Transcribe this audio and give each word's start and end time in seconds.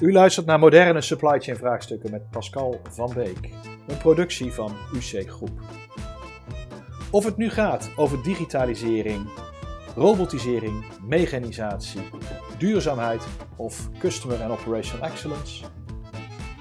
U 0.00 0.12
luistert 0.12 0.46
naar 0.46 0.58
moderne 0.58 1.00
supply 1.00 1.40
chain 1.40 1.56
vraagstukken 1.56 2.10
met 2.10 2.30
Pascal 2.30 2.80
van 2.90 3.12
Beek, 3.14 3.50
een 3.86 3.98
productie 3.98 4.52
van 4.52 4.72
UC 4.94 5.30
Groep. 5.30 5.60
Of 7.10 7.24
het 7.24 7.36
nu 7.36 7.50
gaat 7.50 7.90
over 7.96 8.22
digitalisering, 8.22 9.28
robotisering, 9.96 10.84
mechanisatie, 11.02 12.00
duurzaamheid 12.58 13.26
of 13.56 13.88
customer 13.98 14.42
and 14.42 14.60
operational 14.60 15.08
excellence. 15.08 15.64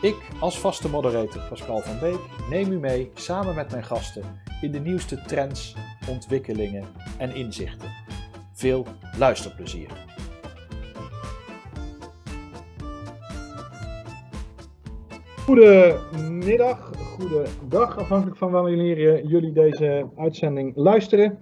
Ik 0.02 0.16
als 0.40 0.60
vaste 0.60 0.90
moderator 0.90 1.42
Pascal 1.50 1.82
van 1.82 2.00
Beek 2.00 2.20
neem 2.50 2.72
u 2.72 2.80
mee 2.80 3.12
samen 3.14 3.56
met 3.56 3.72
mijn 3.72 3.84
gasten 3.84 4.24
in 4.62 4.72
de 4.72 4.80
nieuwste 4.80 5.22
trends, 5.22 5.76
ontwikkelingen 6.10 6.86
en 7.18 7.36
inzichten. 7.36 7.90
Veel 8.54 8.86
luisterplezier. 9.18 10.17
Goedemiddag, 15.48 16.92
goedendag, 16.96 17.98
afhankelijk 17.98 18.38
van 18.38 18.52
wanneer 18.52 19.26
jullie 19.26 19.52
deze 19.52 20.06
uitzending 20.18 20.72
luisteren. 20.76 21.38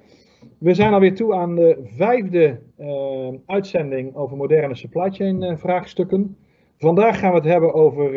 We 0.58 0.74
zijn 0.74 0.94
alweer 0.94 1.16
toe 1.16 1.34
aan 1.34 1.56
de 1.56 1.80
vijfde 1.84 2.60
uh, 2.80 3.28
uitzending 3.46 4.16
over 4.16 4.38
moderne 4.38 4.76
supply 4.76 5.12
chain 5.12 5.44
uh, 5.44 5.58
vraagstukken. 5.58 6.38
Vandaag 6.78 7.20
gaan 7.20 7.30
we 7.30 7.38
het 7.38 7.46
hebben 7.46 7.74
over 7.74 8.12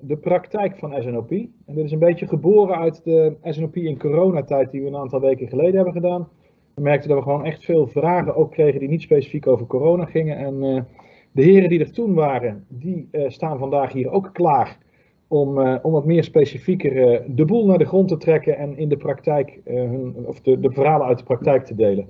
de 0.00 0.16
praktijk 0.16 0.78
van 0.78 1.02
SNOP. 1.02 1.30
En 1.30 1.74
dit 1.74 1.84
is 1.84 1.92
een 1.92 1.98
beetje 1.98 2.28
geboren 2.28 2.76
uit 2.76 3.04
de 3.04 3.36
SNOP 3.42 3.76
in 3.76 3.98
coronatijd 3.98 4.70
die 4.70 4.82
we 4.82 4.86
een 4.86 4.96
aantal 4.96 5.20
weken 5.20 5.48
geleden 5.48 5.74
hebben 5.74 5.92
gedaan. 5.92 6.28
We 6.74 6.82
merkten 6.82 7.08
dat 7.08 7.18
we 7.18 7.24
gewoon 7.24 7.44
echt 7.44 7.64
veel 7.64 7.86
vragen 7.86 8.36
ook 8.36 8.50
kregen 8.50 8.80
die 8.80 8.88
niet 8.88 9.02
specifiek 9.02 9.46
over 9.46 9.66
corona 9.66 10.04
gingen. 10.04 10.36
En 10.36 10.86
de 11.32 11.42
heren 11.42 11.68
die 11.68 11.80
er 11.80 11.92
toen 11.92 12.14
waren, 12.14 12.64
die 12.68 13.08
staan 13.26 13.58
vandaag 13.58 13.92
hier 13.92 14.10
ook 14.10 14.30
klaar 14.32 14.84
om, 15.28 15.58
uh, 15.58 15.76
om 15.82 15.92
wat 15.92 16.04
meer 16.04 16.24
specifieker 16.24 16.92
uh, 16.92 17.20
de 17.26 17.44
boel 17.44 17.66
naar 17.66 17.78
de 17.78 17.84
grond 17.84 18.08
te 18.08 18.16
trekken 18.16 18.56
en 18.56 18.76
in 18.76 18.88
de 18.88 18.96
praktijk, 18.96 19.60
uh, 19.64 19.74
hun, 19.74 20.14
of 20.26 20.40
de, 20.40 20.60
de 20.60 20.70
verhalen 20.70 21.06
uit 21.06 21.18
de 21.18 21.24
praktijk 21.24 21.64
te 21.64 21.74
delen. 21.74 22.08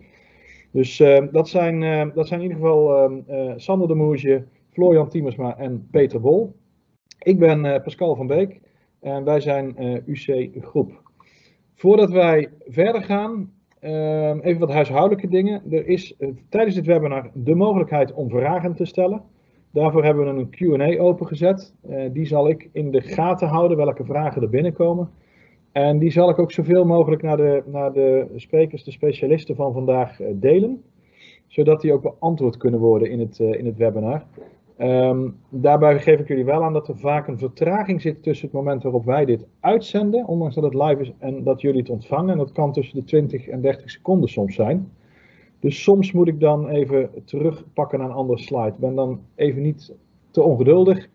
Dus 0.71 0.97
dat, 1.31 1.49
zijn, 1.49 1.81
dat 2.15 2.29
zijn 2.29 2.41
in 2.41 2.47
ieder 2.47 2.63
geval 2.63 3.11
Sander 3.57 3.89
de 3.89 3.95
Moesje, 3.95 4.45
Florian 4.73 5.09
Tiemersma 5.09 5.57
en 5.57 5.89
Peter 5.91 6.21
Bol. 6.21 6.55
Ik 7.19 7.39
ben 7.39 7.83
Pascal 7.83 8.17
van 8.17 8.27
Beek 8.27 8.61
en 9.01 9.25
wij 9.25 9.41
zijn 9.41 9.75
UC 10.07 10.49
Groep. 10.61 11.03
Voordat 11.75 12.11
wij 12.11 12.49
verder 12.67 13.03
gaan, 13.03 13.53
even 14.41 14.59
wat 14.59 14.73
huishoudelijke 14.73 15.29
dingen. 15.29 15.63
Er 15.71 15.87
is 15.87 16.17
tijdens 16.49 16.75
dit 16.75 16.87
webinar 16.87 17.31
de 17.35 17.55
mogelijkheid 17.55 18.13
om 18.13 18.31
vragen 18.31 18.75
te 18.75 18.85
stellen. 18.85 19.23
Daarvoor 19.77 20.05
hebben 20.05 20.25
we 20.25 20.41
een 20.41 20.51
Q&A 20.51 21.03
opengezet. 21.03 21.75
Uh, 21.89 22.05
die 22.13 22.27
zal 22.27 22.49
ik 22.49 22.69
in 22.73 22.91
de 22.91 23.01
gaten 23.01 23.49
houden 23.49 23.77
welke 23.77 24.05
vragen 24.05 24.43
er 24.43 24.49
binnenkomen. 24.49 25.11
En 25.73 25.99
die 25.99 26.11
zal 26.11 26.31
ik 26.31 26.39
ook 26.39 26.53
zoveel 26.53 26.85
mogelijk 26.85 27.23
naar 27.23 27.37
de, 27.37 27.63
naar 27.67 27.93
de 27.93 28.27
sprekers, 28.37 28.85
de 28.85 28.91
specialisten 28.91 29.57
van 29.57 29.73
vandaag 29.73 30.21
uh, 30.21 30.27
delen. 30.35 30.83
Zodat 31.47 31.81
die 31.81 31.93
ook 31.93 32.03
beantwoord 32.03 32.57
kunnen 32.57 32.81
worden 32.81 33.11
in 33.11 33.21
het, 33.21 33.39
uh, 33.39 33.53
in 33.53 33.67
het 33.67 33.77
webinar. 33.77 34.25
Um, 34.79 35.37
daarbij 35.49 35.99
geef 35.99 36.21
ik 36.21 36.29
jullie 36.29 36.45
wel 36.45 36.63
aan 36.63 36.73
dat 36.73 36.89
er 36.89 36.99
vaak 36.99 37.29
een 37.29 37.39
vertraging 37.39 38.01
zit 38.01 38.23
tussen 38.23 38.47
het 38.47 38.57
moment 38.57 38.83
waarop 38.83 39.05
wij 39.05 39.25
dit 39.25 39.47
uitzenden, 39.61 40.27
ondanks 40.27 40.55
dat 40.55 40.65
het 40.65 40.75
live 40.75 41.01
is, 41.01 41.13
en 41.19 41.43
dat 41.43 41.61
jullie 41.61 41.81
het 41.81 41.91
ontvangen. 41.91 42.31
En 42.31 42.39
dat 42.39 42.53
kan 42.53 42.73
tussen 42.73 42.97
de 42.97 43.05
20 43.05 43.49
en 43.49 43.61
30 43.61 43.91
seconden 43.91 44.29
soms 44.29 44.55
zijn. 44.55 44.91
Dus 45.61 45.83
soms 45.83 46.13
moet 46.13 46.29
ik 46.29 46.41
dan 46.41 46.69
even 46.69 47.11
terugpakken 47.25 47.99
naar 47.99 48.09
een 48.09 48.15
andere 48.15 48.39
slide. 48.39 48.69
Ik 48.69 48.79
ben 48.79 48.95
dan 48.95 49.21
even 49.35 49.63
niet 49.63 49.95
te 50.31 50.43
ongeduldig. 50.43 51.09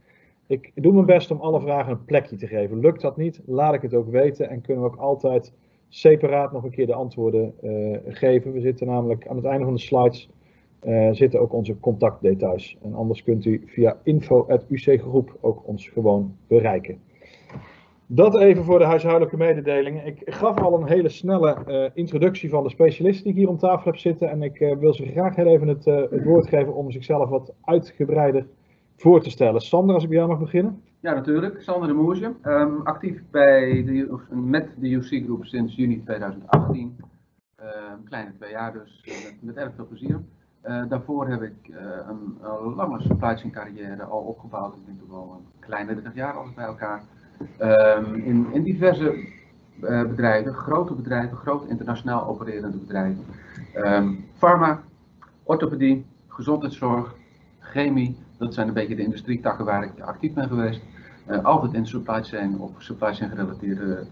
Ik 0.48 0.72
doe 0.76 0.94
mijn 0.94 1.06
best 1.06 1.32
om 1.32 1.40
alle 1.40 1.62
vragen 1.62 1.92
een 1.92 2.06
plekje 2.06 2.36
te 2.36 2.48
geven. 2.48 2.80
Lukt 2.80 3.02
dat 3.02 3.18
niet, 3.18 3.42
laat 3.46 3.74
ik 3.74 3.82
het 3.82 3.94
ook 3.94 4.10
weten 4.10 4.50
en 4.50 4.62
kunnen 4.62 4.84
we 4.84 4.90
ook 4.90 5.00
altijd 5.00 5.54
separaat 5.90 6.52
nog 6.52 6.64
een 6.64 6.72
keer 6.72 6.86
de 6.86 6.94
antwoorden 6.94 7.54
uh, 7.64 7.98
geven. 8.08 8.52
We 8.52 8.62
zitten 8.62 8.88
namelijk 8.88 9.28
aan 9.28 9.36
het 9.36 9.46
einde 9.46 9.66
van 9.66 9.74
de 9.74 9.80
slides 9.80 10.30
uh, 10.84 11.10
zitten 11.12 11.42
ook 11.42 11.54
onze 11.54 11.80
contactdetails. 11.80 12.78
En 12.82 12.94
anders 12.94 13.24
kunt 13.24 13.46
u 13.46 13.64
via 13.66 14.00
info.ucgroep 14.04 15.38
ook 15.42 15.68
ons 15.68 15.88
gewoon 15.88 16.36
bereiken. 16.48 17.02
Dat 18.14 18.40
even 18.40 18.64
voor 18.64 18.80
de 18.80 18.86
huishoudelijke 18.86 19.38
mededelingen. 19.38 20.06
Ik 20.06 20.22
gaf 20.26 20.58
al 20.60 20.82
een 20.82 20.88
hele 20.88 21.10
snelle 21.10 21.58
uh, 21.68 21.90
introductie 21.94 22.50
van 22.50 22.64
de 22.64 22.70
specialisten 22.70 23.24
die 23.24 23.34
ik 23.34 23.40
hier 23.40 23.50
om 23.50 23.58
tafel 23.58 23.92
heb 23.92 24.00
zitten. 24.00 24.30
En 24.30 24.42
ik 24.42 24.60
uh, 24.60 24.78
wil 24.78 24.94
ze 24.94 25.06
graag 25.06 25.36
heel 25.36 25.46
even 25.46 25.68
het, 25.68 25.86
uh, 25.86 25.96
het, 25.96 26.24
woord 26.24 26.48
geven 26.48 26.74
om 26.74 26.92
zichzelf 26.92 27.30
wat 27.30 27.54
uitgebreider 27.62 28.48
voor 28.96 29.22
te 29.22 29.30
stellen. 29.30 29.62
Sander, 29.62 29.94
als 29.94 30.04
ik 30.04 30.10
bij 30.10 30.18
jou 30.18 30.30
mag 30.30 30.40
beginnen. 30.40 30.82
Ja, 31.00 31.14
natuurlijk. 31.14 31.62
Sander 31.62 31.88
de 31.88 31.94
Moesje. 31.94 32.34
Um, 32.44 32.82
actief 32.82 33.22
bij 33.30 33.84
de, 33.84 34.20
met 34.30 34.76
de 34.78 34.90
UC-groep 34.90 35.46
sinds 35.46 35.76
juni 35.76 36.04
2018. 36.04 36.96
een 37.56 38.04
kleine 38.04 38.34
twee 38.38 38.52
jaar 38.52 38.74
dus, 38.74 39.04
met, 39.06 39.38
met, 39.42 39.56
erg 39.56 39.72
veel 39.76 39.88
plezier. 39.88 40.20
daarvoor 40.90 41.28
heb 41.28 41.42
ik 41.42 41.56
een, 42.08 42.38
een, 42.42 42.76
lange 42.76 43.02
supply 43.02 43.38
chain 43.38 43.52
carrière 43.52 44.04
al 44.04 44.22
opgebouwd. 44.22 44.76
Ik 44.76 44.86
denk 44.86 45.00
toch 45.00 45.10
wel 45.10 45.36
een 45.38 45.60
kleine 45.60 45.94
30 45.94 46.16
jaar 46.16 46.34
alles 46.34 46.54
bij 46.54 46.66
elkaar. 46.66 47.04
Um, 47.62 48.16
in, 48.52 48.64
diverse 48.64 49.16
uh, 49.82 50.02
bedrijven, 50.02 50.54
grote 50.54 50.94
bedrijven, 50.94 51.38
grote 51.38 51.68
internationaal 51.68 52.28
opererende 52.28 52.78
bedrijven. 52.78 53.26
Um, 53.76 54.26
pharma, 54.38 54.84
orthopedie, 55.44 56.06
gezondheidszorg, 56.28 57.16
chemie, 57.60 58.18
dat 58.38 58.54
zijn 58.54 58.68
een 58.68 58.74
beetje 58.74 58.96
de 58.96 59.04
industrietakken 59.04 59.66
waar 59.66 59.84
ik 59.84 60.00
actief 60.00 60.34
ben 60.34 60.48
geweest. 60.48 60.82
Uh, 61.30 61.44
altijd 61.44 61.74
in 61.74 61.88
supply 61.88 62.24
chain 62.24 62.60
of 62.60 62.72
supply 62.78 63.14
chain 63.14 63.30
gerelateerde 63.30 64.06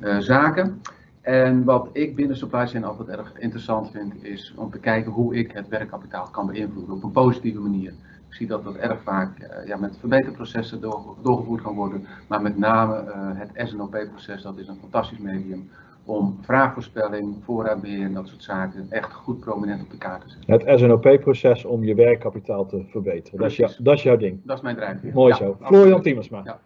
uh, 0.00 0.18
zaken. 0.18 0.80
En 1.20 1.64
wat 1.64 1.88
ik 1.92 2.16
binnen 2.16 2.36
supply 2.36 2.66
chain 2.66 2.84
altijd 2.84 3.08
erg 3.08 3.38
interessant 3.38 3.90
vind, 3.90 4.24
is 4.24 4.54
om 4.56 4.70
te 4.70 4.78
kijken 4.78 5.12
hoe 5.12 5.34
ik 5.34 5.52
het 5.52 5.68
werkkapitaal 5.68 6.28
kan 6.30 6.46
beïnvloeden 6.46 6.94
op 6.94 7.02
een 7.02 7.10
positieve 7.10 7.60
manier. 7.60 7.92
Ik 8.36 8.42
zie 8.42 8.50
dat 8.50 8.64
dat 8.64 8.76
erg 8.76 9.02
vaak 9.02 9.38
uh, 9.38 9.66
ja, 9.66 9.76
met 9.76 9.96
verbeterprocessen 9.98 10.80
door, 10.80 11.14
doorgevoerd 11.22 11.62
kan 11.62 11.74
worden, 11.74 12.06
maar 12.28 12.42
met 12.42 12.58
name 12.58 13.04
uh, 13.06 13.12
het 13.14 13.68
SNOP-proces, 13.68 14.42
dat 14.42 14.58
is 14.58 14.68
een 14.68 14.78
fantastisch 14.80 15.18
medium 15.18 15.70
om 16.04 16.38
vraagvoorspelling, 16.40 17.36
voorraadbeheer 17.44 18.04
en 18.04 18.12
dat 18.12 18.28
soort 18.28 18.42
zaken 18.42 18.86
echt 18.90 19.12
goed 19.12 19.40
prominent 19.40 19.82
op 19.82 19.90
de 19.90 19.98
kaart 19.98 20.22
te 20.22 20.28
zetten. 20.28 20.68
Het 20.68 20.78
SNOP-proces 20.78 21.64
om 21.64 21.84
je 21.84 21.94
werkkapitaal 21.94 22.66
te 22.66 22.84
verbeteren, 22.86 23.38
dat 23.38 23.50
is, 23.50 23.56
jou, 23.56 23.72
dat 23.78 23.94
is, 23.94 24.02
jouw 24.02 24.16
ding. 24.16 24.40
Dat 24.44 24.56
is 24.56 24.62
mijn 24.62 24.76
drijfveer. 24.76 25.12
Mooi 25.14 25.32
ja, 25.32 25.36
zo. 25.36 25.56
Florian 25.60 26.02
Tiemersma. 26.02 26.40
Ja. 26.44 26.60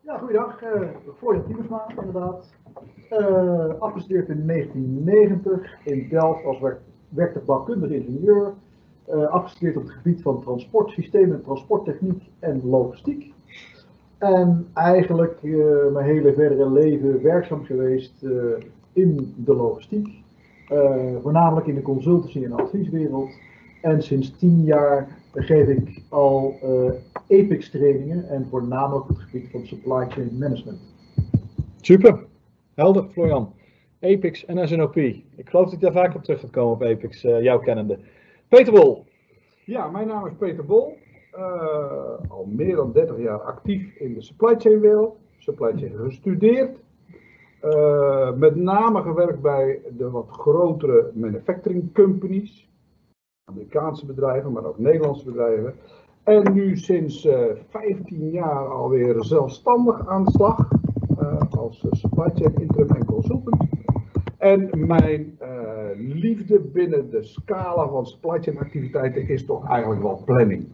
ja, 0.00 0.18
goeiedag. 0.18 0.62
Uh, 0.62 0.88
Florian 1.18 1.44
Tiemersma, 1.46 1.86
inderdaad. 1.98 2.54
Uh, 3.10 3.78
afgestudeerd 3.78 4.28
in 4.28 4.46
1990 4.46 5.76
in 5.84 6.08
Delft 6.08 6.44
als 6.44 6.58
werk, 7.08 7.34
ingenieur. 7.90 8.54
Uh, 9.14 9.26
afgestudeerd 9.26 9.76
op 9.76 9.82
het 9.82 9.92
gebied 9.92 10.22
van 10.22 10.42
transportsystemen, 10.42 11.42
transporttechniek 11.42 12.22
en 12.38 12.60
logistiek. 12.64 13.32
En 14.18 14.66
eigenlijk 14.74 15.38
uh, 15.42 15.92
mijn 15.92 16.06
hele 16.06 16.32
verdere 16.32 16.70
leven 16.70 17.22
werkzaam 17.22 17.64
geweest 17.64 18.22
uh, 18.22 18.32
in 18.92 19.34
de 19.36 19.54
logistiek. 19.54 20.08
voornamelijk 21.22 21.66
in 21.66 21.74
de 21.74 21.82
consultancy- 21.82 22.44
en 22.44 22.52
advieswereld. 22.52 23.30
En 23.82 24.02
sinds 24.02 24.36
tien 24.38 24.64
jaar 24.64 25.08
geef 25.32 25.68
ik 25.68 26.02
al 26.08 26.54
EPIX 27.26 27.70
trainingen 27.70 28.28
en 28.28 28.46
voornamelijk 28.50 29.10
op 29.10 29.16
het 29.16 29.18
gebied 29.18 29.50
van 29.50 29.66
supply 29.66 30.06
chain 30.08 30.38
management. 30.38 30.78
Super. 31.80 32.26
Helder, 32.74 33.08
Florian. 33.12 33.52
Apex 34.00 34.44
en 34.44 34.68
SNOP. 34.68 34.96
Ik 34.96 35.24
geloof 35.44 35.64
dat 35.64 35.72
ik 35.72 35.80
daar 35.80 35.92
vaak 35.92 36.14
op 36.14 36.22
terug 36.22 36.40
gaat 36.40 36.50
komen 36.50 36.72
op 36.72 36.82
Apex, 36.82 37.24
uh, 37.24 37.42
jouw 37.42 37.58
kennende. 37.58 37.98
Peter 38.48 38.72
Bol. 38.72 39.04
Ja, 39.64 39.88
mijn 39.88 40.06
naam 40.06 40.26
is 40.26 40.32
Peter 40.38 40.64
Bol. 40.64 40.96
Uh, 41.34 42.30
al 42.30 42.44
meer 42.46 42.76
dan 42.76 42.92
30 42.92 43.18
jaar 43.18 43.40
actief 43.40 43.94
in 43.96 44.14
de 44.14 44.22
supply 44.22 44.54
chain 44.58 44.80
wereld. 44.80 45.16
Supply 45.38 45.72
chain 45.76 45.92
gestudeerd. 45.96 46.78
Uh, 47.64 48.32
met 48.32 48.56
name 48.56 49.02
gewerkt 49.02 49.40
bij 49.40 49.80
de 49.96 50.10
wat 50.10 50.28
grotere 50.30 51.10
manufacturing 51.14 51.94
companies. 51.94 52.70
Amerikaanse 53.44 54.06
bedrijven, 54.06 54.52
maar 54.52 54.64
ook 54.64 54.78
Nederlandse 54.78 55.24
bedrijven. 55.24 55.74
En 56.22 56.52
nu 56.52 56.76
sinds 56.76 57.28
15 57.68 58.30
jaar 58.30 58.68
alweer 58.68 59.24
zelfstandig 59.24 60.08
aan 60.08 60.24
de 60.24 60.30
slag 60.30 60.68
uh, 61.20 61.40
als 61.50 61.86
supply 61.90 62.30
chain 62.34 62.54
interim 62.54 62.96
en 62.96 63.04
consultant. 63.04 63.56
En 64.38 64.86
mijn 64.86 65.38
uh, 65.42 65.67
liefde 65.98 66.60
binnen 66.60 67.10
de 67.10 67.22
scala 67.22 67.88
van 67.88 68.06
supply 68.06 68.38
chain 68.42 68.58
activiteiten 68.58 69.28
is 69.28 69.44
toch 69.44 69.68
eigenlijk 69.68 70.02
wel 70.02 70.22
planning. 70.24 70.66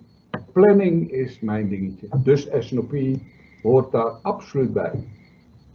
Planning 0.53 1.11
is 1.11 1.41
mijn 1.41 1.69
dingetje. 1.69 2.09
Dus 2.23 2.49
SNOP 2.59 2.95
hoort 3.63 3.93
daar 3.93 4.11
absoluut 4.23 4.73
bij. 4.73 4.93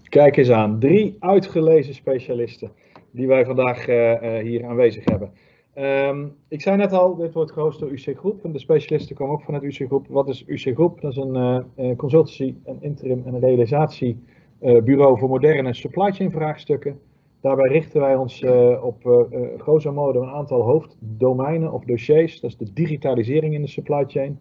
Kijk 0.04 0.38
eens 0.38 0.50
aan, 0.50 0.80
drie 0.80 1.16
uitgelezen 1.20 1.94
specialisten 1.94 2.72
die 3.12 3.28
wij 3.28 3.46
vandaag 3.46 3.88
uh, 3.88 4.38
hier 4.38 4.66
aanwezig 4.66 5.06
hebben. 5.06 5.32
Ehm, 5.74 6.28
ik 6.48 6.62
zei 6.62 6.78
net 6.78 6.94
al, 6.94 7.16
dit 7.16 7.34
wordt 7.34 7.52
gehost 7.52 7.80
door 7.80 7.90
UC 7.90 8.18
Groep 8.18 8.44
en 8.44 8.52
de 8.52 8.60
specialisten 8.60 9.16
komen 9.16 9.34
ook 9.34 9.44
vanuit 9.44 9.64
UC 9.64 9.88
Groep. 9.88 10.08
Wat 10.08 10.30
is 10.30 10.44
UC 10.48 10.74
Groep? 10.76 11.02
Dat 11.02 11.12
is 11.12 11.18
een 11.18 11.36
eh, 11.36 11.60
eh, 11.76 11.98
consultancy, 11.98 12.56
een 12.66 12.78
interim 12.82 13.22
en 13.26 13.40
realisatiebureau 13.40 15.18
voor 15.18 15.30
moderne 15.30 15.74
supply 15.74 16.12
chain 16.12 16.32
vraagstukken. 16.32 17.00
Daarbij 17.42 17.72
richten 17.72 18.02
wij 18.02 18.16
ons 18.16 18.42
eh, 18.42 18.84
op 18.84 19.06
eh, 19.06 19.44
grosso 19.58 20.12
een 20.14 20.30
aantal 20.30 20.62
hoofddomeinen 20.62 21.72
of 21.72 21.84
dossiers. 21.84 22.40
Dat 22.40 22.50
is 22.50 22.58
de 22.58 22.74
digitalisering 22.74 23.54
in 23.54 23.62
de 23.62 23.68
supply 23.68 24.04
chain, 24.08 24.40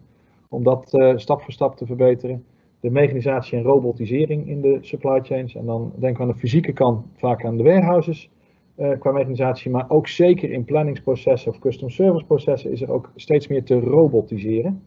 om 0.49 0.63
dat 0.63 1.13
stap 1.15 1.41
voor 1.41 1.53
stap 1.53 1.75
te 1.75 1.85
verbeteren. 1.85 2.45
De 2.79 2.89
mechanisatie 2.89 3.57
en 3.57 3.63
robotisering 3.63 4.47
in 4.47 4.61
de 4.61 4.77
supply 4.81 5.19
chains. 5.21 5.55
En 5.55 5.65
dan 5.65 5.93
denken 5.95 6.17
we 6.17 6.27
aan 6.27 6.33
de 6.33 6.39
fysieke 6.39 6.73
kant 6.73 7.05
vaak 7.15 7.45
aan 7.45 7.57
de 7.57 7.63
warehouses 7.63 8.29
eh, 8.75 8.99
qua 8.99 9.11
mechanisatie. 9.11 9.71
Maar 9.71 9.89
ook 9.89 10.07
zeker 10.07 10.51
in 10.51 10.65
planningsprocessen 10.65 11.51
of 11.51 11.59
custom 11.59 11.89
service 11.89 12.25
processen 12.25 12.71
is 12.71 12.81
er 12.81 12.91
ook 12.91 13.11
steeds 13.15 13.47
meer 13.47 13.63
te 13.63 13.79
robotiseren. 13.79 14.83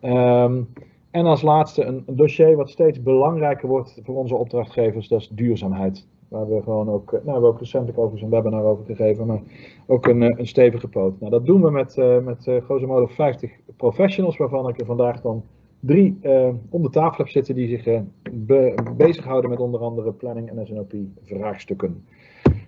Ehm, 0.00 0.62
en 1.10 1.26
als 1.26 1.42
laatste 1.42 1.84
een 1.84 2.04
dossier 2.06 2.56
wat 2.56 2.70
steeds 2.70 3.02
belangrijker 3.02 3.68
wordt 3.68 4.00
voor 4.02 4.16
onze 4.16 4.36
opdrachtgevers, 4.36 5.08
dat 5.08 5.20
is 5.20 5.28
duurzaamheid. 5.28 6.06
Waar 6.28 6.48
we 6.48 6.62
gewoon 6.62 6.88
ook, 6.88 7.06
eh, 7.06 7.12
nou, 7.12 7.24
we 7.24 7.30
hebben 7.30 7.50
ook 7.50 7.58
recentelijk 7.58 7.98
overigens 7.98 8.22
een 8.22 8.42
webinar 8.42 8.64
over 8.64 8.84
gegeven, 8.84 9.26
maar 9.26 9.40
ook 9.86 10.06
een, 10.06 10.22
eh, 10.22 10.38
een 10.38 10.46
stevige 10.46 10.88
poot. 10.88 11.20
Nou, 11.20 11.30
dat 11.30 11.46
doen 11.46 11.62
we 11.62 11.70
met, 11.70 11.98
eh, 11.98 12.18
met 12.18 12.46
eh, 12.46 12.62
grosso 12.64 12.86
modo 12.86 13.06
50 13.06 13.50
professionals, 13.76 14.36
waarvan 14.36 14.68
ik 14.68 14.80
er 14.80 14.86
vandaag 14.86 15.20
dan 15.20 15.44
drie 15.80 16.18
eh, 16.20 16.48
om 16.70 16.82
de 16.82 16.90
tafel 16.90 17.16
heb 17.16 17.28
zitten 17.28 17.54
die 17.54 17.68
zich 17.68 18.02
be- 18.32 18.74
bezighouden 18.96 19.50
met 19.50 19.60
onder 19.60 19.80
andere 19.80 20.12
planning 20.12 20.48
en 20.50 20.66
SNOP 20.66 20.92
vraagstukken. 21.22 22.04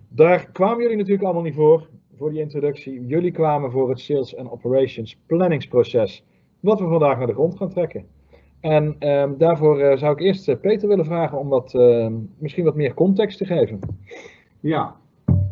Daar 0.08 0.50
kwamen 0.52 0.82
jullie 0.82 0.96
natuurlijk 0.96 1.24
allemaal 1.24 1.42
niet 1.42 1.54
voor, 1.54 1.88
voor 2.16 2.30
die 2.30 2.40
introductie. 2.40 3.06
Jullie 3.06 3.30
kwamen 3.30 3.70
voor 3.70 3.88
het 3.88 4.00
Sales 4.00 4.36
and 4.36 4.50
Operations 4.50 5.18
planningsproces, 5.26 6.24
wat 6.60 6.80
we 6.80 6.86
vandaag 6.86 7.18
naar 7.18 7.26
de 7.26 7.32
grond 7.32 7.56
gaan 7.56 7.68
trekken. 7.70 8.04
En 8.60 8.96
ehm, 8.98 9.36
daarvoor 9.36 9.80
eh, 9.80 9.98
zou 9.98 10.12
ik 10.12 10.20
eerst 10.20 10.48
eh, 10.48 10.56
Peter 10.60 10.88
willen 10.88 11.04
vragen 11.04 11.38
om 11.38 11.48
wat, 11.48 11.74
ehm, 11.74 12.12
misschien 12.38 12.64
wat 12.64 12.74
meer 12.74 12.94
context 12.94 13.38
te 13.38 13.44
geven. 13.44 13.78
Ja, 14.60 14.96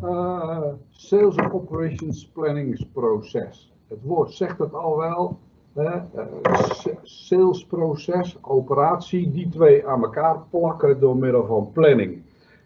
eh, 0.01 0.59
Sales 0.89 1.35
Operations 1.51 2.27
Planningsproces. 2.33 3.73
Het 3.87 3.99
woord 4.03 4.31
zegt 4.31 4.59
het 4.59 4.73
al 4.73 4.97
wel. 4.97 5.37
Hè? 5.73 5.83
eh, 5.83 6.53
s- 6.53 6.87
salesproces, 7.03 8.37
operatie, 8.41 9.31
die 9.31 9.49
twee 9.49 9.87
aan 9.87 10.03
elkaar 10.03 10.39
plakken 10.49 10.99
door 10.99 11.17
middel 11.17 11.45
van 11.45 11.69
planning. 11.73 12.21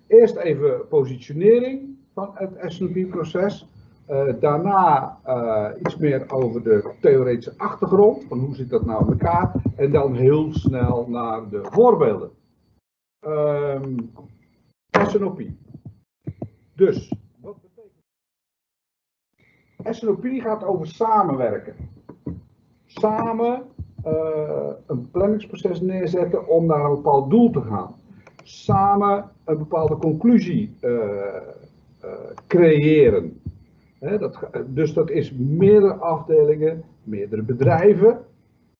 Eerst 0.07 0.35
even 0.35 0.87
positionering 0.89 1.81
van 2.13 2.29
het 2.33 2.51
S&P-proces. 2.65 3.61
Eh, 3.61 3.70
daarna 4.39 5.17
eh, 5.23 5.67
iets 5.79 5.97
meer 5.97 6.31
over 6.31 6.63
de 6.63 6.93
theoretische 7.01 7.53
achtergrond, 7.57 8.23
van 8.23 8.39
hoe 8.39 8.55
zit 8.55 8.69
dat 8.69 8.85
nou 8.85 9.03
in 9.03 9.11
elkaar. 9.11 9.53
En 9.75 9.91
dan 9.91 10.15
heel 10.15 10.53
snel 10.53 11.05
naar 11.09 11.49
de 11.49 11.59
voorbeelden. 11.63 12.31
Ehm 13.19 13.95
S&OP. 15.07 15.41
Dus, 16.75 17.13
wat 17.41 17.57
betekent 17.61 18.01
SNOP 19.95 20.25
gaat 20.25 20.63
over 20.63 20.87
samenwerken. 20.87 21.75
Samen 22.85 23.63
eh, 24.03 24.71
een 24.87 25.11
planningsproces 25.11 25.81
neerzetten 25.81 26.47
om 26.47 26.65
naar 26.65 26.85
een 26.85 26.95
bepaald 26.95 27.29
doel 27.29 27.49
te 27.49 27.61
gaan. 27.61 27.95
Samen 28.43 29.29
een 29.45 29.57
bepaalde 29.57 29.97
conclusie 29.97 30.75
eh, 30.79 31.35
eh, 31.99 32.11
creëren. 32.47 33.40
Dat, 34.09 34.39
dus 34.65 34.93
dat 34.93 35.09
is 35.09 35.31
meerdere 35.31 35.93
afdelingen, 35.93 36.83
meerdere 37.03 37.41
bedrijven, 37.41 38.25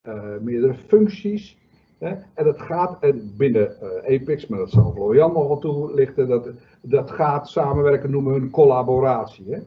eh, 0.01 0.23
meerdere 0.39 0.73
functies. 0.73 1.57
En 1.97 2.25
dat 2.43 2.59
gaat 2.59 2.97
en 3.03 3.33
binnen 3.37 3.81
eh 3.81 4.19
Apex, 4.19 4.47
maar 4.47 4.59
dat 4.59 4.69
zal 4.69 4.91
Florian 4.91 5.33
nog 5.33 5.47
wel 5.47 5.59
toelichten, 5.59 6.27
dat, 6.27 6.49
dat 6.81 7.11
gaat 7.11 7.49
samenwerken 7.49 8.11
noemen 8.11 8.33
we 8.33 8.39
een 8.39 8.49
collaboratie. 8.49 9.45
Hè? 9.49 9.59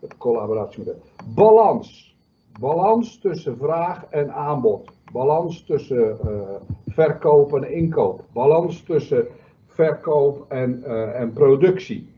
Het 0.00 0.16
collaboratiemodel. 0.16 1.00
Balans. 1.34 2.16
Balans 2.60 3.18
tussen 3.18 3.56
vraag 3.56 4.04
en 4.10 4.32
aanbod. 4.32 4.90
Balans 5.12 5.64
tussen 5.64 6.20
eh, 6.20 6.40
verkoop 6.86 7.54
en 7.54 7.72
inkoop. 7.72 8.24
Balans 8.32 8.82
tussen 8.82 9.26
verkoop 9.66 10.44
en, 10.48 10.84
eh, 10.84 11.20
en 11.20 11.32
productie. 11.32 12.08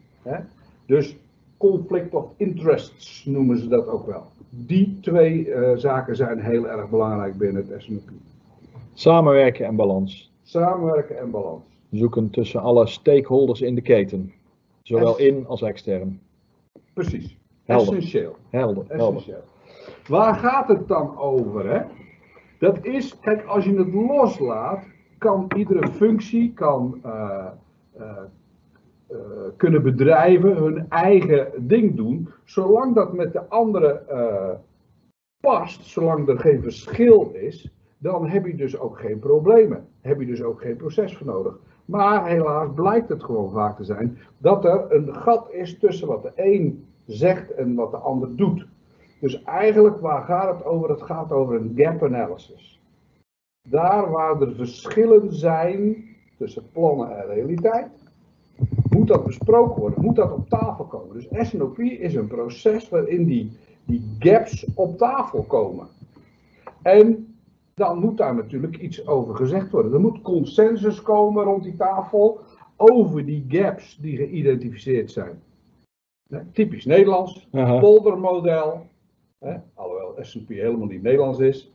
Dus 0.87 1.17
conflict 1.61 2.15
of 2.15 2.25
interests 2.37 3.25
noemen 3.25 3.59
ze 3.59 3.69
dat 3.69 3.87
ook 3.87 4.07
wel. 4.07 4.23
Die 4.51 4.99
twee 5.01 5.53
eh, 5.53 5.77
zaken 5.77 6.17
zijn 6.17 6.41
heel 6.41 6.69
erg 6.69 6.89
belangrijk 6.91 7.39
binnen 7.39 7.67
het 7.69 7.83
SNP. 7.83 8.11
Samenwerken 8.95 9.67
en 9.67 9.77
balans. 9.77 10.33
Samenwerken 10.43 11.19
en 11.19 11.31
balans. 11.31 11.65
Zoeken 11.91 12.31
tussen 12.31 12.61
alle 12.61 12.87
stakeholders 12.87 13.61
in 13.61 13.75
de 13.75 13.81
keten. 13.81 14.33
Zowel 14.83 15.19
Es- 15.19 15.25
in 15.27 15.47
als 15.47 15.63
extern. 15.63 16.21
Precies. 16.93 17.37
Helder. 17.65 17.97
Essentieel. 17.97 18.37
Helder, 18.51 18.85
helder. 18.89 19.17
Essentieel. 19.17 19.45
Waar 20.09 20.35
gaat 20.35 20.69
het 20.69 20.89
dan 20.89 21.19
over? 21.19 21.71
Hè? 21.71 21.83
Dat 22.59 22.85
is, 22.85 23.19
kijk, 23.21 23.45
als 23.45 23.65
je 23.65 23.75
het 23.77 23.93
loslaat, 23.95 24.85
kan 25.19 25.47
iedere 25.57 25.89
functie, 25.89 26.53
kan, 26.53 26.99
eh, 27.03 27.47
eh, 29.11 29.17
kunnen 29.57 29.83
bedrijven 29.83 30.57
hun 30.57 30.87
eigen 30.89 31.49
ding 31.59 31.97
doen, 31.97 32.29
zolang 32.45 32.95
dat 32.95 33.13
met 33.13 33.33
de 33.33 33.49
andere 33.49 33.89
eh, 33.89 34.51
past, 35.41 35.85
zolang 35.85 36.29
er 36.29 36.39
geen 36.39 36.63
verschil 36.63 37.31
is, 37.33 37.71
dan 37.99 38.29
heb 38.29 38.47
je 38.47 38.55
dus 38.55 38.79
ook 38.79 38.99
geen 38.99 39.19
problemen. 39.19 39.87
Heb 40.01 40.21
je 40.21 40.27
dus 40.27 40.43
ook 40.43 40.61
geen 40.61 40.77
proces 40.77 41.17
voor 41.17 41.27
nodig. 41.27 41.59
Maar 41.85 42.27
helaas 42.27 42.69
blijkt 42.75 43.09
het 43.09 43.25
gewoon 43.25 43.51
vaak 43.51 43.77
te 43.77 43.85
zijn 43.85 44.19
dat 44.39 44.65
er 44.65 44.93
een 44.93 45.15
gat 45.15 45.53
is 45.53 45.79
tussen 45.79 46.09
wat 46.09 46.23
de 46.23 46.33
een 46.35 46.87
zegt 47.07 47.55
en 47.55 47.75
wat 47.75 47.91
de 47.91 47.97
ander 47.97 48.37
doet. 48.37 48.67
Dus 49.21 49.43
eigenlijk 49.43 50.01
waar 50.01 50.23
gaat 50.23 50.57
het 50.57 50.65
over? 50.65 50.91
Het 50.91 51.03
gaat 51.03 51.33
over 51.33 51.55
een 51.55 51.73
gap 51.77 52.03
analysis. 52.03 52.81
Daar 53.69 54.11
waar 54.11 54.41
er 54.41 54.55
verschillen 54.55 55.35
zijn 55.35 56.05
tussen 56.39 56.71
plannen 56.73 57.19
en 57.19 57.27
realiteit, 57.27 58.00
moet 59.01 59.09
dat 59.09 59.25
besproken 59.25 59.81
worden, 59.81 60.05
moet 60.05 60.17
dat 60.17 60.33
op 60.33 60.49
tafel 60.49 60.85
komen. 60.85 61.15
Dus 61.15 61.49
SNOP 61.49 61.79
is 61.79 62.15
een 62.15 62.27
proces 62.27 62.89
waarin 62.89 63.25
die, 63.25 63.51
die 63.85 64.03
gaps 64.19 64.67
op 64.75 64.99
tafel 64.99 65.43
komen. 65.43 65.87
En 66.83 67.35
dan 67.75 67.99
moet 67.99 68.17
daar 68.17 68.35
natuurlijk 68.35 68.77
iets 68.77 69.07
over 69.07 69.35
gezegd 69.35 69.71
worden. 69.71 69.93
Er 69.93 70.01
moet 70.01 70.23
consensus 70.23 71.03
komen 71.03 71.45
rond 71.45 71.63
die 71.63 71.77
tafel 71.77 72.41
over 72.77 73.25
die 73.25 73.45
gaps 73.49 73.99
die 74.01 74.17
geïdentificeerd 74.17 75.11
zijn. 75.11 75.43
Typisch 76.53 76.85
Nederlands, 76.85 77.49
poldermodel. 77.81 78.87
Hè, 79.39 79.57
alhoewel 79.75 80.15
S&P 80.21 80.49
helemaal 80.49 80.87
niet 80.87 81.03
Nederlands 81.03 81.39
is. 81.39 81.71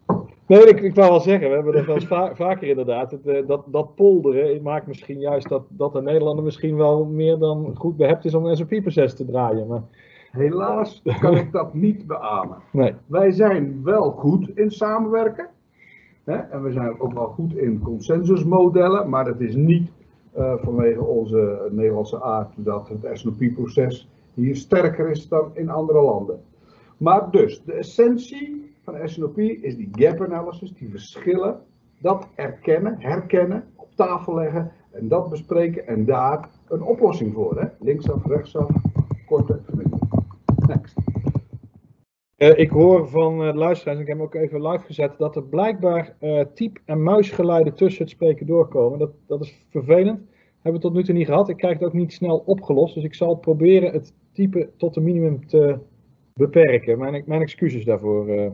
Nee, 0.48 0.66
ik, 0.68 0.82
ik 0.82 0.96
wou 0.96 1.10
wel 1.10 1.20
zeggen, 1.20 1.50
we 1.50 1.56
hebben 1.56 1.74
dat 1.74 1.86
wel 1.86 1.96
eens 1.96 2.08
va- 2.08 2.36
vaker 2.36 2.68
inderdaad. 2.68 3.12
Het, 3.12 3.28
eh, 3.28 3.48
dat, 3.48 3.64
dat 3.68 3.96
polderen 3.96 4.62
maakt 4.62 4.88
misschien 4.88 5.20
juist 5.20 5.50
dat, 5.50 5.64
dat 5.70 5.94
de 5.94 6.02
Nederlander 6.02 6.44
misschien 6.44 6.75
wel 6.78 7.06
meer 7.06 7.38
dan 7.38 7.72
goed 7.75 7.98
behept 7.98 8.25
is 8.25 8.34
om 8.34 8.46
een 8.46 8.56
SOP-proces 8.58 9.14
te 9.16 9.25
draaien. 9.25 9.68
Maar 9.68 9.84
Helaas 10.32 11.02
kan 11.20 11.36
ik 11.38 11.52
dat 11.52 11.74
niet 11.74 12.08
beamen. 12.08 12.58
nee, 12.72 12.94
Wij 13.06 13.32
zijn 13.32 13.84
wel 13.84 14.12
goed 14.12 14.50
in 14.58 14.72
samenwerken. 14.72 15.48
Hè? 16.24 16.36
En 16.36 16.64
we 16.64 16.72
zijn 16.72 17.00
ook 17.00 17.14
wel 17.14 17.28
goed 17.28 17.56
in 17.58 17.80
consensusmodellen. 17.82 19.10
Maar 19.10 19.25
het 19.25 19.42
is 19.42 19.56
niet 19.56 19.92
eh, 20.32 20.54
vanwege 20.64 21.04
onze 21.04 21.68
Nederlandse 21.72 22.22
aard 22.24 22.50
dat 22.56 22.90
het 22.90 23.20
SNP-proces 23.20 24.10
hier 24.34 24.56
sterker 24.56 25.10
is 25.10 25.28
dan 25.28 25.50
in 25.54 25.70
andere 25.70 26.02
landen. 26.02 26.40
Maar 26.98 27.32
dus, 27.32 27.62
de 27.66 27.74
essentie 27.74 28.75
van 28.86 29.10
SNP 29.10 29.38
is 29.38 29.75
die 29.75 29.89
gap 29.92 30.22
analysis, 30.22 30.74
die 30.74 30.89
verschillen. 30.89 31.60
Dat 32.00 32.27
erkennen, 32.36 32.96
herkennen, 33.00 33.63
op 33.75 33.96
tafel 33.96 34.36
leggen 34.36 34.72
en 34.92 35.08
dat 35.08 35.30
bespreken 35.30 35.88
en 35.88 36.06
daar 36.06 36.50
een 36.68 36.82
oplossing 36.82 37.34
voor. 37.34 37.60
Hè? 37.60 37.68
Linksaf, 37.80 38.25
rechtsaf, 38.25 38.70
korte, 39.25 39.60
vermindering. 39.65 40.12
Next. 40.68 40.98
Eh, 42.36 42.58
ik 42.58 42.70
hoor 42.70 43.08
van 43.08 43.38
de 43.38 43.54
luisteraars, 43.54 44.00
ik 44.00 44.08
heb 44.08 44.18
hem 44.18 44.25
ook 44.25 44.36
even 44.36 44.68
live 44.68 44.86
gezet, 44.86 45.18
dat 45.18 45.36
er 45.36 45.44
blijkbaar 45.44 46.15
eh 46.20 46.42
type- 46.54 46.82
en 46.86 47.04
muisgeluiden 47.04 47.74
tussen 47.74 48.01
het 48.01 48.12
spreken 48.12 48.46
doorkomen. 48.46 49.00
Dat, 49.00 49.12
dat 49.27 49.42
is 49.42 49.65
vervelend. 49.70 50.20
Hebben 50.62 50.82
we 50.82 50.88
tot 50.88 50.94
nu 50.94 51.04
toe 51.04 51.13
niet 51.13 51.27
gehad. 51.27 51.50
Ik 51.50 51.58
krijg 51.58 51.74
het 51.74 51.88
ook 51.88 51.94
niet 51.94 52.13
snel 52.13 52.38
opgelost, 52.38 52.94
dus 52.94 53.04
ik 53.04 53.15
zal 53.15 53.36
proberen 53.36 53.92
het 53.92 54.13
type 54.32 54.70
tot 54.77 54.96
een 54.96 55.04
minimum 55.04 55.48
te 55.48 55.77
beperken. 56.34 56.98
Mijn, 56.98 57.24
mijn 57.25 57.42
excuses 57.42 57.86
daarvoor. 57.86 58.54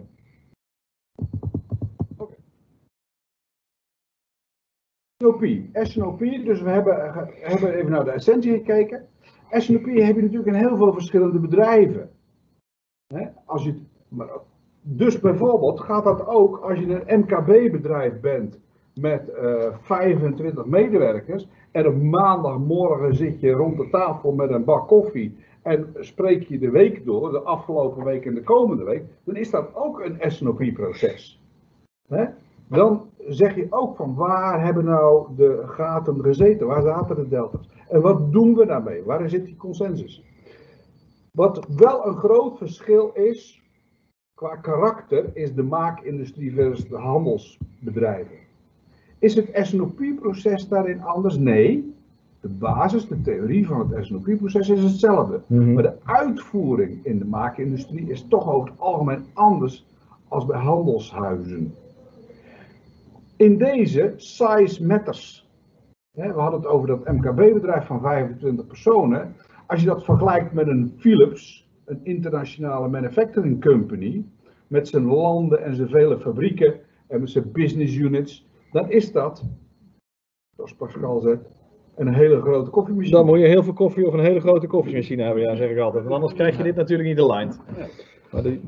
SNOP. 5.21 5.45
SNOP, 5.73 6.19
dus 6.19 6.61
we 6.61 6.69
hebben, 6.69 7.13
ge- 7.13 7.33
hebben 7.41 7.73
even 7.73 7.91
naar 7.91 8.03
de 8.03 8.11
essentie 8.11 8.51
gekeken. 8.51 9.07
SNOP 9.51 9.85
heb 9.85 10.15
je 10.15 10.21
natuurlijk 10.21 10.45
in 10.45 10.53
heel 10.53 10.77
veel 10.77 10.93
verschillende 10.93 11.39
bedrijven. 11.39 12.09
Als 13.45 13.63
je, 13.63 13.73
dus 14.81 15.19
bijvoorbeeld 15.19 15.79
gaat 15.79 16.03
dat 16.03 16.27
ook 16.27 16.57
als 16.57 16.79
je 16.79 17.03
een 17.05 17.19
MKB-bedrijf 17.19 18.19
bent 18.19 18.59
met 18.93 19.29
eh, 19.29 19.75
25 19.81 20.65
medewerkers 20.65 21.47
en 21.71 21.87
op 21.87 22.01
maandagmorgen 22.01 23.15
zit 23.15 23.39
je 23.39 23.51
rond 23.51 23.77
de 23.77 23.89
tafel 23.89 24.31
met 24.31 24.49
een 24.49 24.63
bak 24.63 24.87
koffie 24.87 25.35
en 25.61 25.93
spreek 25.99 26.43
je 26.43 26.59
de 26.59 26.69
week 26.69 27.05
door, 27.05 27.31
de 27.31 27.39
afgelopen 27.41 28.03
week 28.03 28.25
en 28.25 28.33
de 28.33 28.43
komende 28.43 28.83
week, 28.83 29.03
dan 29.23 29.35
is 29.35 29.49
dat 29.49 29.75
ook 29.75 29.99
een 29.99 30.31
SNOP-proces. 30.31 31.41
Dan 32.71 33.09
zeg 33.27 33.55
je 33.55 33.67
ook 33.69 33.95
van 33.95 34.15
waar 34.15 34.63
hebben 34.63 34.85
nou 34.85 35.27
de 35.35 35.63
gaten 35.65 36.21
gezeten, 36.21 36.67
waar 36.67 36.81
zaten 36.81 37.15
de 37.15 37.27
delta's 37.27 37.69
en 37.89 38.01
wat 38.01 38.31
doen 38.31 38.55
we 38.55 38.65
daarmee, 38.65 39.03
waar 39.03 39.29
zit 39.29 39.45
die 39.45 39.55
consensus? 39.55 40.23
Wat 41.31 41.65
wel 41.75 42.07
een 42.07 42.15
groot 42.15 42.57
verschil 42.57 43.11
is 43.13 43.61
qua 44.33 44.55
karakter, 44.55 45.29
is 45.33 45.53
de 45.53 45.63
maakindustrie 45.63 46.53
versus 46.53 46.89
de 46.89 46.97
handelsbedrijven. 46.97 48.35
Is 49.19 49.35
het 49.35 49.49
SNOP-proces 49.53 50.67
daarin 50.67 51.01
anders? 51.01 51.37
Nee. 51.37 51.93
De 52.41 52.49
basis, 52.49 53.07
de 53.07 53.21
theorie 53.21 53.67
van 53.67 53.93
het 53.93 54.05
SNOP-proces 54.05 54.69
is 54.69 54.83
hetzelfde. 54.83 55.41
Mhm. 55.47 55.73
Maar 55.73 55.83
de 55.83 55.97
uitvoering 56.03 57.05
in 57.05 57.19
de 57.19 57.25
maakindustrie 57.25 58.09
is 58.09 58.25
toch 58.27 58.53
over 58.53 58.69
het 58.69 58.79
algemeen 58.79 59.25
anders 59.33 59.85
als 60.27 60.45
bij 60.45 60.59
handelshuizen. 60.59 61.73
In 63.41 63.57
deze 63.57 64.13
size 64.15 64.85
matters. 64.85 65.49
We 66.11 66.21
hadden 66.21 66.59
het 66.59 66.69
over 66.69 66.87
dat 66.87 67.07
MKB-bedrijf 67.07 67.85
van 67.85 68.01
25 68.01 68.67
personen. 68.67 69.35
Als 69.67 69.79
je 69.79 69.85
dat 69.85 70.03
vergelijkt 70.03 70.53
met 70.53 70.67
een 70.67 70.93
Philips, 70.97 71.69
een 71.85 71.99
internationale 72.03 72.87
manufacturing 72.87 73.61
company, 73.61 74.25
met 74.67 74.87
zijn 74.87 75.05
landen 75.05 75.63
en 75.63 75.75
zijn 75.75 75.89
vele 75.89 76.19
fabrieken 76.19 76.79
en 77.07 77.19
met 77.19 77.29
zijn 77.29 77.51
business 77.51 77.95
units, 77.95 78.47
dan 78.71 78.91
is 78.91 79.11
dat, 79.11 79.43
zoals 80.55 80.75
Pascal 80.75 81.19
zegt, 81.19 81.49
een 81.95 82.13
hele 82.13 82.41
grote 82.41 82.69
koffiemachine. 82.69 83.15
Dan 83.15 83.25
moet 83.25 83.39
je 83.39 83.45
heel 83.45 83.63
veel 83.63 83.73
koffie 83.73 84.07
of 84.07 84.13
een 84.13 84.19
hele 84.19 84.39
grote 84.39 84.67
koffiemachine 84.67 85.23
hebben, 85.23 85.43
ja, 85.43 85.55
zeg 85.55 85.69
ik 85.69 85.77
altijd. 85.77 86.03
Want 86.03 86.15
anders 86.15 86.33
krijg 86.33 86.57
je 86.57 86.63
dit 86.63 86.75
natuurlijk 86.75 87.09
niet 87.09 87.19
aligned. 87.19 87.59
Maar 88.31 88.43
die, 88.43 88.61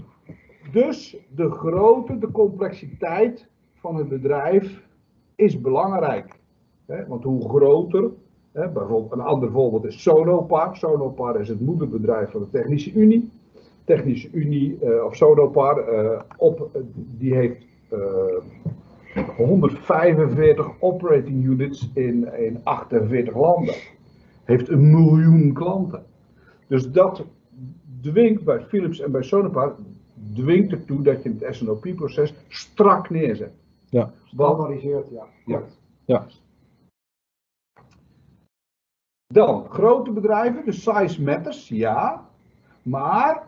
Dus 0.71 1.17
de 1.35 1.49
grootte, 1.49 2.17
de 2.17 2.31
complexiteit 2.31 3.51
van 3.83 3.95
het 3.95 4.09
bedrijf 4.09 4.81
is 5.35 5.61
belangrijk. 5.61 6.39
Want 7.07 7.23
hoe 7.23 7.49
groter, 7.49 8.09
bijvoorbeeld 8.51 9.11
een 9.11 9.19
ander 9.19 9.51
voorbeeld 9.51 9.85
is 9.85 10.01
Sonopar. 10.01 10.75
Sonopar 10.75 11.39
is 11.39 11.47
het 11.47 11.61
moederbedrijf 11.61 12.31
van 12.31 12.41
de 12.41 12.49
Technische 12.49 12.93
Unie. 12.93 13.31
Technische 13.83 14.29
Unie 14.31 14.77
eh, 14.81 15.05
of 15.05 15.15
Sonopar, 15.15 15.77
eh, 15.77 16.21
op, 16.37 16.69
eh, 16.73 16.81
die 16.93 17.35
heeft 17.35 17.65
eh, 17.89 19.25
145 19.37 20.71
operating 20.79 21.45
units 21.45 21.89
in, 21.93 22.33
in 22.37 22.59
48 22.63 23.35
landen. 23.35 23.75
Heeft 24.43 24.69
een 24.69 24.91
miljoen 24.91 25.53
klanten. 25.53 26.03
Dus 26.67 26.91
dat 26.91 27.25
dwingt 28.01 28.43
bij 28.43 28.61
Philips 28.61 28.99
en 28.99 29.11
bij 29.11 29.23
Sonopar 29.23 29.75
dwingt 30.33 30.71
ertoe 30.71 31.01
dat 31.01 31.23
je 31.23 31.35
het 31.39 31.55
SNOP-proces 31.55 32.33
strak 32.47 33.09
neerzet. 33.09 33.61
Ja. 33.93 34.11
Standaardiseert, 34.23 35.09
ja. 35.09 35.25
ja. 35.45 35.61
Ja. 36.05 36.25
Dan, 39.27 39.65
grote 39.69 40.11
bedrijven, 40.11 40.65
de 40.65 40.71
size 40.71 41.23
matters, 41.23 41.69
ja. 41.69 42.29
Maar, 42.83 43.47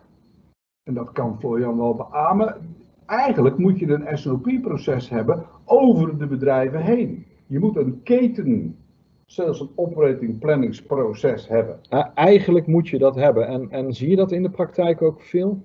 en 0.83 0.93
dat 0.93 1.11
kan 1.11 1.39
Florian 1.39 1.77
wel 1.77 1.95
beamen, 1.95 2.75
eigenlijk 3.05 3.57
moet 3.57 3.79
je 3.79 3.87
een 3.87 4.17
SNOP-proces 4.17 5.09
hebben 5.09 5.45
over 5.65 6.17
de 6.17 6.27
bedrijven 6.27 6.81
heen. 6.81 7.25
Je 7.47 7.59
moet 7.59 7.75
een 7.75 8.03
keten, 8.03 8.77
sales 9.25 9.61
and 9.61 9.71
operating 9.75 10.39
planningsproces 10.39 11.47
hebben. 11.47 11.79
Eigenlijk 12.13 12.67
moet 12.67 12.87
je 12.87 12.97
dat 12.97 13.15
hebben. 13.15 13.47
En, 13.47 13.71
en 13.71 13.93
zie 13.93 14.09
je 14.09 14.15
dat 14.15 14.31
in 14.31 14.43
de 14.43 14.49
praktijk 14.49 15.01
ook 15.01 15.21
veel? 15.21 15.63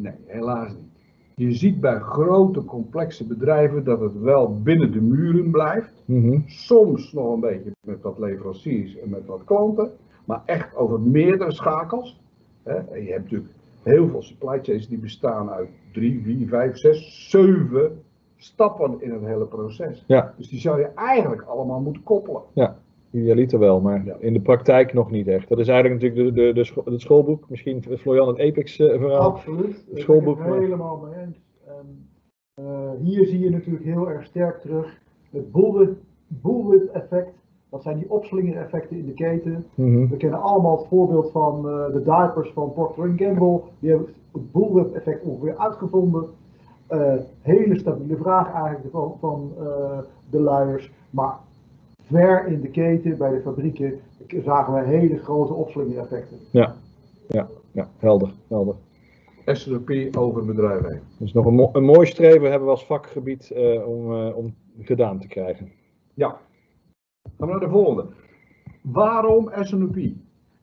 Nee, 0.00 0.14
helaas 0.26 0.74
niet. 0.74 0.91
Je 1.42 1.52
ziet 1.52 1.80
bij 1.80 1.98
grote, 1.98 2.64
complexe 2.64 3.26
bedrijven 3.26 3.84
dat 3.84 4.00
het 4.00 4.20
wel 4.20 4.60
binnen 4.62 4.92
de 4.92 5.00
muren 5.00 5.50
blijft. 5.50 6.02
Mhm. 6.04 6.40
Soms 6.46 7.12
nog 7.12 7.34
een 7.34 7.40
beetje 7.40 7.70
met 7.86 8.02
wat 8.02 8.18
leveranciers 8.18 8.98
en 8.98 9.08
met 9.08 9.26
wat 9.26 9.44
klanten. 9.44 9.90
Maar 10.24 10.42
echt 10.44 10.76
over 10.76 11.00
meerdere 11.00 11.52
schakels. 11.52 12.20
Hè. 12.62 12.74
En 12.74 13.04
je 13.04 13.10
hebt 13.10 13.22
natuurlijk 13.22 13.52
heel 13.82 14.08
veel 14.08 14.22
supply 14.22 14.58
chains 14.62 14.88
die 14.88 14.98
bestaan 14.98 15.50
uit 15.50 15.68
drie, 15.92 16.22
vier, 16.22 16.48
vijf, 16.48 16.76
zes, 16.76 17.30
zeven 17.30 18.02
stappen 18.36 18.96
in 19.00 19.10
het 19.10 19.24
hele 19.24 19.46
proces. 19.46 20.04
Ja. 20.06 20.34
Dus 20.36 20.48
die 20.48 20.60
zou 20.60 20.80
je 20.80 20.86
eigenlijk 20.94 21.42
allemaal 21.42 21.80
moeten 21.80 22.02
koppelen. 22.02 22.42
Idealiter 23.12 23.58
wel, 23.58 23.80
maar 23.80 24.04
Ja. 24.04 24.16
in 24.18 24.32
de 24.32 24.40
praktijk 24.40 24.92
nog 24.92 25.10
niet 25.10 25.28
echt. 25.28 25.48
Dat 25.48 25.58
is 25.58 25.68
eigenlijk 25.68 26.02
natuurlijk 26.02 26.34
de, 26.34 26.42
de, 26.52 26.52
de 26.52 26.90
het 26.90 27.00
schoolboek. 27.00 27.44
Misschien 27.48 27.82
Florian 27.82 28.28
het 28.28 28.38
Apex 28.38 28.78
eh, 28.78 28.98
verhaal. 28.98 29.20
Absoluut. 29.20 29.84
Ik 29.90 29.98
Schoolboek, 29.98 30.38
ben 30.38 30.52
het 30.52 30.60
helemaal 30.60 30.96
mee 30.96 31.24
eens. 31.24 31.40
En, 31.66 32.08
eh, 32.54 32.90
hier 33.02 33.26
zie 33.26 33.38
je 33.38 33.50
natuurlijk 33.50 33.84
heel 33.84 34.08
erg 34.10 34.24
sterk 34.24 34.60
terug 34.60 35.00
het 35.30 35.52
bullwhip, 35.52 35.96
bullwhip 36.26 36.88
effect. 36.94 37.32
Dat 37.70 37.82
zijn 37.82 37.98
die 37.98 38.10
opslingereffecten 38.10 38.96
in 38.96 39.06
de 39.06 39.12
keten. 39.12 39.64
Mhm. 39.74 40.08
We 40.08 40.16
kennen 40.16 40.42
allemaal 40.42 40.78
het 40.78 40.86
voorbeeld 40.86 41.30
van 41.30 41.68
eh, 41.68 41.92
de 41.92 42.02
diapers 42.02 42.50
van 42.52 42.72
Procter 42.72 43.12
Gamble. 43.16 43.60
Die 43.78 43.90
hebben 43.90 44.08
het 44.32 44.52
bullwhip 44.52 44.94
effect 44.94 45.22
ongeveer 45.22 45.56
uitgevonden. 45.56 46.24
Hele 47.40 47.78
stabiele 47.78 48.16
vraag 48.16 48.52
eigenlijk 48.52 48.90
van, 48.90 49.16
van 49.20 49.52
de 50.30 50.40
luiers. 50.40 50.92
Maar 51.10 51.38
ver 52.06 52.46
in 52.46 52.60
de 52.60 52.68
keten, 52.68 53.18
bij 53.18 53.30
de 53.30 53.40
fabrieken, 53.40 54.00
zagen 54.44 54.74
we 54.74 54.80
hele 54.80 55.18
grote 55.18 55.52
opslingereffecten. 55.52 56.36
Ja. 56.50 56.74
ja, 57.28 57.48
ja, 57.72 57.88
helder, 57.98 58.32
helder. 58.48 58.74
SNOP 59.46 59.90
over 60.16 60.44
bedrijven 60.44 60.90
heen. 60.90 61.00
Dus 61.18 61.32
nog 61.32 61.46
een, 61.46 61.54
mo- 61.54 61.70
een 61.72 61.84
mooi 61.84 62.06
streven 62.06 62.48
hebben 62.50 62.64
we 62.64 62.74
als 62.74 62.86
vakgebied 62.86 63.50
eh, 63.50 63.88
om, 63.88 64.12
eh, 64.12 64.36
om 64.36 64.54
gedaan 64.80 65.18
te 65.20 65.28
krijgen. 65.28 65.70
Ja. 66.14 66.28
Gaan 67.38 67.46
we 67.48 67.52
naar 67.52 67.60
de 67.60 67.68
volgende. 67.68 68.06
Waarom 68.82 69.50
SNOP? 69.60 69.96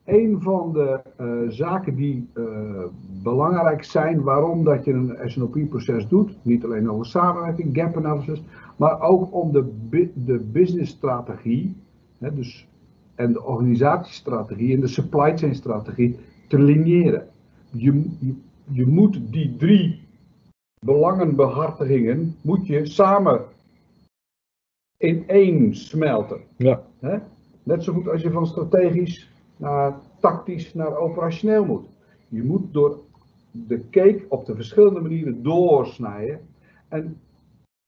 Een 0.10 0.42
van 0.42 0.74
de 0.74 1.01
eh, 1.18 1.28
zaken 1.48 1.96
die 1.96 2.30
eh, 2.34 2.44
belangrijk 3.24 3.84
zijn 3.84 4.22
waarom 4.22 4.63
dat 4.63 4.86
je 4.86 4.94
een 4.94 5.18
SNOP-proces 5.25 6.08
doet, 6.08 6.38
niet 6.42 6.63
alleen 6.63 6.92
over 6.92 7.06
samenwerking, 7.06 7.78
gap 7.78 7.98
analysis, 7.98 8.44
maar 8.75 9.01
ook 9.01 9.34
om 9.34 9.51
de, 9.51 9.72
de 10.13 10.39
businessstrategie 10.51 11.75
hè, 12.18 12.36
dus, 12.36 12.68
en 13.16 13.34
de 13.34 13.44
organisatiestrategie 13.44 14.74
en 14.74 14.80
de 14.80 14.88
supply 14.88 15.38
chain 15.38 15.56
strategie 15.56 16.18
te 16.48 16.60
lineeren. 16.60 17.28
Je, 17.72 18.06
je, 18.20 18.34
je 18.72 18.86
moet 18.86 19.20
die 19.32 19.56
drie 19.56 20.08
belangenbehartigingen 20.86 22.36
moet 22.42 22.68
je 22.68 22.86
samen 22.86 23.42
in 24.98 25.28
één 25.28 25.75
smelten. 25.75 26.39
Ja, 26.58 26.82
Hè? 27.00 27.18
Net 27.63 27.84
zo 27.84 27.94
goed 27.94 28.10
als 28.10 28.22
je 28.22 28.32
van 28.32 28.48
strategisch 28.48 29.30
naar 29.60 29.96
tactisch 30.20 30.74
naar 30.74 30.98
operationeel 30.98 31.66
moet. 31.66 31.86
Je 32.28 32.44
moet 32.44 32.74
door 32.74 33.00
de 33.51 33.89
cake 33.89 34.25
op 34.30 34.46
de 34.46 34.56
verschillende 34.56 35.01
manieren 35.01 35.44
doorsnijden. 35.44 36.39
En 36.88 37.18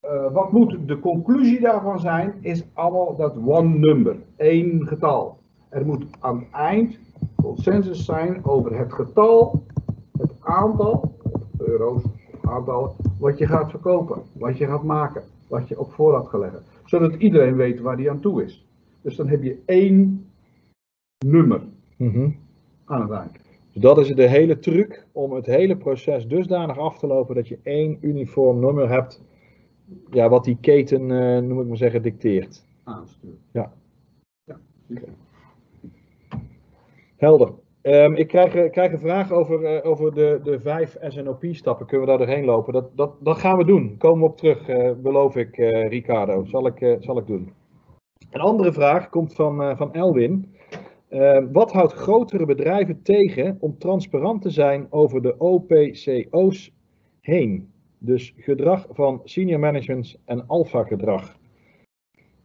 eh, 0.00 0.32
wat 0.32 0.52
moet 0.52 0.76
de 0.86 0.98
conclusie 0.98 1.60
daarvan 1.60 2.00
zijn, 2.00 2.34
is 2.40 2.64
allemaal 2.72 3.16
dat 3.16 3.36
one 3.36 3.78
number, 3.78 4.16
één 4.36 4.86
getal. 4.86 5.38
Er 5.68 5.86
moet 5.86 6.04
aan 6.20 6.38
het 6.38 6.50
eind 6.52 6.98
consensus 7.42 8.04
zijn 8.04 8.44
over 8.44 8.78
het 8.78 8.92
getal, 8.92 9.64
het 10.18 10.32
aantal, 10.40 11.16
euro's, 11.58 12.02
of 12.32 12.50
aantallen, 12.50 12.90
wat 13.18 13.38
je 13.38 13.46
gaat 13.46 13.70
verkopen, 13.70 14.22
wat 14.32 14.58
je 14.58 14.66
gaat 14.66 14.82
maken, 14.82 15.22
wat 15.48 15.68
je 15.68 15.78
op 15.78 15.92
voorraad 15.92 16.28
gaat 16.28 16.40
leggen. 16.40 16.62
Zodat 16.84 17.14
iedereen 17.14 17.56
weet 17.56 17.80
waar 17.80 17.96
die 17.96 18.10
aan 18.10 18.20
toe 18.20 18.44
is. 18.44 18.66
Dus 19.00 19.16
dan 19.16 19.28
heb 19.28 19.42
je 19.42 19.62
één 19.66 20.26
nummer 21.24 21.60
Mhm. 21.96 22.30
aan 22.84 23.00
het 23.00 23.10
eind. 23.10 23.38
Dus 23.72 23.82
dat 23.82 23.98
is 23.98 24.08
de 24.08 24.28
hele 24.28 24.58
truc 24.58 25.06
om 25.12 25.32
het 25.32 25.46
hele 25.46 25.76
proces 25.76 26.26
dusdanig 26.26 26.78
af 26.78 26.98
te 26.98 27.06
lopen 27.06 27.34
dat 27.34 27.48
je 27.48 27.58
één 27.62 27.98
uniform 28.00 28.60
nummer 28.60 28.88
hebt. 28.88 29.22
Ja, 30.10 30.28
wat 30.28 30.44
die 30.44 30.58
keten, 30.60 31.10
eh, 31.10 31.42
noem 31.42 31.60
ik 31.60 31.66
maar 31.66 31.76
zeggen, 31.76 32.02
dicteert. 32.02 32.66
Aansturen. 32.84 33.38
Ja. 33.52 33.72
Ja. 34.44 34.58
Helder. 37.16 37.52
Ehm, 37.82 38.12
ik 38.14 38.28
krijg, 38.28 38.54
eh, 38.54 38.70
krijg 38.70 38.92
een 38.92 38.98
vraag 38.98 39.32
over, 39.32 39.64
eh, 39.64 39.90
over 39.90 40.14
de, 40.14 40.40
de 40.44 40.60
vijf 40.60 40.96
SNOP-stappen. 41.00 41.86
Kunnen 41.86 42.06
we 42.06 42.16
daar 42.16 42.26
doorheen 42.26 42.44
lopen? 42.44 42.72
Dat, 42.72 42.96
dat, 42.96 43.14
dat 43.20 43.38
gaan 43.38 43.56
we 43.56 43.64
doen. 43.64 43.96
Komen 43.98 44.20
we 44.20 44.26
op 44.26 44.36
terug, 44.36 44.68
eh, 44.68 44.92
beloof 44.96 45.36
ik, 45.36 45.56
Ricardo. 45.88 46.44
Zal 46.44 46.66
ik, 46.66 46.96
zal 47.00 47.18
ik 47.18 47.26
doen. 47.26 47.52
Een 48.30 48.40
andere 48.40 48.72
vraag 48.72 49.08
komt 49.08 49.34
van, 49.34 49.76
van 49.76 49.92
Elwin. 49.94 50.54
Eh, 51.12 51.38
wat 51.52 51.72
houdt 51.72 51.92
grotere 51.92 52.46
bedrijven 52.46 53.02
tegen 53.02 53.56
om 53.60 53.78
transparant 53.78 54.42
te 54.42 54.50
zijn 54.50 54.86
over 54.90 55.22
de 55.22 55.34
OPCO's 55.38 56.72
heen? 57.20 57.70
Dus 57.98 58.34
gedrag 58.36 58.86
van 58.90 59.20
senior 59.24 59.58
management 59.60 60.18
en 60.24 60.46
alpha 60.46 60.82
gedrag. 60.84 61.36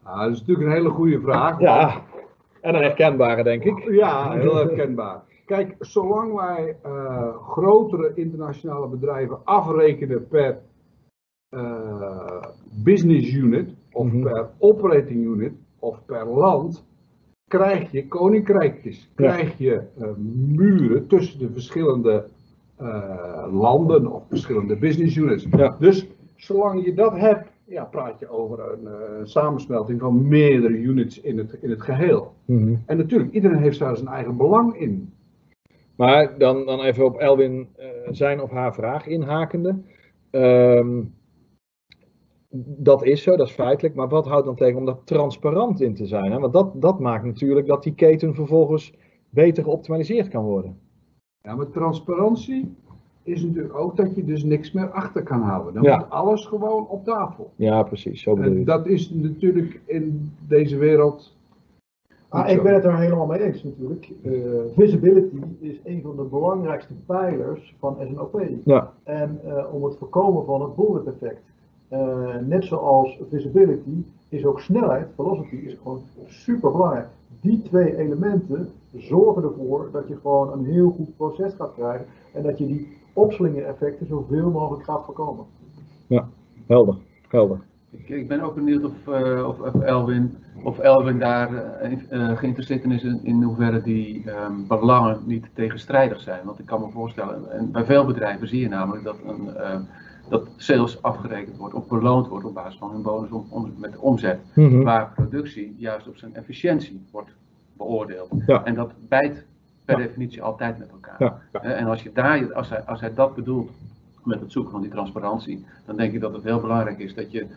Ah, 0.03 0.19
dat 0.21 0.31
is 0.31 0.39
natuurlijk 0.39 0.67
een 0.67 0.74
hele 0.74 0.89
goede 0.89 1.19
vraag. 1.19 1.59
Ja, 1.59 2.01
en 2.62 2.75
een 2.75 2.81
herkenbare 2.81 3.43
denk 3.43 3.63
ik. 3.63 3.89
Ja, 3.91 4.31
heel 4.31 4.55
herkenbaar. 4.55 5.24
Kijk, 5.45 5.75
zolang 5.79 6.33
wij 6.33 6.77
eh, 6.83 7.36
grotere 7.38 8.12
internationale 8.15 8.88
bedrijven 8.88 9.39
afrekenen 9.43 10.27
per 10.27 10.62
eh, 11.50 12.41
business 12.83 13.33
unit 13.33 13.75
of 13.91 14.05
Mhm. 14.12 14.21
per 14.24 14.50
operating 14.57 15.25
unit 15.25 15.53
of 15.79 16.05
per 16.05 16.25
land, 16.25 16.87
krijg 17.47 17.91
je 17.91 18.07
koninkrijkjes, 18.07 19.09
krijg 19.15 19.57
je 19.57 19.81
eh, 19.99 20.07
muren 20.55 21.07
tussen 21.07 21.39
de 21.39 21.49
verschillende 21.51 22.27
eh, 22.75 23.47
landen 23.51 24.13
of 24.13 24.23
verschillende 24.29 24.77
business 24.77 25.15
units. 25.15 25.47
Ja. 25.51 25.75
Dus 25.79 26.07
zolang 26.35 26.85
je 26.85 26.93
dat 26.93 27.17
hebt, 27.17 27.49
ja, 27.65 27.83
praat 27.83 28.19
je 28.19 28.29
over 28.29 28.59
een 28.71 28.87
eh, 28.87 28.93
samensmelting 29.23 29.99
van 29.99 30.27
meerdere 30.27 30.77
units 30.77 31.21
in 31.21 31.37
het, 31.37 31.57
in 31.61 31.69
het 31.69 31.81
geheel. 31.81 32.33
Mhm. 32.45 32.75
En 32.85 32.97
natuurlijk, 32.97 33.31
iedereen 33.31 33.61
heeft 33.61 33.79
daar 33.79 33.97
zijn 33.97 34.09
eigen 34.09 34.37
belang 34.37 34.77
in. 34.79 35.11
Maar 35.95 36.37
dan, 36.37 36.65
dan 36.65 36.81
even 36.81 37.05
op 37.05 37.17
Elwin 37.17 37.67
zijn 38.09 38.41
of 38.41 38.51
haar 38.51 38.73
vraag 38.73 39.07
inhakende. 39.07 39.75
Ehm, 40.29 41.01
dat 42.65 43.03
is 43.03 43.23
zo, 43.23 43.35
dat 43.35 43.47
is 43.47 43.53
feitelijk. 43.53 43.95
Maar 43.95 44.07
wat 44.07 44.27
houdt 44.27 44.45
dan 44.45 44.55
tegen 44.55 44.77
om 44.77 44.85
daar 44.85 45.03
transparant 45.03 45.81
in 45.81 45.93
te 45.95 46.05
zijn? 46.05 46.31
Hè? 46.31 46.39
Want 46.39 46.53
dat, 46.53 46.81
dat 46.81 46.99
maakt 46.99 47.25
natuurlijk 47.25 47.67
dat 47.67 47.83
die 47.83 47.93
keten 47.93 48.33
vervolgens 48.35 48.93
beter 49.29 49.63
geoptimaliseerd 49.63 50.27
kan 50.27 50.43
worden. 50.43 50.77
Ja, 51.41 51.55
maar 51.55 51.69
transparantie 51.69 52.75
is 53.23 53.43
natuurlijk 53.43 53.75
ook 53.77 53.97
dat 53.97 54.15
je 54.15 54.23
dus 54.25 54.43
niks 54.43 54.71
meer 54.71 54.89
achter 54.89 55.23
kan 55.23 55.41
houden. 55.41 55.73
Dan 55.73 55.83
Ja. 55.83 55.97
moet 55.97 56.09
alles 56.09 56.45
gewoon 56.45 56.87
op 56.87 57.03
tafel. 57.03 57.51
Ja, 57.55 57.83
precies. 57.83 58.21
Zo 58.21 58.35
bedoel 58.35 58.51
je. 58.51 58.57
En 58.59 58.65
dat 58.65 58.87
is 58.87 59.09
natuurlijk 59.09 59.81
in 59.85 60.31
deze 60.47 60.77
wereld. 60.77 61.35
Ah, 62.29 62.49
ik 62.49 62.63
ben 62.63 62.73
het 62.73 62.83
er 62.83 62.97
helemaal 62.97 63.25
mee 63.25 63.43
eens 63.43 63.63
natuurlijk. 63.63 64.11
Eh, 64.23 64.31
visibility 64.75 65.35
is 65.59 65.79
een 65.83 66.01
van 66.01 66.15
de 66.15 66.23
belangrijkste 66.23 66.93
pijlers 67.05 67.75
van 67.79 67.97
SNOP. 68.07 68.43
Ja, 68.63 68.93
En 69.03 69.39
eh, 69.43 69.73
om 69.73 69.83
het 69.83 69.97
voorkomen 69.97 70.45
van 70.45 70.61
het 70.61 70.75
bullet 70.75 71.05
effect. 71.07 71.41
Eh, 71.88 72.36
net 72.46 72.63
zoals 72.63 73.17
visibility 73.29 74.03
is 74.29 74.46
ook 74.46 74.60
snelheid, 74.60 75.08
velocity 75.15 75.56
is 75.56 75.77
gewoon 75.82 76.01
super 76.25 76.72
belangrijk. 76.72 77.08
Die 77.41 77.62
twee 77.62 77.98
elementen 77.98 78.70
zorgen 78.94 79.44
ervoor 79.44 79.89
dat 79.91 80.08
je 80.08 80.17
gewoon 80.22 80.51
een 80.51 80.65
heel 80.65 80.89
goed 80.89 81.17
proces 81.17 81.53
gaat 81.53 81.74
krijgen 81.74 82.06
en 82.34 82.44
dat 82.44 82.58
je 82.58 82.67
die 82.67 82.98
opslingereffecten 83.13 84.08
zoveel 84.08 84.50
mogelijk 84.50 84.84
gaat 84.84 85.06
voorkomen. 85.06 85.46
helder. 86.67 86.96
helder. 87.27 87.60
Ik, 87.89 88.10
ik 88.10 88.27
ben 88.27 88.41
ook 88.41 88.56
benieuwd 88.56 88.84
of, 88.84 89.08
eh, 89.08 89.48
of, 89.48 89.60
of 89.60 89.82
Elwin, 89.82 90.38
of 90.63 90.79
Elwin 90.79 91.20
daar 91.20 91.56
eh, 91.56 92.38
geïnteresseerd 92.38 92.84
in 92.84 92.91
is 92.91 93.03
in, 93.03 93.20
in 93.24 93.44
hoeverre 93.44 93.82
die 93.82 94.32
ehm, 94.32 94.67
belangen 94.67 95.20
niet 95.25 95.50
tegenstrijdig 95.53 96.22
zijn. 96.22 96.46
Want 96.46 96.60
ik 96.60 96.65
kan 96.65 96.82
me 96.82 96.89
voorstellen, 96.89 97.51
en 97.51 97.72
bij 97.72 97.86
veel 97.86 98.06
bedrijven 98.06 98.48
zie 98.48 98.60
je 98.60 98.70
namelijk 98.70 99.03
dat, 99.03 99.17
een, 99.25 99.56
eh, 99.56 99.79
dat 100.29 100.48
sales 100.55 101.01
afgerekend 101.01 101.57
wordt 101.57 101.74
of 101.74 101.88
beloond 101.88 102.27
wordt 102.27 102.46
op 102.46 102.53
basis 102.53 102.77
van 102.79 102.91
hun 102.91 103.01
bonus 103.01 103.29
om, 103.31 103.46
om- 103.50 103.74
met 103.77 103.91
de 103.91 104.00
omzet. 104.01 104.39
Mhm. 104.55 104.84
Waar 104.84 105.12
productie 105.15 105.75
juist 105.77 106.07
op 106.07 106.15
zijn 106.17 106.36
efficiëntie 106.36 107.05
wordt 107.12 107.29
beoordeeld. 107.74 108.29
Ja. 108.46 108.63
En 108.63 108.74
dat 108.75 108.91
bijt 109.07 109.46
per 109.86 110.00
Ja. 110.00 110.05
definitie 110.05 110.41
altijd 110.41 110.77
met 110.77 110.89
elkaar. 110.89 111.15
Ja, 111.19 111.39
ja. 111.51 111.60
Hè, 111.62 111.72
En 111.74 111.86
als, 111.88 112.03
je 112.03 112.12
daar, 112.12 112.53
als, 112.53 112.69
hij, 112.69 112.81
als 112.86 113.00
hij 113.01 113.13
dat 113.13 113.36
bedoelt 113.36 113.69
met 114.24 114.39
het 114.39 114.51
zoeken 114.51 114.72
van 114.72 114.81
die 114.81 114.89
transparantie, 114.91 115.65
dan 115.86 115.96
denk 115.98 116.13
ik 116.13 116.19
dat 116.22 116.34
het 116.34 116.43
heel 116.43 116.60
belangrijk 116.60 117.00
is 117.00 117.15
dat 117.15 117.31
je 117.31 117.48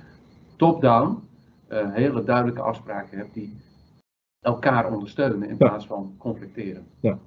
top-down 0.56 1.18
eh, 1.68 1.92
hele 1.92 2.24
duidelijke 2.24 2.60
afspraken 2.62 3.18
hebt 3.18 3.34
die 3.34 3.56
elkaar 4.40 4.92
ondersteunen 4.92 5.42
in 5.48 5.56
Ja. 5.58 5.66
plaats 5.66 5.86
van 5.86 6.14
conflicteren. 6.18 6.86
Ja, 7.00 7.18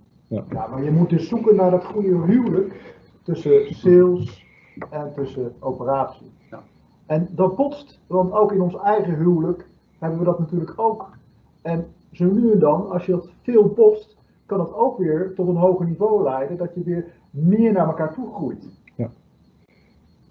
maar 0.69 0.83
je 0.83 0.91
moet 0.91 1.09
dus 1.09 1.27
zoeken 1.27 1.55
naar 1.55 1.71
dat 1.71 1.85
goede 1.85 2.21
huwelijk 2.25 2.95
tussen 3.23 3.75
sales 3.75 4.42
en 4.89 5.13
tussen 5.13 5.53
operatie. 5.59 6.31
Ja. 6.49 6.63
En 7.05 7.27
dat 7.31 7.55
botst, 7.55 7.99
want 8.07 8.31
ook 8.31 8.51
in 8.51 8.61
ons 8.61 8.75
eigen 8.77 9.15
huwelijk 9.15 9.67
hebben 9.99 10.19
we 10.19 10.25
dat 10.25 10.39
natuurlijk 10.39 10.73
ook. 10.79 11.09
En 11.61 11.85
zo 12.11 12.25
nu 12.25 12.51
en 12.51 12.59
dan, 12.59 12.89
als 12.89 13.05
je 13.05 13.11
dat 13.11 13.29
veel 13.41 13.67
botst, 13.67 14.17
kan 14.45 14.57
dat 14.57 14.73
ook 14.73 14.97
weer 14.97 15.31
tot 15.35 15.47
een 15.47 15.55
hoger 15.55 15.85
niveau 15.85 16.23
leiden, 16.23 16.57
dat 16.57 16.73
je 16.75 16.83
weer 16.83 17.05
meer 17.29 17.71
naar 17.71 17.87
elkaar 17.87 18.13
toe 18.13 18.33
groeit. 18.33 18.81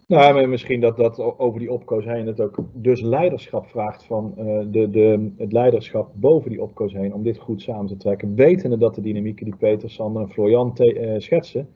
Nou, 0.06 0.34
maar 0.34 0.48
misschien 0.48 0.80
dat 0.80 0.96
dat 0.96 1.38
over 1.38 1.60
die 1.60 1.72
opkoos 1.72 2.04
heen 2.04 2.26
het 2.26 2.40
ook 2.40 2.58
dus 2.72 3.00
leiderschap 3.00 3.66
vraagt 3.66 4.04
van 4.04 4.32
eh, 4.36 4.44
de, 4.70 4.90
de, 4.90 5.32
het 5.36 5.52
leiderschap 5.52 6.10
boven 6.14 6.50
die 6.50 6.62
opkoos 6.62 6.92
heen 6.92 7.14
om 7.14 7.22
dit 7.22 7.38
goed 7.38 7.62
samen 7.62 7.86
te 7.86 7.96
trekken. 7.96 8.34
Wetende 8.34 8.78
dat 8.78 8.94
de 8.94 9.00
dynamieken 9.00 9.44
die 9.44 9.56
Peter, 9.56 9.90
Sander 9.90 10.22
en 10.22 10.28
Florian 10.28 10.74
te- 10.74 10.98
eh, 10.98 11.20
schetsen, 11.20 11.68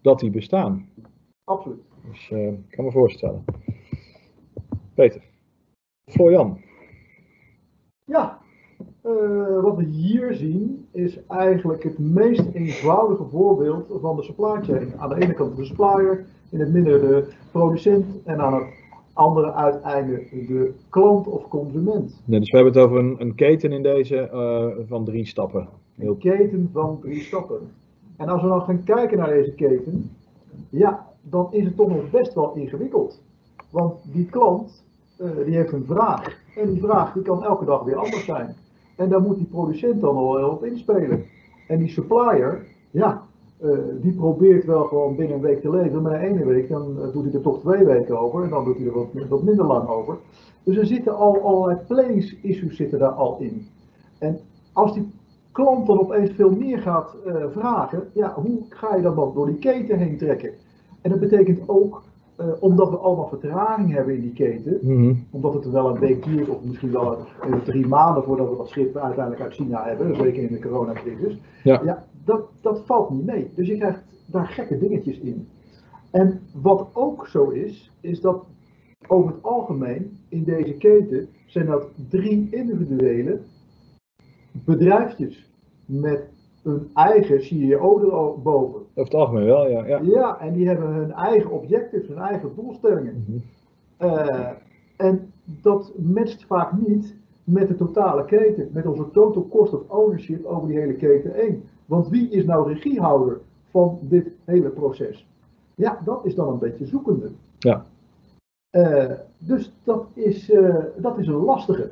dat 0.00 0.18
die 0.18 0.30
bestaan. 0.30 0.88
Absoluut. 1.44 1.87
Dus 2.10 2.30
eh, 2.30 2.46
ik 2.48 2.70
kan 2.70 2.84
me 2.84 2.90
voorstellen. 2.90 3.44
Peter. 4.94 5.22
Florian. 6.04 6.60
Ja, 8.04 8.38
eh, 9.02 9.62
wat 9.62 9.76
we 9.76 9.84
hier 9.84 10.34
zien 10.34 10.88
is 10.92 11.26
eigenlijk 11.26 11.82
het 11.82 11.98
meest 11.98 12.44
eenvoudige 12.52 13.24
voorbeeld 13.24 14.00
van 14.00 14.16
de 14.16 14.22
supply 14.22 14.62
chain. 14.62 14.92
Aan 14.96 15.08
de 15.08 15.20
ene 15.20 15.34
kant 15.34 15.56
de 15.56 15.64
supplier, 15.64 16.26
in 16.50 16.60
het 16.60 16.72
midden 16.72 17.00
de 17.00 17.32
producent 17.50 18.06
en 18.24 18.40
aan 18.40 18.54
het 18.54 18.64
andere 19.12 19.52
uiteinde 19.52 20.22
de 20.30 20.74
klant 20.88 21.26
of 21.26 21.48
consument. 21.48 22.22
Nee, 22.24 22.40
dus 22.40 22.50
we 22.50 22.56
hebben 22.56 22.74
het 22.74 22.82
over 22.82 22.98
een, 22.98 23.16
een 23.18 23.34
keten 23.34 23.72
in 23.72 23.82
deze 23.82 24.16
eh, 24.16 24.86
van 24.88 25.04
drie 25.04 25.26
stappen. 25.26 25.68
Heel 25.94 26.10
Een 26.10 26.18
keten 26.18 26.70
van 26.72 26.98
drie 27.00 27.20
stappen. 27.20 27.70
En 28.16 28.28
als 28.28 28.42
we 28.42 28.48
dan 28.48 28.62
gaan 28.62 28.84
kijken 28.84 29.18
naar 29.18 29.28
deze 29.28 29.52
keten, 29.52 30.10
ja, 30.68 31.07
dan 31.30 31.48
is 31.50 31.64
het 31.64 31.76
toch 31.76 31.88
nog 31.88 32.10
best 32.10 32.34
wel 32.34 32.54
ingewikkeld. 32.54 33.22
Want 33.70 34.12
die 34.12 34.26
klant, 34.26 34.84
eh, 35.16 35.30
die 35.44 35.56
heeft 35.56 35.72
een 35.72 35.84
vraag. 35.84 36.40
En 36.56 36.72
die 36.72 36.80
vraag 36.80 37.12
die 37.12 37.22
kan 37.22 37.44
elke 37.44 37.64
dag 37.64 37.82
weer 37.82 37.96
anders 37.96 38.24
zijn. 38.24 38.54
En 38.96 39.08
daar 39.08 39.20
moet 39.20 39.36
die 39.36 39.46
producent 39.46 40.00
dan 40.00 40.14
wel 40.14 40.36
heel 40.36 40.48
op 40.48 40.64
inspelen. 40.64 41.24
En 41.68 41.78
die 41.78 41.88
supplier, 41.88 42.66
ja, 42.90 43.22
eh, 43.60 43.70
die 44.00 44.12
probeert 44.12 44.64
wel 44.64 44.84
gewoon 44.84 45.16
binnen 45.16 45.36
een 45.36 45.42
week 45.42 45.60
te 45.60 45.70
leveren. 45.70 46.02
Maar 46.02 46.12
na 46.12 46.20
ene 46.20 46.44
week, 46.44 46.68
dan 46.68 47.00
eh, 47.00 47.12
doet 47.12 47.24
hij 47.24 47.32
er 47.32 47.40
toch 47.40 47.60
twee 47.60 47.84
weken 47.84 48.18
over. 48.18 48.42
En 48.42 48.50
dan 48.50 48.64
doet 48.64 48.76
hij 48.76 48.86
er 48.86 49.28
wat, 49.28 49.42
minder 49.42 49.66
lang 49.66 49.88
over. 49.88 50.16
Dus 50.62 50.76
er 50.76 50.86
zitten 50.86 51.16
al 51.16 51.42
allerlei 51.42 51.78
planning 51.86 52.38
issues 52.42 52.76
zitten 52.76 52.98
daar 52.98 53.10
al 53.10 53.36
in. 53.38 53.66
En 54.18 54.38
als 54.72 54.92
die 54.92 55.10
klant 55.52 55.86
dan 55.86 56.00
opeens 56.00 56.30
veel 56.30 56.50
meer 56.50 56.78
gaat 56.78 57.14
vragen, 57.50 58.10
ja, 58.12 58.34
hoe 58.34 58.62
ga 58.68 58.94
je 58.94 59.02
dan 59.02 59.14
dan 59.14 59.34
door 59.34 59.46
die 59.46 59.58
keten 59.58 59.98
heen 59.98 60.18
trekken? 60.18 60.52
En 61.08 61.14
dat 61.18 61.28
betekent 61.28 61.68
ook, 61.68 62.02
eh, 62.36 62.46
omdat 62.60 62.90
we 62.90 62.96
allemaal 62.96 63.28
vertraging 63.28 63.92
hebben 63.92 64.14
in 64.14 64.20
die 64.20 64.32
keten, 64.32 64.78
Mhm. 64.82 65.14
omdat 65.30 65.54
het 65.54 65.70
wel 65.70 65.88
een 65.88 65.98
week 66.00 66.24
duurt 66.24 66.48
of 66.48 66.64
misschien 66.64 66.90
wel 66.92 67.18
een, 67.40 67.62
drie 67.62 67.86
maanden 67.86 68.22
voordat 68.24 68.50
we 68.50 68.56
dat 68.56 68.68
schip 68.68 68.96
uiteindelijk 68.96 69.42
uit 69.44 69.54
China 69.54 69.84
hebben, 69.84 70.16
zeker 70.16 70.42
in 70.42 70.52
de 70.52 70.58
coronacrisis, 70.60 71.38
Ja. 71.64 72.04
dat, 72.24 72.48
dat 72.60 72.82
valt 72.86 73.10
niet 73.10 73.24
mee. 73.26 73.50
Dus 73.54 73.66
je 73.68 73.76
krijgt 73.76 74.02
daar 74.26 74.46
gekke 74.46 74.78
dingetjes 74.78 75.18
in. 75.18 75.48
En 76.10 76.40
wat 76.62 76.88
ook 76.92 77.26
zo 77.26 77.48
is, 77.48 77.90
is 78.00 78.20
dat 78.20 78.44
over 79.06 79.30
het 79.32 79.42
algemeen 79.42 80.18
in 80.28 80.44
deze 80.44 80.72
keten 80.72 81.28
zijn 81.46 81.66
dat 81.66 81.86
drie 82.08 82.48
individuele 82.50 83.40
bedrijfjes 84.52 85.50
met 85.86 86.28
een 86.62 86.90
eigen 86.94 87.42
CEO 87.42 87.98
erboven. 88.00 88.80
Over 88.98 89.12
het 89.12 89.20
algemeen 89.20 89.44
wel, 89.44 89.68
ja. 89.68 89.86
ja. 89.86 90.00
Ja, 90.02 90.40
en 90.40 90.52
die 90.52 90.66
hebben 90.66 90.88
hun 90.88 91.12
eigen 91.12 91.50
objectives, 91.50 92.08
hun 92.08 92.18
eigen 92.18 92.50
doelstellingen. 92.54 93.24
Mhm. 93.26 93.38
Eh, 93.96 94.50
en 94.96 95.32
dat 95.44 95.92
matcht 95.96 96.44
vaak 96.44 96.72
niet 96.86 97.16
met 97.44 97.68
de 97.68 97.74
totale 97.74 98.24
keten, 98.24 98.68
met 98.72 98.86
onze 98.86 99.10
total 99.10 99.48
cost 99.48 99.72
of 99.74 99.88
ownership 99.88 100.44
over 100.44 100.68
die 100.68 100.78
hele 100.78 100.94
keten 100.94 101.34
1. 101.34 101.62
Want 101.86 102.08
wie 102.08 102.28
is 102.30 102.44
nou 102.44 102.72
regiehouder 102.72 103.40
van 103.70 103.98
dit 104.02 104.30
hele 104.44 104.68
proces? 104.68 105.28
Ja, 105.74 106.00
dat 106.04 106.24
is 106.24 106.34
dan 106.34 106.48
een 106.48 106.58
beetje 106.58 106.86
zoekende. 106.86 107.30
Ja. 107.58 107.84
Eh, 108.70 109.10
dus 109.38 109.72
dat 109.84 110.06
is, 110.14 110.50
eh, 110.50 110.76
dat 110.96 111.18
is 111.18 111.26
een 111.26 111.44
lastige. 111.44 111.90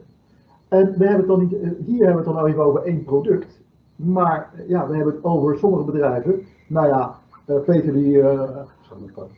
En 0.69 0.99
we 0.99 1.07
hebben 1.07 1.19
het 1.19 1.29
dan 1.29 1.41
niet, 1.41 1.51
hier 1.87 2.05
hebben 2.05 2.25
we 2.25 2.31
het 2.31 2.39
dan 2.39 2.47
even 2.47 2.65
over 2.65 2.83
één 2.83 3.05
product. 3.05 3.61
Maar 3.97 4.51
ja, 4.67 4.89
we 4.89 4.97
hebben 4.97 5.15
het 5.15 5.25
over 5.25 5.59
sommige 5.59 5.85
bedrijven. 5.85 6.47
Nou 6.69 6.87
ja, 6.87 7.19
eh, 7.45 7.61
Peter 7.61 7.93
die 7.93 8.21
eh, 8.21 8.67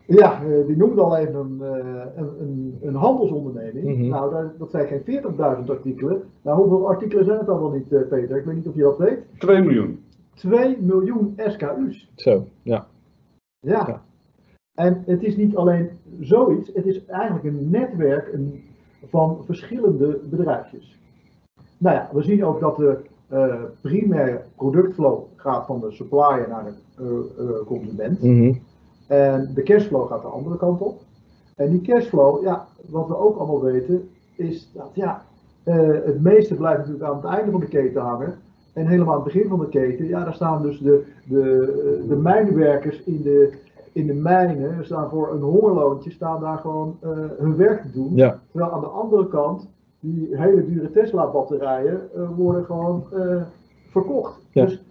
Ja, 0.06 0.42
eh, 0.42 0.66
die 0.66 0.76
noemde 0.76 1.02
al 1.02 1.16
even 1.16 1.34
een, 1.34 1.62
eh, 1.62 2.04
een, 2.16 2.40
een, 2.40 2.78
een 2.82 2.94
handelsonderneming. 2.94 3.98
Mhm. 3.98 4.08
Nou, 4.08 4.30
daar, 4.30 4.52
dat 4.58 4.70
zijn 4.70 4.86
geen 4.86 5.02
40.000 5.02 5.70
artikelen. 5.70 6.22
Nou, 6.42 6.58
hoeveel 6.58 6.88
artikelen 6.88 7.24
zijn 7.24 7.38
het 7.38 7.46
dan 7.46 7.60
wel 7.60 7.70
niet, 7.70 7.92
eh, 7.92 8.08
Peter? 8.08 8.36
Ik 8.36 8.44
weet 8.44 8.54
niet 8.54 8.68
of 8.68 8.74
je 8.74 8.82
dat 8.82 8.98
weet. 8.98 9.18
2 9.38 9.62
miljoen. 9.62 10.04
2 10.34 10.78
miljoen 10.80 11.34
SKU's. 11.36 12.10
Zo, 12.14 12.44
ja. 12.62 12.86
Ja. 13.60 13.86
Ja. 13.86 14.02
En 14.74 15.02
het 15.06 15.22
is 15.22 15.36
niet 15.36 15.56
alleen 15.56 15.90
zoiets, 16.20 16.70
het 16.74 16.86
is 16.86 17.04
eigenlijk 17.04 17.44
een 17.44 17.70
netwerk 17.70 18.38
van 19.06 19.38
verschillende 19.44 20.20
bedrijfjes. 20.30 20.98
Nou 21.78 21.96
ja, 21.96 22.08
we 22.12 22.22
zien 22.22 22.44
ook 22.44 22.60
dat 22.60 22.76
de 22.76 22.98
eh, 23.28 23.54
primaire 23.80 24.42
productflow 24.56 25.22
gaat 25.36 25.66
van 25.66 25.80
de 25.80 25.90
supplier 25.90 26.46
naar 26.48 26.64
de 26.64 26.72
eh, 26.96 27.44
eh, 27.44 27.66
consument. 27.66 28.22
Mhm. 28.22 28.52
En 29.06 29.50
de 29.54 29.62
cashflow 29.62 30.08
gaat 30.08 30.22
de 30.22 30.28
andere 30.28 30.56
kant 30.56 30.80
op. 30.80 31.00
En 31.56 31.70
die 31.70 31.80
cashflow, 31.80 32.42
ja, 32.42 32.66
wat 32.86 33.08
we 33.08 33.16
ook 33.16 33.38
allemaal 33.38 33.62
weten, 33.62 34.08
is 34.36 34.70
dat 34.74 34.90
ja, 34.92 35.22
het 35.64 36.22
meeste 36.22 36.54
blijft 36.54 36.78
natuurlijk 36.78 37.04
aan 37.04 37.16
het 37.16 37.24
einde 37.24 37.50
van 37.50 37.60
de 37.60 37.66
keten 37.66 38.00
hangen. 38.00 38.34
En 38.72 38.86
helemaal 38.86 39.14
aan 39.14 39.24
het 39.24 39.32
begin 39.32 39.48
van 39.48 39.58
de 39.58 39.68
keten, 39.68 40.06
ja, 40.06 40.24
daar 40.24 40.34
staan 40.34 40.62
dus 40.62 40.78
de, 40.78 41.04
de, 41.24 42.04
de 42.08 42.16
mijnwerkers 42.16 43.02
in 43.02 43.22
de, 43.22 43.52
in 43.92 44.06
de 44.06 44.14
mijnen, 44.14 44.84
staan 44.84 45.10
voor 45.10 45.32
een 45.32 45.42
hongerloontje, 45.42 46.10
staan 46.10 46.40
daar 46.40 46.58
gewoon 46.58 46.96
hun 47.38 47.56
werk 47.56 47.82
te 47.82 47.92
doen. 47.92 48.14
Ja, 48.14 48.40
Terwijl 48.50 48.72
aan 48.72 48.80
de 48.80 48.86
andere 48.86 49.28
kant, 49.28 49.68
die 50.00 50.28
hele 50.30 50.64
dure 50.64 50.90
Tesla-batterijen 50.90 52.08
eh, 52.14 52.37
worden 52.37 52.64
gewoon 52.64 53.06
eh, 53.12 53.42
verkocht. 53.88 54.46
Ja. 54.52 54.64
Dus 54.64 54.82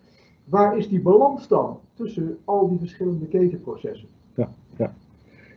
waar 0.43 0.77
is 0.77 0.87
die 0.89 1.01
balans 1.01 1.47
dan 1.47 1.79
tussen 1.93 2.37
al 2.45 2.67
die 2.69 2.79
verschillende 2.79 3.25
ketenprocessen? 3.25 4.07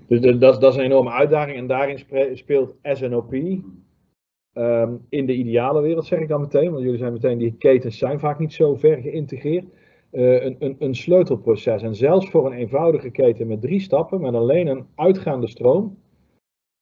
dus 0.07 0.21
de- 0.21 0.39
dat, 0.39 0.61
dat 0.61 0.73
is 0.73 0.79
een 0.79 0.85
enorme 0.85 1.11
uitdaging 1.11 1.57
en 1.57 1.67
daarin 1.67 1.99
speelt 2.35 2.75
SNOP 2.83 3.35
ehm, 4.53 4.93
in 5.09 5.27
de 5.27 5.35
ideale 5.35 5.81
wereld, 5.81 6.05
zeg 6.07 6.21
ik 6.21 6.29
dan 6.29 6.41
meteen, 6.41 6.71
want 6.71 6.83
jullie 6.83 6.99
zijn 6.99 7.13
meteen, 7.13 7.39
die 7.39 7.55
ketens 7.59 7.99
zijn 7.99 8.21
vaak 8.21 8.39
niet 8.39 8.53
zo 8.53 8.75
ver 8.75 8.97
geïntegreerd, 8.99 9.65
eh, 10.11 10.45
een, 10.45 10.57
een, 10.59 10.77
een 10.79 10.95
sleutelproces. 10.95 11.83
En 11.83 11.95
zelfs 11.95 12.31
voor 12.31 12.47
een 12.47 12.59
eenvoudige 12.59 13.11
keten 13.11 13.47
met 13.47 13.61
drie 13.61 13.81
stappen, 13.81 14.21
met 14.21 14.35
alleen 14.35 14.67
een 14.67 14.87
uitgaande 14.95 15.49
stroom, 15.49 15.97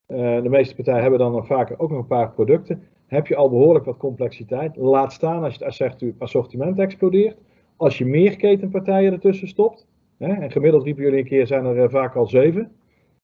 eh, 0.09 0.43
de 0.43 0.49
meeste 0.49 0.75
partijen 0.75 1.01
hebben 1.01 1.19
dan 1.19 1.33
nog 1.33 1.47
vaak 1.47 1.75
ook 1.77 1.91
nog 1.91 1.99
een 1.99 2.07
paar 2.07 2.31
producten, 2.33 2.83
heb 3.07 3.27
je 3.27 3.37
al 3.37 3.51
behoorlijk 3.51 3.85
wat 3.85 3.97
complexiteit. 3.97 4.77
Laat 4.77 5.13
staan 5.13 5.43
als 5.43 5.55
je 5.55 5.59
het 5.59 5.69
assorti- 5.69 6.15
assortiment 6.19 6.79
explodeert. 6.79 7.39
Als 7.77 7.99
je 7.99 8.05
meer 8.07 8.37
ketenpartijen 8.37 9.13
ertussen 9.13 9.49
stopt, 9.49 9.87
hè, 10.19 10.33
en 10.33 10.51
gemiddeld 10.51 10.85
riepen 10.85 11.03
jullie 11.03 11.19
een 11.19 11.25
keer, 11.25 11.47
zijn 11.47 11.65
er 11.65 11.83
eh, 11.83 11.91
vaak 11.91 12.15
al 12.15 12.27
zeven. 12.27 12.73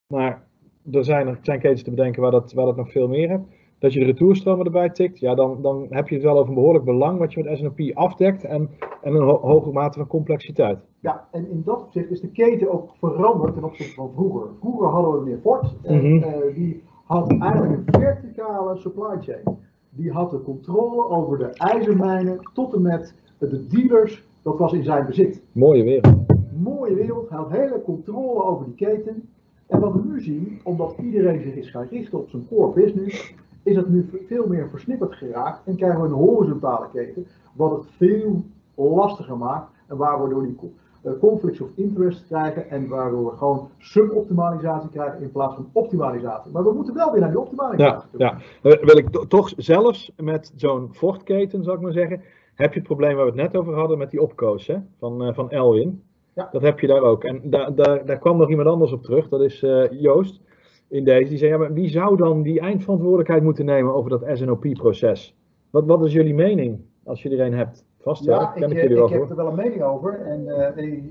Maar 0.07 0.47
er 0.91 1.03
zijn, 1.03 1.27
er 1.27 1.39
zijn 1.41 1.59
ketens 1.59 1.83
te 1.83 1.89
bedenken 1.89 2.21
waar 2.21 2.31
dat, 2.31 2.53
waar 2.53 2.65
dat 2.65 2.75
nog 2.75 2.91
veel 2.91 3.07
meer 3.07 3.29
hebt. 3.29 3.45
Dat 3.79 3.93
je 3.93 3.99
de 3.99 4.05
retourstromen 4.05 4.65
erbij 4.65 4.89
tikt, 4.89 5.19
ja, 5.19 5.35
dan, 5.35 5.61
dan 5.61 5.85
heb 5.89 6.07
je 6.07 6.15
het 6.15 6.23
wel 6.23 6.37
over 6.37 6.47
een 6.49 6.53
behoorlijk 6.55 6.85
belang 6.85 7.19
wat 7.19 7.33
je 7.33 7.43
met 7.43 7.57
SNOP 7.57 7.79
afdekt 7.93 8.43
en, 8.43 8.69
en 9.01 9.15
een 9.15 9.23
ho- 9.23 9.39
hoge 9.41 9.71
mate 9.71 9.97
van 9.97 10.07
complexiteit. 10.07 10.77
Ja, 10.99 11.27
en 11.31 11.49
in 11.49 11.61
dat 11.65 11.81
opzicht 11.81 12.11
is 12.11 12.21
de 12.21 12.27
keten 12.31 12.71
ook 12.71 12.89
veranderd 12.99 13.53
ten 13.53 13.63
opzichte 13.63 13.93
van 13.93 14.09
vroeger. 14.15 14.47
Vroeger 14.59 14.87
hadden 14.87 15.11
we 15.11 15.23
meneer 15.23 15.39
Ford, 15.41 15.75
en, 15.83 16.13
Mhm. 16.13 16.23
eh, 16.23 16.55
die 16.55 16.83
had 17.05 17.37
eigenlijk 17.39 17.73
een 17.73 17.83
verticale 18.01 18.75
supply 18.77 19.17
chain. 19.19 19.57
Die 19.89 20.11
had 20.11 20.31
de 20.31 20.41
controle 20.41 21.09
over 21.09 21.37
de 21.37 21.45
ijzermijnen 21.53 22.39
tot 22.53 22.73
en 22.73 22.81
met 22.81 23.13
de 23.39 23.67
dealers, 23.67 24.27
dat 24.41 24.57
was 24.57 24.73
in 24.73 24.83
zijn 24.83 25.05
bezit. 25.05 25.43
Mooie 25.51 25.83
wereld. 25.83 26.15
mooie 26.63 26.93
wereld, 26.95 27.29
hij 27.29 27.37
had 27.37 27.51
hele 27.51 27.81
controle 27.83 28.43
over 28.43 28.65
die 28.65 28.75
keten. 28.75 29.29
En 29.67 29.79
wat 29.79 29.93
we 29.93 30.01
nu 30.05 30.21
zien, 30.21 30.59
omdat 30.63 30.95
iedereen 31.03 31.41
zich 31.41 31.55
is 31.55 31.69
gaan 31.69 31.87
richten 31.91 32.19
op 32.19 32.29
zijn 32.29 32.47
core 32.49 32.71
business, 32.73 33.35
is 33.65 33.75
het 33.75 33.89
nu 33.89 34.09
veel 34.27 34.47
meer 34.47 34.69
versnipperd 34.69 35.13
geraakt 35.13 35.61
en 35.65 35.75
krijgen 35.75 36.01
we 36.01 36.07
een 36.07 36.13
horizontale 36.13 36.87
keten, 36.93 37.27
wat 37.53 37.71
het 37.71 37.85
veel 37.97 38.43
lastiger 38.75 39.37
maakt 39.37 39.71
en 39.87 39.97
waardoor 39.97 40.41
we 40.41 40.47
die 40.47 40.73
eh, 41.01 41.11
conflicts 41.19 41.61
of 41.61 41.69
interest 41.75 42.25
krijgen 42.27 42.69
en 42.69 42.87
waardoor 42.87 43.25
we 43.31 43.37
gewoon 43.37 43.69
suboptimalisatie 43.77 44.89
krijgen 44.89 45.21
in 45.21 45.31
plaats 45.31 45.55
van 45.55 45.69
optimalisatie. 45.71 46.51
Maar 46.51 46.63
we 46.63 46.73
moeten 46.73 46.93
wel 46.93 47.11
weer 47.11 47.19
naar 47.21 47.29
die 47.29 47.37
Ja, 47.39 47.43
optimalisatie 47.43 48.09
toe. 48.11 48.19
ja. 48.19 48.37
Eh, 48.61 48.83
Wil 48.83 48.97
ik 48.97 49.09
to- 49.09 49.27
toch 49.27 49.53
zelfs 49.57 50.11
met 50.17 50.51
zo'n 50.55 50.89
Ford-keten, 50.93 51.63
zou 51.63 51.75
ik 51.75 51.81
maar 51.83 51.91
zeggen, 51.91 52.21
heb 52.55 52.69
je 52.73 52.79
het 52.79 52.87
probleem 52.87 53.15
waar 53.15 53.25
we 53.25 53.31
het 53.41 53.51
net 53.51 53.55
over 53.61 53.73
hadden 53.73 53.97
met 53.97 54.11
die 54.11 54.21
opkoos 54.21 54.67
hè, 54.67 54.77
van, 54.99 55.23
eh, 55.23 55.33
van 55.33 55.49
Elwin. 55.49 56.03
Ja. 56.33 56.49
Dat 56.51 56.61
heb 56.61 56.79
je 56.79 56.87
daar 56.87 57.01
ook. 57.01 57.23
En 57.23 57.41
daar, 57.43 57.75
daar, 57.75 58.05
daar 58.05 58.17
kwam 58.19 58.37
nog 58.37 58.49
iemand 58.49 58.67
anders 58.67 58.91
op 58.91 59.03
terug, 59.03 59.29
dat 59.29 59.41
is 59.41 59.59
Joost 59.91 60.41
in 60.87 61.03
deze. 61.03 61.29
Die 61.29 61.37
zei, 61.37 61.51
ja, 61.51 61.57
maar 61.57 61.73
wie 61.73 61.89
zou 61.89 62.17
dan 62.17 62.41
die 62.41 62.59
eindverantwoordelijkheid 62.59 63.43
moeten 63.43 63.65
nemen 63.65 63.93
over 63.93 64.09
dat 64.09 64.25
SNOP-proces? 64.33 65.35
Wat, 65.69 65.85
wat 65.85 66.05
is 66.05 66.13
jullie 66.13 66.33
mening, 66.33 66.79
als 67.03 67.21
je 67.21 67.29
er 67.29 67.39
een 67.39 67.53
hebt? 67.53 67.85
Vast 67.99 68.25
wel, 68.25 68.39
Ja, 68.39 68.45
ken 68.45 68.63
ik, 68.63 68.69
ik, 68.69 68.75
eh, 68.75 68.81
jullie 68.81 68.97
wel 68.97 69.05
ik 69.05 69.13
heb 69.13 69.29
er 69.29 69.35
wel 69.35 69.47
een 69.47 69.55
mening 69.55 69.83
over. 69.83 70.21
En 70.21 70.47
eh, 70.75 71.03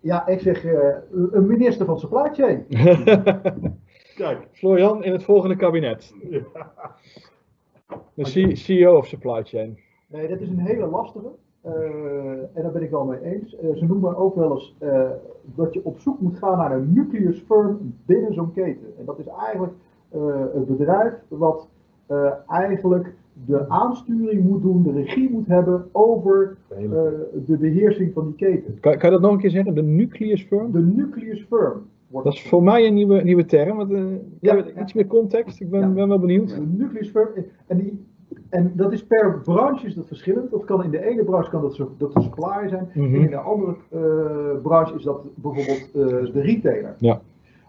ja, 0.00 0.26
ik 0.26 0.40
zeg 0.40 0.64
eh, 0.64 0.96
een 1.30 1.46
minister 1.46 1.86
van 1.86 1.98
supply 1.98 2.30
chain. 2.32 2.66
Kijk. 4.14 4.48
Florian, 4.52 5.04
in 5.04 5.12
het 5.12 5.22
volgende 5.22 5.56
kabinet. 5.56 6.12
De 8.14 8.56
CEO 8.56 8.96
of 8.96 9.06
Supply 9.06 9.44
Chain. 9.44 9.78
Nee, 10.06 10.28
dat 10.28 10.40
is 10.40 10.48
een 10.48 10.58
hele 10.58 10.86
lastige. 10.86 11.28
Eh, 11.60 11.72
en 12.52 12.62
daar 12.62 12.72
ben 12.72 12.82
ik 12.82 12.90
wel 12.90 13.04
mee 13.04 13.22
eens. 13.22 13.56
Eh, 13.56 13.74
ze 13.74 13.84
noemen 13.84 14.16
ook 14.16 14.34
wel 14.34 14.52
eens 14.52 14.74
eh, 14.78 15.10
dat 15.54 15.74
je 15.74 15.80
op 15.84 15.98
zoek 15.98 16.20
moet 16.20 16.38
gaan 16.38 16.58
naar 16.58 16.72
een 16.72 16.92
nucleus 16.92 17.40
firm 17.40 17.94
binnen 18.06 18.34
zo'n 18.34 18.52
keten. 18.52 18.86
En 18.98 19.04
dat 19.04 19.18
is 19.18 19.26
eigenlijk 19.26 19.72
het 20.52 20.66
bedrijf 20.66 21.12
wat 21.28 21.68
eigenlijk 22.46 23.14
de 23.46 23.68
aansturing 23.68 24.44
moet 24.44 24.62
doen, 24.62 24.82
de 24.82 24.92
regie 24.92 25.30
moet 25.30 25.46
hebben 25.46 25.88
over 25.92 26.56
de 27.46 27.56
beheersing 27.58 28.12
van 28.12 28.24
die 28.24 28.34
keten. 28.34 28.80
Kan, 28.80 28.92
kan 28.92 29.10
je 29.10 29.10
dat 29.10 29.20
nog 29.20 29.32
een 29.32 29.38
keer 29.38 29.50
zeggen? 29.50 29.74
De 29.74 29.82
nucleus 29.82 30.42
firm? 30.42 30.72
De 30.72 30.80
nucleus 30.80 31.46
firm 31.48 31.82
wordt 32.08 32.26
Dat 32.26 32.34
is 32.34 32.48
voor 32.48 32.62
mij 32.62 32.86
een 32.86 32.94
nieuwe, 32.94 33.22
nieuwe 33.22 33.44
term. 33.44 33.76
Want, 33.76 33.92
Ja, 34.40 34.64
iets 34.80 34.92
meer 34.92 35.06
context. 35.06 35.60
Ik 35.60 35.70
ben, 35.70 35.80
Ja. 35.80 35.88
ben 35.88 36.08
wel 36.08 36.18
benieuwd. 36.18 36.48
De 36.48 36.66
nucleus 36.76 37.10
firm. 37.10 37.28
En, 37.66 37.76
die, 37.76 38.04
en 38.48 38.72
dat 38.74 38.92
is 38.92 39.04
per 39.06 39.40
branche 39.44 39.86
is 39.86 39.94
dat 39.94 40.06
verschillend. 40.06 40.50
Dat 40.50 40.64
kan 40.64 40.84
in 40.84 40.90
de 40.90 41.04
ene 41.06 41.24
branche 41.24 41.50
kan 41.50 41.62
dat, 41.62 41.74
zo- 41.74 41.90
dat 41.98 42.12
de 42.12 42.20
supplier 42.20 42.68
zijn. 42.68 42.88
Mhm. 42.94 43.14
En 43.14 43.20
in 43.20 43.30
de 43.30 43.36
andere 43.36 43.76
eh, 43.90 44.62
branche 44.62 44.94
is 44.94 45.02
dat 45.02 45.26
bijvoorbeeld 45.34 45.90
eh, 45.94 46.32
de 46.32 46.40
retailer. 46.40 46.94
Ja. 46.98 47.20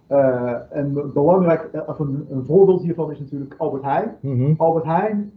Eh, 0.07 0.53
en 0.69 0.93
be- 0.93 1.05
belangrijk, 1.13 1.69
of 1.87 1.99
een, 1.99 2.25
een 2.29 2.45
voorbeeld 2.45 2.81
hiervan 2.81 3.11
is 3.11 3.19
natuurlijk 3.19 3.55
Albert 3.57 3.83
Heijn. 3.83 4.15
Mhm. 4.19 4.53
Albert 4.57 4.85
Heijn, 4.85 5.31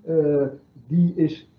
die 0.86 1.12
is, 1.16 1.50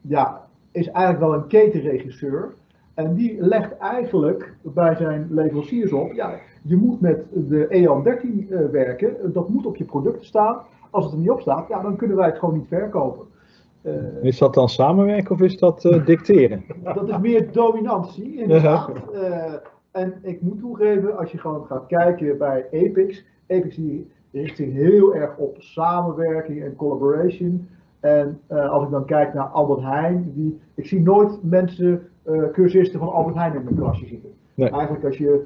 ja, 0.00 0.46
is 0.72 0.88
eigenlijk 0.90 1.18
wel 1.24 1.34
een 1.34 1.46
ketenregisseur. 1.46 2.52
En 2.94 3.14
die 3.14 3.36
legt 3.46 3.76
eigenlijk 3.78 4.54
bij 4.62 4.94
zijn 4.94 5.26
leveranciers 5.30 5.92
op, 5.92 6.12
ja, 6.12 6.30
je 6.62 6.76
moet 6.76 7.00
met 7.00 7.24
de 7.32 7.66
EAN 7.68 8.02
13 8.02 8.46
eh, 8.50 8.66
werken, 8.70 9.32
dat 9.32 9.48
moet 9.48 9.66
op 9.66 9.76
je 9.76 9.84
producten 9.84 10.26
staan. 10.26 10.56
Als 10.90 11.04
het 11.04 11.12
er 11.12 11.20
niet 11.20 11.30
op 11.30 11.40
staat, 11.40 11.68
ja, 11.68 11.82
dan 11.82 11.96
kunnen 11.96 12.16
wij 12.16 12.26
het 12.26 12.38
gewoon 12.38 12.54
niet 12.54 12.68
verkopen. 12.68 13.26
Eh, 13.82 13.92
Is 14.22 14.38
dat 14.38 14.54
dan 14.54 14.68
samenwerken 14.68 15.34
of 15.34 15.40
is 15.40 15.58
dat 15.58 15.84
eh, 15.84 16.04
dicteren? 16.06 16.64
dat 16.82 17.08
is 17.08 17.18
meer 17.18 17.52
dominantie, 17.52 18.36
inderdaad. 18.36 18.90
Eh, 19.12 19.52
en 19.90 20.14
ik 20.22 20.42
moet 20.42 20.58
toegeven, 20.58 21.16
als 21.18 21.32
je 21.32 21.38
gewoon 21.38 21.64
gaat 21.66 21.86
kijken 21.86 22.38
bij 22.38 22.66
Apex, 22.72 23.24
Apex 23.48 23.76
die 23.76 24.10
richt 24.32 24.56
zich 24.56 24.72
heel 24.72 25.14
erg 25.14 25.36
op 25.36 25.56
samenwerking 25.58 26.62
en 26.62 26.76
collaboration. 26.76 27.68
En 28.00 28.40
als 28.48 28.84
ik 28.84 28.90
dan 28.90 29.04
kijk 29.04 29.34
naar 29.34 29.46
Albert 29.46 29.80
Heijn, 29.80 30.32
die, 30.34 30.60
ik 30.74 30.86
zie 30.86 31.00
nooit 31.00 31.38
mensen, 31.42 32.08
cursisten 32.52 32.98
van 32.98 33.12
Albert 33.12 33.36
Heijn 33.36 33.54
in 33.54 33.64
mijn 33.64 33.76
klasje 33.76 34.06
zitten. 34.06 34.30
Nee. 34.54 34.70
Eigenlijk 34.70 35.04
als 35.04 35.18
je, 35.18 35.44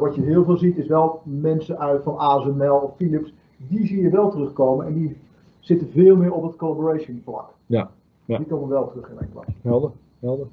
wat 0.00 0.14
je 0.14 0.22
heel 0.22 0.44
veel 0.44 0.56
ziet, 0.56 0.76
is 0.76 0.86
wel 0.86 1.20
mensen 1.24 1.78
uit 1.78 2.02
van 2.02 2.16
ASML 2.16 2.74
of 2.74 2.96
Philips, 2.96 3.34
die 3.58 3.86
zie 3.86 4.02
je 4.02 4.10
wel 4.10 4.30
terugkomen 4.30 4.86
en 4.86 4.94
die 4.94 5.16
zitten 5.60 5.88
veel 5.90 6.16
meer 6.16 6.32
op 6.32 6.42
het 6.42 6.56
collaboration 6.56 7.20
vlak. 7.24 7.50
Ja, 7.66 7.90
ja. 8.24 8.36
Die 8.38 8.46
komen 8.46 8.68
wel 8.68 8.88
terug 8.88 9.08
in 9.08 9.14
mijn 9.14 9.30
klas. 9.32 9.44
Helder, 9.62 9.90
helder. 10.20 10.46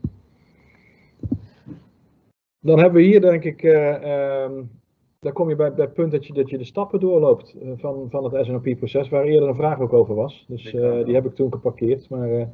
Dan 2.59 2.79
hebben 2.79 3.01
we 3.01 3.07
hier 3.07 3.21
denk 3.21 3.43
ik, 3.43 3.63
eh, 3.63 4.43
ehm, 4.43 4.53
dan 5.19 5.33
kom 5.33 5.49
je 5.49 5.55
bij, 5.55 5.73
bij 5.73 5.85
het 5.85 5.93
punt 5.93 6.11
dat 6.11 6.25
je, 6.25 6.33
dat 6.33 6.49
je 6.49 6.57
de 6.57 6.63
stappen 6.65 6.99
doorloopt 6.99 7.55
eh, 7.61 7.69
van, 7.75 8.07
van 8.09 8.23
het 8.23 8.45
SNOP-proces, 8.45 9.09
waar 9.09 9.23
eerder 9.23 9.49
een 9.49 9.55
vraag 9.55 9.79
ook 9.79 9.93
over 9.93 10.15
was. 10.15 10.45
Dus 10.47 10.73
eh, 10.73 11.05
die 11.05 11.13
heb 11.13 11.25
ik 11.25 11.35
toen 11.35 11.51
geparkeerd. 11.51 12.09
Maar 12.09 12.29
eh, 12.31 12.45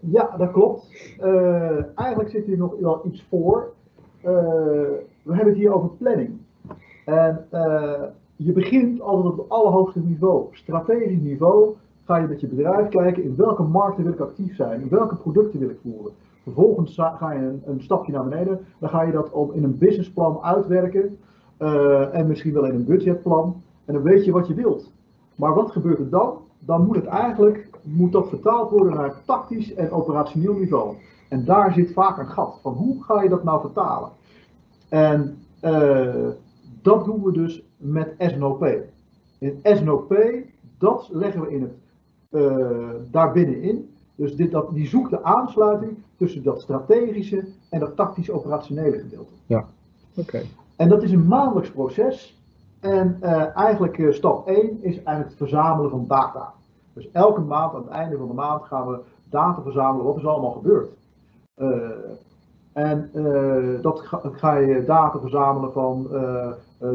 Ja, 0.00 0.36
dat 0.36 0.50
klopt. 0.52 1.14
Eh, 1.20 1.98
eigenlijk 1.98 2.30
zit 2.30 2.46
hier 2.46 2.56
nog 2.58 2.74
wel 2.80 3.02
iets 3.06 3.26
voor. 3.28 3.72
Eh, 4.20 4.32
we 5.22 5.34
hebben 5.34 5.48
het 5.48 5.56
hier 5.56 5.74
over 5.74 5.90
planning. 5.90 6.38
En 7.04 7.46
eh, 7.50 8.02
je 8.44 8.52
begint 8.52 9.00
altijd 9.00 9.32
op 9.32 9.38
het 9.38 9.48
allerhoogste 9.48 10.00
niveau. 10.00 10.46
Strategisch 10.52 11.20
niveau 11.20 11.74
ga 12.04 12.16
je 12.16 12.26
met 12.26 12.40
je 12.40 12.46
bedrijf 12.46 12.88
kijken 12.88 13.22
in 13.22 13.36
welke 13.36 13.62
markten 13.62 14.04
wil 14.04 14.12
ik 14.12 14.20
actief 14.20 14.56
zijn, 14.56 14.80
in 14.80 14.88
welke 14.88 15.16
producten 15.16 15.60
wil 15.60 15.68
ik 15.68 15.78
voeren. 15.82 16.12
Vervolgens 16.42 16.94
ga 16.94 17.32
je 17.32 17.38
een, 17.38 17.62
een 17.64 17.80
stapje 17.80 18.12
naar 18.12 18.28
beneden. 18.28 18.60
Dan 18.78 18.88
ga 18.88 19.02
je 19.02 19.12
dat 19.12 19.30
op, 19.30 19.54
in 19.54 19.64
een 19.64 19.78
businessplan 19.78 20.38
uitwerken. 20.42 21.18
eh, 21.56 22.14
en 22.14 22.26
misschien 22.26 22.52
wel 22.52 22.64
in 22.64 22.74
een 22.74 22.84
budgetplan. 22.84 23.62
En 23.84 23.94
dan 23.94 24.02
weet 24.02 24.24
je 24.24 24.32
wat 24.32 24.46
je 24.46 24.54
wilt. 24.54 24.92
Maar 25.34 25.54
wat 25.54 25.70
gebeurt 25.70 25.98
er 25.98 26.10
dan? 26.10 26.38
Dan 26.58 26.86
moet 26.86 26.96
het 26.96 27.06
eigenlijk 27.06 27.68
moet 27.82 28.12
dat 28.12 28.28
vertaald 28.28 28.70
worden 28.70 28.94
naar 28.94 29.14
tactisch 29.26 29.74
en 29.74 29.90
operationeel 29.90 30.54
niveau. 30.54 30.94
En 31.28 31.44
daar 31.44 31.72
zit 31.72 31.92
vaak 31.92 32.18
een 32.18 32.28
gat. 32.28 32.58
Van 32.62 32.72
hoe 32.72 33.02
ga 33.02 33.22
je 33.22 33.28
dat 33.28 33.44
nou 33.44 33.60
vertalen? 33.60 34.10
En 34.88 35.38
eh, 35.60 36.28
dat 36.82 37.04
doen 37.04 37.22
we 37.22 37.32
dus 37.32 37.69
met 37.80 38.14
SNOP. 38.18 38.66
In 39.38 39.60
SNOP, 39.62 40.14
dat 40.78 41.08
leggen 41.12 41.40
we 41.40 41.50
in 41.50 41.62
het, 41.62 41.72
daar 43.12 43.32
binnenin. 43.32 43.94
Dus 44.14 44.36
dit, 44.36 44.50
dat, 44.50 44.74
die 44.74 44.88
zoekt 44.88 45.10
de 45.10 45.22
aansluiting 45.22 45.96
tussen 46.16 46.42
dat 46.42 46.60
strategische 46.60 47.44
en 47.70 47.80
dat 47.80 47.96
tactisch-operationele 47.96 48.98
gedeelte. 48.98 49.32
Oké. 50.16 50.42
En 50.76 50.88
dat 50.88 51.02
is 51.02 51.12
een 51.12 51.26
maandelijks 51.26 51.70
proces. 51.70 52.38
En 52.80 53.16
eh, 53.20 53.56
eigenlijk 53.56 53.98
eh, 53.98 54.12
stap 54.12 54.46
1 54.46 54.78
is 54.82 54.94
eigenlijk 55.02 55.28
het 55.28 55.36
verzamelen 55.36 55.90
van 55.90 56.04
data. 56.08 56.52
Dus 56.92 57.10
elke 57.12 57.40
maand, 57.40 57.74
aan 57.74 57.82
het 57.82 57.90
einde 57.90 58.16
van 58.16 58.28
de 58.28 58.34
maand, 58.34 58.64
gaan 58.64 58.86
we 58.86 58.98
data 59.30 59.62
verzamelen. 59.62 60.06
Wat 60.06 60.16
is 60.16 60.22
er 60.22 60.28
allemaal 60.28 60.50
gebeurd? 60.50 60.90
En 62.72 63.10
dat 63.82 64.00
ga, 64.00 64.20
ga 64.22 64.56
je 64.56 64.84
data 64.84 65.18
verzamelen 65.18 65.72
van 65.72 66.08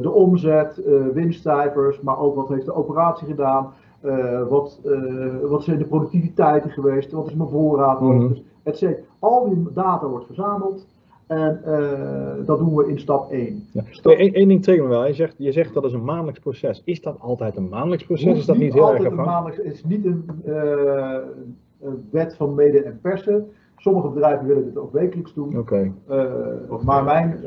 de 0.02 0.12
omzet, 0.12 0.78
eh, 0.84 0.94
winstcijfers, 1.14 2.02
maar 2.02 2.20
ook 2.20 2.36
wat 2.36 2.48
heeft 2.50 2.66
de 2.66 2.74
operatie 2.76 3.28
gedaan. 3.28 3.68
eh, 4.02 4.48
wat, 4.48 4.80
eh, 4.86 5.50
wat 5.50 5.64
zijn 5.64 5.78
de 5.78 5.86
productiviteiten 5.86 6.70
geweest? 6.72 7.12
Wat 7.12 7.28
is 7.28 7.34
mijn 7.36 7.50
voorraad? 7.50 8.00
Dus, 8.00 8.44
et 8.64 8.78
cetera. 8.78 9.02
Al 9.20 9.50
die 9.50 9.68
data 9.74 10.08
wordt 10.08 10.26
verzameld. 10.26 10.88
En 11.28 11.62
eh, 11.64 12.46
dat 12.46 12.58
doen 12.60 12.76
we 12.76 12.88
in 12.88 13.00
stap 13.00 13.32
1. 13.32 13.68
Ja. 13.72 13.82
Stap- 13.90 14.14
Eén 14.20 14.34
één 14.34 14.48
ding 14.48 14.64
triggert 14.64 14.88
me 14.88 14.94
wel. 14.94 15.06
Je 15.08 15.14
zegt, 15.14 15.36
je 15.38 15.52
zegt 15.52 15.74
dat 15.74 15.84
is 15.84 15.94
een 15.94 16.04
maandelijks 16.04 16.40
proces. 16.40 16.82
Is 16.86 17.02
dat 17.02 17.16
altijd 17.20 17.58
een 17.58 17.70
maandelijks 17.70 18.06
proces? 18.06 18.38
Is 18.38 18.46
dat 18.46 18.58
niet 18.58 18.74
heel 18.74 18.82
erg 18.82 18.92
altijd 18.92 19.12
een 19.12 19.20
afhankelijk? 19.20 19.58
maandelijks, 19.58 19.80
Het 19.82 19.92
is 19.92 19.98
niet 19.98 20.06
een, 20.06 20.26
eh, 20.46 21.18
een 21.82 22.08
wet 22.12 22.36
van 22.36 22.54
mede 22.56 22.84
en 22.84 23.00
persen. 23.02 23.48
Sommige 23.78 24.08
bedrijven 24.08 24.48
willen 24.48 24.64
dit 24.66 24.78
ook 24.78 24.92
wekelijks 24.94 25.34
doen. 25.34 25.58
Oké. 25.58 25.92
Eh, 26.08 26.24
maar 26.86 27.04
mijn 27.04 27.40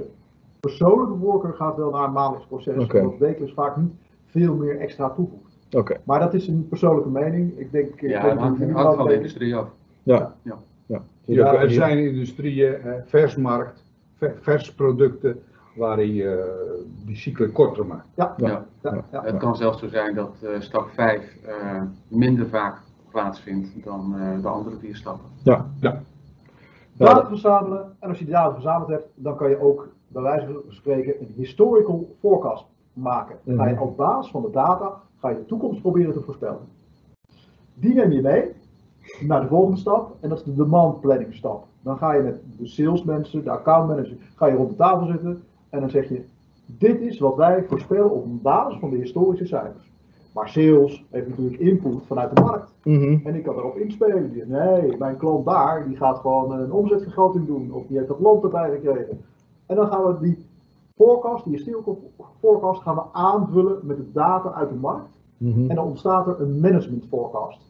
persoonlijke 0.69 1.17
voorkeur 1.21 1.53
gaat 1.55 1.77
wel 1.77 1.91
naar 1.91 2.05
een 2.05 2.13
maandelijks 2.13 2.47
proces. 2.47 2.77
Omdat 3.03 3.19
wekelijks 3.19 3.55
vaak 3.55 3.77
niet 3.77 3.93
veel 4.27 4.55
meer 4.55 4.79
extra 4.79 5.11
toevoegt. 5.11 5.59
Oké. 5.77 5.97
Maar 6.05 6.21
dat 6.21 6.35
is 6.35 6.49
een 6.49 6.69
persoonlijke 6.69 7.11
mening. 7.11 7.59
Ik 7.59 7.73
denk. 7.73 7.89
ik 8.01 8.11
Ja, 8.11 8.29
het 8.29 8.39
hangt, 8.39 8.97
van 8.97 9.07
de 9.07 9.15
industrie 9.15 9.57
af. 9.57 9.69
Ja. 10.03 10.35
Ja. 10.43 10.59
ja. 10.87 11.03
Ja, 11.25 11.55
er 11.55 11.71
zijn 11.71 11.99
industrieën, 11.99 12.75
eh, 12.75 12.93
versmarkt, 13.07 13.85
ver- 14.17 14.37
versproducten, 14.41 15.43
waarin 15.77 16.15
je 16.15 16.31
eh, 16.31 17.07
die 17.07 17.17
cyclen 17.17 17.53
korter 17.53 17.87
maakt. 17.87 18.09
Ja, 18.15 18.35
Ja. 18.37 18.47
Ja. 18.47 18.65
ja, 18.83 19.05
ja. 19.13 19.23
Het 19.23 19.37
kan 19.37 19.57
zelfs 19.57 19.79
zo 19.79 19.89
zijn 19.89 20.15
dat 20.15 20.37
eh, 20.43 20.61
stap 20.61 20.89
5 20.91 21.37
eh, 21.47 21.83
minder 22.09 22.47
vaak 22.49 22.79
plaatsvindt 23.11 23.85
dan 23.85 24.15
eh, 24.19 24.43
de 24.43 24.49
andere 24.49 24.77
vier 24.77 24.97
stappen. 24.97 25.29
Ja. 25.43 25.67
Ja. 25.81 26.03
Data 26.97 27.27
verzamelen. 27.27 27.97
En 28.01 28.09
als 28.09 28.19
je 28.19 28.25
die 28.25 28.35
data 28.35 28.53
verzameld 28.53 28.89
hebt, 28.89 29.09
dan 29.15 29.37
kan 29.37 29.51
je 29.51 29.61
ook 29.61 29.89
bij 30.09 30.23
wijze 30.23 30.47
van 30.47 30.63
spreken 30.69 31.21
een 31.21 31.33
historical 31.37 32.09
forecast 32.21 32.65
maken. 32.93 33.37
Dan 33.45 33.57
ga 33.57 33.67
je 33.67 33.75
Mhm. 33.75 33.83
op 33.83 33.97
basis 33.97 34.31
van 34.31 34.43
de 34.43 34.51
data 34.51 35.01
ga 35.21 35.29
je 35.29 35.37
de 35.37 35.45
toekomst 35.47 35.81
proberen 35.81 36.13
te 36.13 36.21
voorspellen. 36.21 36.61
Die 37.75 37.95
neem 37.95 38.13
je 38.13 38.21
mee 38.23 38.45
naar 39.21 39.41
de 39.41 39.47
volgende 39.49 39.77
stap 39.77 40.17
en 40.21 40.29
dat 40.29 40.39
is 40.39 40.45
de 40.45 40.55
demand 40.55 41.01
planning 41.01 41.35
stap. 41.35 41.65
Dan 41.83 41.97
ga 41.99 42.13
je 42.15 42.23
met 42.23 42.41
de 42.59 42.67
salesmensen, 42.67 43.45
de 43.45 43.51
accountmanager, 43.51 44.17
ga 44.37 44.47
je 44.47 44.57
rond 44.57 44.69
de 44.71 44.77
tafel 44.77 45.07
zitten 45.07 45.43
en 45.71 45.81
dan 45.81 45.91
zeg 45.91 46.09
je, 46.09 46.25
dit 46.67 47.01
is 47.01 47.19
wat 47.19 47.37
wij 47.37 47.65
voorspellen 47.65 48.11
op 48.11 48.43
basis 48.43 48.79
van 48.79 48.91
de 48.91 48.97
historische 48.97 49.47
cijfers. 49.47 49.91
Maar 50.35 50.49
sales 50.49 51.05
heeft 51.11 51.29
natuurlijk 51.29 51.61
input 51.61 52.07
vanuit 52.07 52.37
de 52.37 52.43
markt. 52.43 52.75
Mhm. 52.85 53.19
En 53.27 53.35
ik 53.35 53.43
kan 53.43 53.57
erop 53.57 53.77
inspelen. 53.77 54.33
Nee, 54.47 54.97
mijn 54.99 55.17
klant 55.17 55.45
daar, 55.47 55.87
die 55.89 55.97
gaat 55.97 56.19
gewoon 56.19 56.53
een 56.53 56.73
omzetvergroting 56.73 57.47
doen. 57.47 57.73
Of 57.73 57.87
die 57.87 57.97
heeft 57.97 58.09
dat 58.09 58.21
land 58.21 58.43
erbij 58.45 58.71
gekregen. 58.71 59.21
En 59.69 59.77
dan 59.77 59.87
gaan 59.87 60.07
we 60.07 60.19
die 60.21 60.47
forecast, 60.97 61.45
die 61.45 61.53
historical 61.53 62.13
forecast, 62.39 62.83
gaan 62.83 62.95
we 62.95 63.03
aanvullen 63.13 63.79
met 63.83 63.97
de 63.97 64.13
data 64.13 64.53
uit 64.53 64.69
de 64.69 64.75
markt. 64.75 65.21
Mhm. 65.37 65.71
En 65.71 65.75
dan 65.75 65.87
ontstaat 65.87 66.27
er 66.27 66.41
een 66.41 66.61
management 66.61 67.05
forecast. 67.07 67.61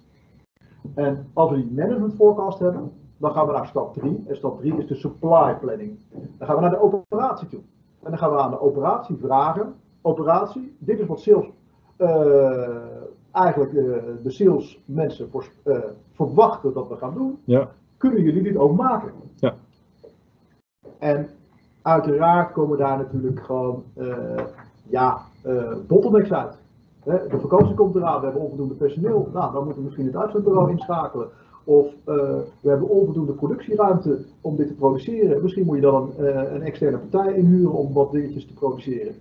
En 0.95 1.31
als 1.33 1.51
we 1.51 1.57
die 1.57 1.73
management 1.73 2.15
forecast 2.15 2.59
hebben, 2.59 2.93
dan 3.17 3.33
gaan 3.33 3.47
we 3.47 3.53
naar 3.53 3.67
stap 3.67 3.95
3. 3.95 4.25
En 4.27 4.37
stap 4.37 4.59
3 4.59 4.77
is 4.77 4.87
de 4.87 4.95
supply 4.95 5.57
planning. 5.61 5.99
Dan 6.39 6.47
gaan 6.47 6.57
we 6.57 6.63
naar 6.63 6.71
de 6.71 6.81
operatie 6.81 7.49
toe. 7.49 7.61
En 8.03 8.11
dan 8.11 8.19
gaan 8.19 8.31
we 8.31 8.39
aan 8.39 8.51
de 8.51 8.61
operatie 8.61 9.17
vragen: 9.17 9.75
operatie, 10.03 10.77
dit 10.79 10.99
is 10.99 11.07
wat 11.07 11.21
sales, 11.21 11.51
eh, 11.97 12.77
eigenlijk 13.33 13.75
eh, 13.75 13.85
de 14.23 14.31
salesmensen 14.31 15.31
voor, 15.31 15.49
eh, 15.63 15.79
verwachten 16.13 16.73
dat 16.73 16.89
we 16.89 16.97
gaan 16.97 17.15
doen. 17.15 17.39
Ja. 17.45 17.71
Kunnen 17.97 18.23
jullie 18.23 18.43
dit 18.43 18.57
ook 18.57 18.77
maken? 18.77 19.13
Ja. 19.35 19.55
En 20.99 21.29
uiteraard 21.83 22.53
komen 22.53 22.79
daar 22.79 22.99
natuurlijk 22.99 23.41
gewoon 23.41 23.83
eh, 23.95 24.07
ja, 24.89 25.19
eh 25.43 25.73
bottlenecks 25.87 26.33
uit. 26.33 26.57
De 27.05 27.39
vakantie 27.41 27.75
komt 27.75 27.95
eraan, 27.95 28.19
we 28.19 28.25
hebben 28.25 28.43
onvoldoende 28.43 28.75
personeel. 28.75 29.29
Nou, 29.33 29.53
dan 29.53 29.65
moeten 29.65 29.83
we 29.83 29.85
misschien 29.89 30.07
het 30.07 30.17
uitzendbureau 30.17 30.71
inschakelen. 30.71 31.29
Of 31.65 31.87
eh, 31.87 32.15
we 32.61 32.69
hebben 32.69 32.89
onvoldoende 32.89 33.33
productieruimte 33.33 34.19
om 34.41 34.57
dit 34.57 34.67
te 34.67 34.75
produceren. 34.75 35.43
Misschien 35.43 35.65
moet 35.65 35.77
je 35.77 35.83
dan 35.83 36.13
een, 36.17 36.55
een 36.55 36.63
externe 36.63 36.99
partij 36.99 37.35
inhuren 37.35 37.73
om 37.73 37.93
wat 37.93 38.13
dingetjes 38.13 38.47
te 38.47 38.55
produceren. 38.55 39.15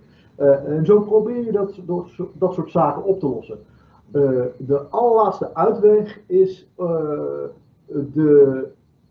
En 0.66 0.84
zo 0.84 1.00
probeer 1.00 1.44
je 1.44 1.52
dat, 1.52 1.80
dat 2.32 2.54
soort 2.54 2.70
zaken 2.70 3.04
op 3.04 3.20
te 3.20 3.28
lossen. 3.28 3.58
De 4.56 4.80
allerlaatste 4.90 5.54
uitweg 5.54 6.20
is 6.26 6.68
de 7.86 8.68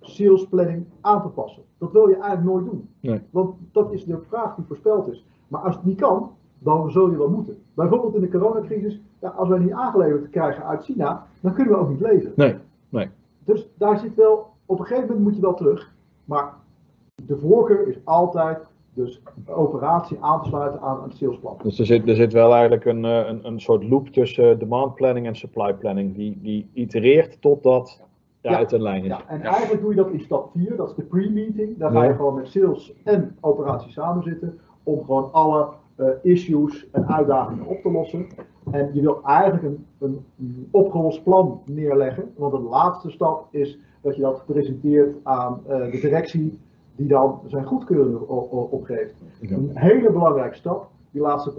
sales 0.08 0.48
planning 0.48 0.86
aan 1.02 1.22
te 1.22 1.28
passen. 1.28 1.64
Dat 1.78 1.92
wil 1.92 2.08
je 2.08 2.16
eigenlijk 2.16 2.44
nooit 2.44 2.66
doen. 2.66 2.90
Nee. 3.00 3.22
Want 3.30 3.56
dat 3.72 3.94
is 3.94 4.06
de 4.06 4.20
vraag 4.28 4.56
die 4.56 4.66
voorspeld 4.66 5.08
is. 5.08 5.26
Maar 5.48 5.62
als 5.62 5.76
het 5.76 5.86
niet 5.86 6.00
kan, 6.00 6.32
dan 6.60 6.92
zul 6.92 7.12
je 7.12 7.18
wel 7.18 7.30
moeten. 7.30 7.58
Bijvoorbeeld 7.74 8.16
in 8.16 8.22
de 8.22 8.30
coronacrisis, 8.30 9.02
ja, 9.20 9.30
als 9.30 9.50
wij 9.50 9.60
niet 9.60 9.72
aangeleverd 9.72 10.30
krijgen 10.30 10.66
uit 10.66 10.84
China, 10.84 11.28
dan 11.42 11.54
kunnen 11.54 11.74
we 11.74 11.80
ook 11.80 11.90
niet 11.90 12.02
leveren. 12.02 12.34
Nee. 12.36 12.56
Nee. 12.90 13.10
Dus 13.44 13.68
daar 13.78 14.00
zit 14.00 14.16
wel, 14.16 14.46
op 14.66 14.80
een 14.80 14.86
gegeven 14.86 15.08
moment 15.08 15.26
moet 15.26 15.36
je 15.36 15.42
wel 15.42 15.54
terug. 15.54 15.94
Maar 16.26 16.54
de 17.26 17.38
voorkeur 17.38 17.88
is 17.88 17.98
altijd 18.04 18.60
dus 18.94 19.22
de 19.46 19.52
operatie 19.52 20.18
aan 20.22 20.42
te 20.42 20.48
sluiten 20.48 20.82
aan 20.82 21.04
een 21.04 21.12
salesplan. 21.12 21.58
Dus 21.64 21.80
er 21.80 21.86
zit, 21.86 22.08
er 22.08 22.16
zit 22.16 22.34
wel 22.34 22.52
eigenlijk 22.54 22.86
een, 22.86 23.06
eh, 23.06 23.28
een, 23.28 23.48
een 23.48 23.60
soort 23.60 23.84
loop 23.84 24.08
tussen 24.08 24.60
demand 24.60 24.96
planning 24.96 25.26
en 25.26 25.36
supply 25.36 25.74
planning. 25.74 26.16
Die, 26.16 26.40
die 26.42 26.70
itereert 26.74 27.42
totdat 27.42 28.02
ja, 28.48 28.54
Ja. 28.54 28.58
uit 28.58 28.72
een 28.72 28.82
lijn 28.82 29.02
is. 29.04 29.08
Ja, 29.08 29.22
en 29.28 29.42
eigenlijk 29.42 29.82
doe 29.82 29.90
je 29.90 29.96
dat 29.96 30.10
in 30.12 30.20
stap 30.20 30.50
4, 30.56 30.76
dat 30.76 30.90
is 30.90 30.96
de 30.96 31.04
pre-meeting. 31.04 31.78
Daar 31.78 31.92
ga 31.92 32.04
je 32.04 32.14
gewoon 32.14 32.36
met 32.36 32.48
sales 32.48 32.94
en 33.04 33.38
operatie 33.42 33.92
samen 33.92 34.24
zitten 34.24 34.60
om 34.84 35.04
gewoon 35.06 35.30
alle 35.32 35.68
eh, 35.96 36.08
issues 36.22 36.88
en 36.92 37.08
uitdagingen 37.08 37.66
op 37.66 37.82
te 37.82 37.92
lossen. 37.92 38.28
En 38.72 38.90
je 38.94 39.02
wil 39.02 39.20
eigenlijk 39.24 39.64
een, 39.64 39.86
een, 40.00 40.26
een 40.40 40.68
opgelost 40.72 41.24
plan 41.24 41.62
neerleggen, 41.66 42.32
want 42.36 42.52
de 42.54 42.60
laatste 42.60 43.10
stap 43.10 43.48
is 43.52 43.80
dat 44.02 44.16
je 44.16 44.22
dat 44.22 44.44
presenteert 44.46 45.16
aan 45.24 45.60
eh, 45.68 45.92
de 45.92 46.00
directie, 46.02 46.60
die 46.96 47.08
dan 47.08 47.40
zijn 47.46 47.66
goedkeuring 47.66 48.20
opgeeft. 48.50 49.16
Ja. 49.42 49.56
Een 49.56 49.72
hele 49.74 50.12
belangrijke 50.12 50.56
stap, 50.56 50.90
die 51.12 51.22
laatste 51.22 51.52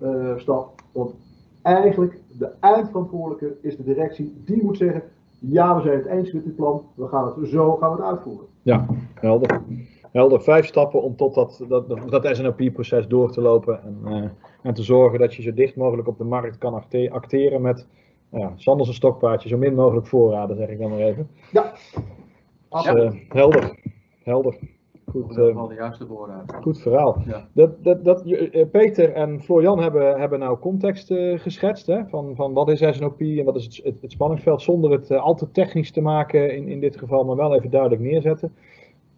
eh, 0.00 0.36
stap, 0.36 0.82
want 0.92 1.14
eigenlijk 1.62 2.20
de 2.38 2.50
eindverantwoordelijke 2.60 3.56
is 3.60 3.76
de 3.76 3.84
directie, 3.84 4.42
die 4.44 4.64
moet 4.64 4.76
zeggen, 4.76 5.02
ja, 5.40 5.76
we 5.76 5.82
zijn 5.82 5.96
het 5.98 6.06
eens 6.06 6.32
met 6.32 6.44
dit 6.44 6.56
plan, 6.56 6.82
we 6.94 7.08
gaan 7.08 7.26
het 7.26 7.48
zo 7.48 7.76
gaan 7.76 7.90
we 7.90 7.96
het 7.96 8.06
uitvoeren. 8.06 8.46
Ja, 8.62 8.86
helder. 9.14 9.62
Helder. 10.12 10.42
Vijf 10.42 10.66
stappen 10.66 11.02
om 11.02 11.16
tot 11.16 11.34
dat, 11.34 11.64
dat, 11.68 12.10
dat 12.10 12.36
SNOP-proces 12.36 13.06
door 13.08 13.32
te 13.32 13.40
lopen. 13.40 13.82
En, 13.82 13.98
eh, 14.04 14.30
en 14.62 14.74
te 14.74 14.82
zorgen 14.82 15.18
dat 15.18 15.34
je 15.34 15.42
zo 15.42 15.52
dicht 15.54 15.76
mogelijk 15.76 16.08
op 16.08 16.18
de 16.18 16.24
markt 16.24 16.58
kan 16.58 16.74
acte- 16.74 17.10
acteren 17.10 17.62
met 17.62 17.88
ja, 18.30 18.52
Sanders 18.56 18.88
een 18.88 18.94
stokpaardje, 18.94 19.48
zo 19.48 19.56
min 19.56 19.74
mogelijk 19.74 20.06
voorraden, 20.06 20.56
zeg 20.56 20.68
ik 20.68 20.78
dan 20.78 20.90
maar 20.90 20.98
even. 20.98 21.28
Ja, 21.52 21.72
Dus, 22.70 22.86
eh, 22.86 23.10
helder. 23.28 23.78
Helder. 24.22 24.58
Goed, 25.10 25.36
eh, 25.36 25.44
geval 25.44 25.68
de 25.68 25.74
juiste 25.74 26.06
woorden 26.06 26.36
uit. 26.36 26.62
goed 26.62 26.80
verhaal. 26.80 27.22
Ja. 27.26 27.48
Dat, 27.52 27.84
dat, 27.84 28.04
dat, 28.04 28.22
eh, 28.26 28.66
Peter 28.70 29.12
en 29.12 29.40
Florian 29.40 29.78
hebben, 29.80 30.20
hebben 30.20 30.38
nou 30.38 30.58
context 30.58 31.10
eh, 31.10 31.38
geschetst 31.38 31.86
hè, 31.86 32.06
van, 32.08 32.34
van 32.36 32.52
wat 32.52 32.68
is 32.68 32.96
SNOP 32.96 33.20
en 33.20 33.44
wat 33.44 33.56
is 33.56 33.64
het, 33.64 33.80
het, 33.84 34.02
het 34.02 34.12
spanningsveld, 34.12 34.62
zonder 34.62 34.90
het 34.90 35.10
eh, 35.10 35.22
al 35.22 35.34
te 35.34 35.50
technisch 35.50 35.90
te 35.90 36.00
maken 36.00 36.56
in, 36.56 36.68
in 36.68 36.80
dit 36.80 36.96
geval, 36.98 37.24
maar 37.24 37.36
wel 37.36 37.54
even 37.54 37.70
duidelijk 37.70 38.02
neerzetten. 38.02 38.52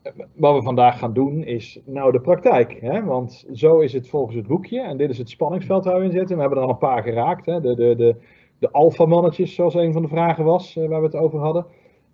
Eh, 0.03 0.13
Wat 0.37 0.55
we 0.55 0.63
vandaag 0.63 0.99
gaan 0.99 1.13
doen 1.13 1.45
is 1.45 1.81
nou 1.85 2.13
de 2.13 2.21
praktijk. 2.21 2.79
Hè? 2.81 3.05
Want 3.05 3.47
zo 3.53 3.79
is 3.81 3.93
het 3.93 4.09
volgens 4.09 4.37
het 4.37 4.47
boekje 4.47 4.81
en 4.81 4.97
dit 4.97 5.11
is 5.11 5.19
het 5.19 5.29
spanningsveld 5.29 5.85
waar 5.85 5.99
we 5.99 6.05
in 6.05 6.11
zitten. 6.11 6.35
We 6.35 6.41
hebben 6.41 6.59
er 6.59 6.65
al 6.65 6.71
een 6.71 6.79
paar 6.79 7.03
geraakt. 7.03 7.47
Hè? 7.47 7.61
De, 7.61 7.75
de, 7.75 7.95
de, 7.97 8.17
de 8.59 8.71
alfamannetjes, 8.71 9.55
zoals 9.55 9.75
een 9.75 9.93
van 9.93 10.03
de 10.03 10.09
vragen 10.09 10.45
was 10.45 10.77
eh, 10.77 10.89
waar 10.89 11.01
we 11.01 11.07
het 11.07 11.17
over 11.17 11.39
hadden. 11.39 11.67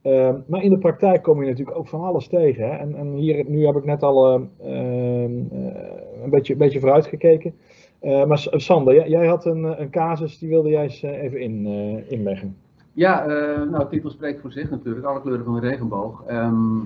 Ehm, 0.09 0.37
maar 0.47 0.63
in 0.63 0.71
de 0.71 0.79
praktijk 0.79 1.23
kom 1.23 1.43
je 1.43 1.49
natuurlijk 1.49 1.77
ook 1.79 1.89
van 1.89 2.01
alles 2.01 2.29
tegen. 2.29 2.65
Hè? 2.65 2.77
En, 2.77 2.95
en 2.95 3.13
hier, 3.13 3.45
nu 3.49 3.67
heb 3.67 3.77
ik 3.77 3.85
net 3.85 4.03
al 4.03 4.33
ehm, 4.33 4.43
ehm, 4.61 5.33
eh, 5.51 6.23
een 6.23 6.31
beetje, 6.31 6.57
beetje 6.57 6.81
vooruitgekeken. 6.81 7.55
Uh, 8.03 8.25
maar 8.25 8.47
Sander, 8.51 9.09
jij, 9.09 9.27
had 9.27 9.45
een, 9.45 9.81
een 9.81 9.91
casus, 9.91 10.39
die 10.39 10.49
wilde 10.49 10.69
jij 10.69 10.83
eens 10.83 11.03
eh, 11.03 11.23
even 11.23 11.41
in, 11.41 11.67
inleggen. 12.09 12.57
Ja, 12.93 13.27
nou, 13.71 13.89
titel 13.89 14.11
spreekt 14.11 14.41
voor 14.41 14.53
zich 14.53 14.71
natuurlijk, 14.71 15.07
alle 15.07 15.21
kleuren 15.21 15.45
van 15.45 15.55
de 15.55 15.69
regenboog. 15.69 16.25
En 16.27 16.85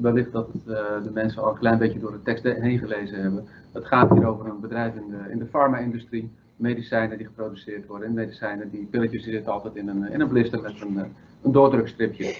wellicht 0.00 0.32
dat 0.32 0.48
de 0.64 1.10
mensen 1.14 1.42
al 1.42 1.50
een 1.50 1.58
klein 1.58 1.78
beetje 1.78 1.98
door 1.98 2.12
de 2.12 2.22
tekst 2.22 2.44
heen 2.44 2.78
gelezen 2.78 3.20
hebben. 3.20 3.44
Het 3.72 3.84
gaat 3.84 4.10
hier 4.10 4.26
over 4.26 4.46
een 4.46 4.60
bedrijf 4.60 4.94
in 4.94 5.10
de, 5.10 5.30
in 5.30 5.38
de 5.38 5.46
farma-industrie, 5.46 6.30
medicijnen 6.56 7.16
die 7.16 7.26
geproduceerd 7.26 7.86
worden. 7.86 8.08
En 8.08 8.14
medicijnen, 8.14 8.70
die 8.70 8.88
pilletjes 8.90 9.22
die 9.22 9.32
zitten 9.32 9.52
altijd 9.52 9.76
in 9.76 9.88
een, 9.88 10.12
in 10.12 10.20
een 10.20 10.28
blister 10.28 10.60
met 10.60 10.80
een, 10.80 10.98
een 11.44 11.52
doordrukstripje. 11.52 12.34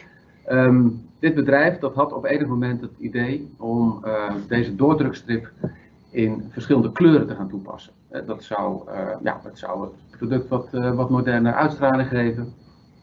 Um, 0.50 1.02
dit 1.18 1.34
bedrijf 1.34 1.78
dat 1.78 1.94
had 1.94 2.12
op 2.12 2.24
enig 2.24 2.46
moment 2.46 2.80
het 2.80 2.98
idee 2.98 3.54
om 3.58 4.02
uh, 4.04 4.34
deze 4.48 4.76
doordrukstrip 4.76 5.50
in 6.10 6.48
verschillende 6.50 6.92
kleuren 6.92 7.26
te 7.26 7.34
gaan 7.34 7.48
toepassen. 7.48 7.92
dat, 8.26 8.42
zou, 8.42 8.82
ja, 9.22 9.40
dat 9.42 9.58
zou 9.58 9.82
het 9.82 10.18
product 10.18 10.48
wat, 10.48 10.68
wat 10.70 11.10
moderner 11.10 11.52
uitstraling 11.52 12.08
geven. 12.08 12.54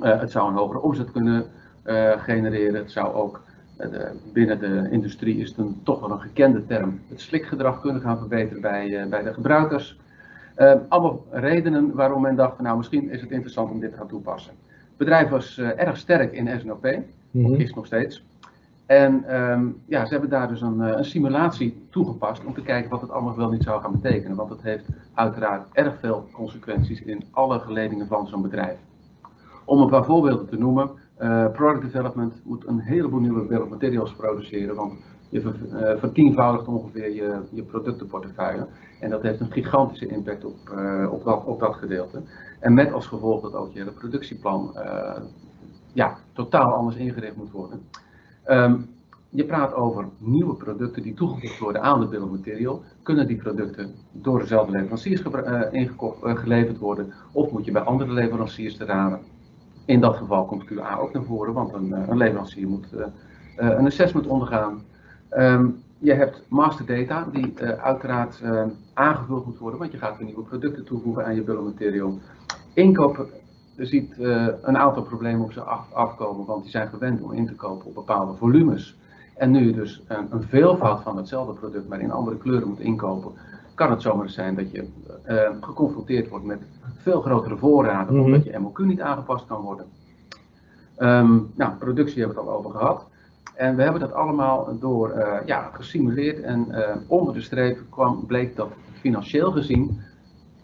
Uh, 0.02 0.20
het 0.20 0.32
zou 0.32 0.50
een 0.50 0.58
hogere 0.58 0.82
omzet 0.82 1.12
kunnen 1.12 1.46
uh, 1.86 2.12
genereren. 2.22 2.76
Het 2.76 2.92
zou 2.92 3.14
ook 3.14 3.42
uh, 3.80 3.88
binnen 4.34 4.60
de 4.60 4.88
industrie 4.92 5.38
is 5.38 5.50
het 5.50 5.58
een, 5.58 5.80
toch 5.84 6.00
wel 6.00 6.12
een 6.12 6.20
gekende 6.20 6.66
term. 6.66 7.00
Het 7.08 7.22
slikgedrag 7.22 7.82
kunnen 7.82 8.02
gaan 8.02 8.18
verbeteren 8.18 8.62
bij, 8.62 9.08
bij 9.10 9.24
de 9.24 9.34
gebruikers. 9.34 10.00
allemaal 10.88 11.26
redenen 11.32 11.94
waarom 11.94 12.22
men 12.22 12.36
dacht, 12.36 12.60
nou 12.60 12.78
misschien 12.78 13.10
is 13.10 13.22
het 13.22 13.32
interessant 13.32 13.72
om 13.72 13.80
dit 13.80 13.92
te 13.92 13.98
gaan 13.98 14.08
toepassen. 14.08 14.54
Het 15.02 15.10
bedrijf 15.10 15.30
was 15.30 15.58
erg 15.58 15.98
sterk 15.98 16.34
in 16.34 16.60
SNOP, 16.60 16.84
mm 17.32 17.46
-hmm. 17.46 17.56
is 17.56 17.74
nog 17.74 17.86
steeds. 17.86 18.24
En 18.86 19.42
um, 19.42 19.82
ja, 19.86 20.06
ze 20.06 20.12
hebben 20.12 20.30
daar 20.30 20.48
dus 20.48 20.62
een, 20.62 20.80
een, 20.80 21.06
simulatie 21.06 21.88
toegepast 21.90 22.46
om 22.46 22.54
te 22.54 22.62
kijken 22.62 22.90
wat 22.90 23.02
het 23.02 23.10
allemaal 23.10 23.36
wel 23.36 23.50
niet 23.50 23.64
zou 23.64 23.82
gaan 23.82 23.92
betekenen. 23.92 24.36
Want 24.36 24.50
het 24.50 24.62
heeft 24.62 24.86
uiteraard 25.14 25.68
erg 25.72 26.00
veel 26.00 26.28
consequenties 26.32 27.02
in 27.02 27.24
alle 27.32 27.60
geledingen 27.60 28.08
van 28.08 28.28
zo'n 28.28 28.42
bedrijf. 28.42 28.78
Om 29.66 29.82
een 29.82 29.90
paar 29.90 30.06
voorbeelden 30.06 30.48
te 30.48 30.58
noemen, 30.58 30.90
uh, 31.22 31.52
product 31.52 31.82
development 31.82 32.42
moet 32.44 32.68
een 32.68 32.80
heleboel 32.80 33.20
nieuwe 33.20 33.66
materials 33.70 34.14
produceren, 34.14 34.76
want 34.76 34.94
je 35.32 35.42
ver, 35.42 35.56
uh, 35.74 36.00
vertienvoudigt 36.00 36.68
ongeveer 36.68 37.14
je, 37.14 37.40
je 37.52 37.64
productenportefeuille. 37.64 38.68
En 39.00 39.10
dat 39.10 39.22
heeft 39.22 39.40
een 39.40 39.52
gigantische 39.52 40.08
impact 40.08 40.46
op, 40.46 40.58
uh, 40.76 41.12
op, 41.12 41.24
dat, 41.24 41.44
op 41.46 41.60
dat 41.60 41.76
gedeelte. 41.76 42.22
En 42.60 42.74
met 42.74 42.94
als 42.94 43.08
gevolg 43.08 43.42
dat 43.42 43.54
ook 43.54 43.72
je 43.74 43.80
hele 43.80 43.92
productieplan 43.92 44.76
ja, 45.94 46.18
totaal 46.34 46.74
anders 46.74 46.96
ingericht 46.96 47.36
moet 47.36 47.52
worden. 47.52 47.82
Um, 48.50 48.90
je 49.30 49.46
praat 49.46 49.74
over 49.74 50.08
nieuwe 50.18 50.54
producten 50.54 51.04
die 51.04 51.14
toegevoegd 51.14 51.60
worden 51.60 51.82
aan 51.82 52.00
de 52.00 52.08
bill 52.08 52.22
of 52.22 52.30
material. 52.30 52.84
Kunnen 53.04 53.28
die 53.28 53.38
producten 53.38 53.96
door 54.12 54.40
dezelfde 54.40 54.72
leveranciers 54.72 55.22
geleverd 56.22 56.78
worden? 56.78 57.14
Of 57.32 57.52
moet 57.52 57.66
je 57.66 57.72
bij 57.72 57.82
andere 57.82 58.12
leveranciers 58.12 58.78
te 58.78 58.86
raden? 58.86 59.20
In 59.86 60.02
dat 60.02 60.16
geval 60.16 60.46
komt 60.46 60.66
QA 60.66 60.98
ook 60.98 61.14
naar 61.14 61.24
voren, 61.24 61.54
want 61.54 61.74
een, 61.74 61.94
eh, 61.94 62.08
een 62.08 62.18
leverancier 62.18 62.68
moet 62.68 62.88
een 63.56 63.86
assessment 63.86 64.28
ondergaan. 64.28 64.82
Um, 65.38 65.84
je 65.98 66.14
hebt 66.14 66.42
master 66.50 66.86
data 66.86 67.28
die 67.32 67.54
uh, 67.62 67.70
uiteraard 67.70 68.40
uh, 68.44 68.64
aangevuld 68.94 69.46
moet 69.46 69.58
worden, 69.58 69.80
want 69.80 69.92
je 69.92 69.98
gaat 69.98 70.18
weer 70.18 70.26
nieuwe 70.26 70.44
producten 70.44 70.86
toevoegen 70.86 71.26
aan 71.26 71.36
je 71.36 71.44
bill 71.44 71.56
of 71.56 71.64
material. 71.64 72.20
Inkoop 72.74 73.26
ziet 73.78 74.16
uh, 74.20 74.48
een 74.62 74.78
aantal 74.78 75.04
problemen 75.04 75.44
op 75.44 75.52
ze 75.52 75.62
af, 75.62 75.94
afkomen, 75.94 76.46
want 76.46 76.62
die 76.62 76.72
zijn 76.72 76.88
gewend 76.88 77.22
om 77.22 77.32
in 77.32 77.48
te 77.48 77.56
kopen 77.56 77.86
op 77.86 77.94
bepaalde 77.94 78.34
volumes. 78.34 78.98
En 79.36 79.52
nu 79.52 79.66
je 79.66 79.74
dus 79.74 80.04
een, 80.08 80.28
een 80.30 80.44
veelvoud 80.44 81.02
van 81.02 81.18
hetzelfde 81.18 81.54
product, 81.54 81.88
maar 81.88 82.00
in 82.00 82.12
andere 82.12 82.38
kleuren 82.38 82.68
moet 82.68 82.80
inkopen, 82.80 83.32
kan 83.76 83.92
het 83.92 84.02
zomaar 84.02 84.30
zijn 84.30 84.56
dat 84.56 84.72
je 84.72 84.88
geconfronteerd 85.62 86.30
wordt 86.30 86.46
met 86.46 86.60
veel 86.98 87.22
grotere 87.22 87.58
voorraden, 87.58 88.14
mm 88.14 88.20
-hmm. 88.20 88.34
omdat 88.34 88.44
je 88.44 88.60
MOQ 88.60 88.86
niet 88.86 89.02
aangepast 89.02 89.46
kan 89.46 89.62
worden. 89.62 89.86
Um, 90.98 91.52
nou, 91.56 91.74
productie 91.80 92.20
hebben 92.20 92.36
we 92.36 92.42
het 92.42 92.52
al 92.52 92.58
over 92.58 92.72
gehad. 92.72 93.06
En 93.62 93.76
we 93.76 93.84
hebben 93.84 94.02
dat 94.02 94.14
allemaal 94.14 94.80
door 94.80 95.18
uh, 95.18 95.38
ja, 95.46 95.70
gesimuleerd 95.74 96.42
en 96.42 96.68
uh, 96.70 96.96
onder 97.08 97.34
de 97.34 97.42
streep 97.42 97.80
kwam, 97.90 98.26
bleek 98.26 98.56
dat 98.56 98.72
financieel 98.94 99.52
gezien 99.52 100.02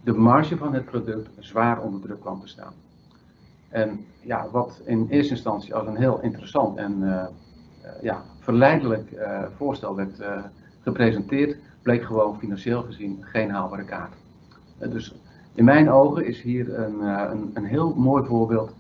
de 0.04 0.14
marge 0.14 0.58
van 0.58 0.74
het 0.74 0.86
product 0.86 1.30
zwaar 1.40 1.82
onder 1.82 2.02
druk 2.02 2.20
kwam 2.20 2.42
te 2.42 2.48
staan. 2.48 2.74
En 3.70 4.06
ja, 4.22 4.48
wat 4.52 4.82
in 4.86 5.08
eerste 5.10 5.34
instantie 5.34 5.76
als 5.76 5.88
een 5.88 5.96
heel 5.96 6.22
interessant 6.22 6.78
en 6.78 7.02
uh, 7.02 7.26
ja, 8.02 8.24
verleidelijk 8.40 9.10
voorstel 9.56 9.96
werd 9.96 10.22
gepresenteerd, 10.82 11.58
bleek 11.82 12.04
gewoon 12.04 12.40
financieel 12.40 12.82
gezien 12.82 13.18
geen 13.22 13.50
haalbare 13.50 13.86
kaart. 13.86 14.14
dus 14.78 15.16
in 15.54 15.66
mijn 15.66 15.92
ogen 15.92 16.26
is 16.26 16.42
hier 16.42 16.80
een, 16.80 17.00
een, 17.02 17.52
een 17.54 17.66
heel 17.66 17.94
mooi 17.96 18.26
voorbeeld 18.26 18.74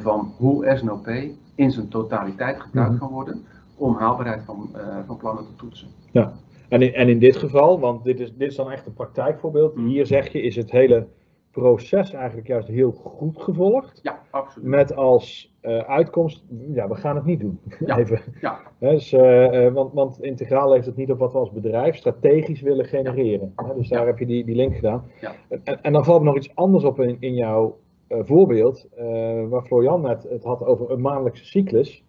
van 0.00 0.34
hoe 0.36 0.76
SNOP 0.76 1.08
in 1.54 1.70
zijn 1.70 1.88
totaliteit 1.88 2.60
gebruikt 2.60 2.98
kan 2.98 3.08
worden 3.10 3.44
om 3.76 3.94
haalbaarheid 3.96 4.42
van, 4.44 4.70
uh, 4.76 4.80
van 5.06 5.16
plannen 5.16 5.44
te 5.46 5.54
toetsen. 5.56 5.88
Ja, 6.10 6.32
en 6.68 6.82
in, 6.82 6.94
en 6.94 7.08
in 7.08 7.18
dit 7.18 7.36
geval, 7.36 7.80
want 7.80 8.04
dit 8.04 8.20
is, 8.20 8.34
dit 8.36 8.50
is 8.50 8.56
dan 8.56 8.70
echt 8.70 8.86
een 8.86 8.92
praktijkvoorbeeld, 8.94 9.74
Mhm. 9.76 9.86
hier 9.86 10.06
zeg 10.06 10.32
je 10.32 10.42
is 10.42 10.56
het 10.56 10.70
hele 10.70 11.06
proces 11.50 12.12
eigenlijk 12.12 12.46
juist 12.46 12.68
heel 12.68 12.90
goed 12.92 13.42
gevolgd. 13.42 14.00
Ja, 14.02 14.18
absoluut. 14.30 14.68
Met 14.68 14.96
als 14.96 15.54
uh, 15.62 15.78
uitkomst, 15.78 16.44
ja, 16.72 16.88
we 16.88 16.94
gaan 16.94 17.16
het 17.16 17.24
niet 17.24 17.40
doen. 17.40 17.60
Ja. 17.86 17.98
Even. 18.00 18.20
Ja. 18.40 18.58
Dus, 18.78 19.12
uh, 19.12 19.64
uh, 19.64 19.72
want, 19.72 19.92
want 19.92 20.22
integraal 20.22 20.70
leeft 20.70 20.86
het 20.86 20.96
niet 20.96 21.10
op 21.10 21.18
wat 21.18 21.32
we 21.32 21.38
als 21.38 21.50
bedrijf 21.52 21.96
strategisch 21.96 22.60
willen 22.60 22.84
genereren. 22.84 23.54
Dus 23.76 23.88
daar 23.88 24.00
Ja. 24.00 24.06
heb 24.06 24.18
je 24.18 24.26
die, 24.26 24.44
die 24.44 24.54
link 24.56 24.74
gedaan. 24.74 25.04
Ja. 25.20 25.32
En, 25.64 25.82
en 25.82 25.92
dan 25.92 26.04
valt 26.04 26.20
me 26.20 26.26
nog 26.26 26.36
iets 26.36 26.54
anders 26.54 26.84
op 26.84 27.00
in, 27.00 27.16
in 27.20 27.34
jouw 27.34 27.78
voorbeeld, 28.20 28.88
uh, 28.98 29.48
waar 29.48 29.62
Florian 29.62 30.00
net 30.00 30.22
het 30.22 30.44
had 30.44 30.64
over 30.64 30.90
een 30.90 31.00
maandelijkse 31.00 31.44
cyclus. 31.44 32.04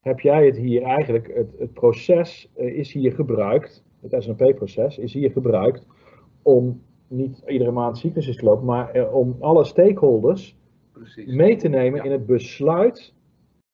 Heb 0.00 0.20
jij 0.20 0.46
het 0.46 0.56
hier 0.56 0.82
eigenlijk, 0.82 1.34
het, 1.34 1.54
het 1.58 1.72
proces 1.72 2.50
uh, 2.58 2.78
is 2.78 2.92
hier 2.92 3.12
gebruikt, 3.12 3.84
het 4.00 4.22
SNP-proces 4.22 4.98
is 4.98 5.12
hier 5.12 5.30
gebruikt 5.30 5.86
om 6.42 6.82
niet 7.08 7.42
iedere 7.46 7.70
maand 7.70 7.98
cyclus 7.98 8.36
te 8.36 8.44
lopen, 8.44 8.64
maar 8.64 9.10
om 9.12 9.36
alle 9.40 9.64
stakeholders 9.64 10.56
Precies. 10.92 11.34
mee 11.34 11.56
te 11.56 11.68
nemen 11.68 11.98
Ja. 11.98 12.04
in 12.04 12.10
het 12.12 12.26
besluit 12.26 13.14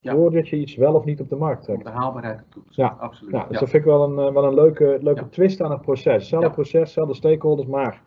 Ja. 0.01 0.15
voordat 0.15 0.49
je 0.49 0.57
iets 0.57 0.77
wel 0.77 0.95
of 0.95 1.05
niet 1.05 1.21
op 1.21 1.29
de 1.29 1.37
markt 1.37 1.59
Om 1.69 1.75
trekt. 1.75 1.85
de 1.85 1.91
haalbaarheid 2.01 2.41
te. 2.51 2.61
Ja. 2.71 2.97
absoluut. 3.01 3.33
Ja, 3.33 3.39
dus 3.43 3.53
Ja. 3.53 3.59
dat 3.61 3.69
vind 3.71 3.83
ik 3.85 3.89
wel 3.91 4.03
een, 4.05 4.19
eh, 4.29 4.33
wel 4.33 4.45
een 4.45 4.55
leuke, 4.55 4.99
leuke 5.01 5.29
twist 5.29 5.61
aan 5.61 5.71
het 5.71 5.81
proces. 5.81 6.13
Hetzelfde 6.13 6.51
proces, 6.51 6.93
zelfde 6.93 7.15
stakeholders, 7.15 7.69
maar 7.69 8.03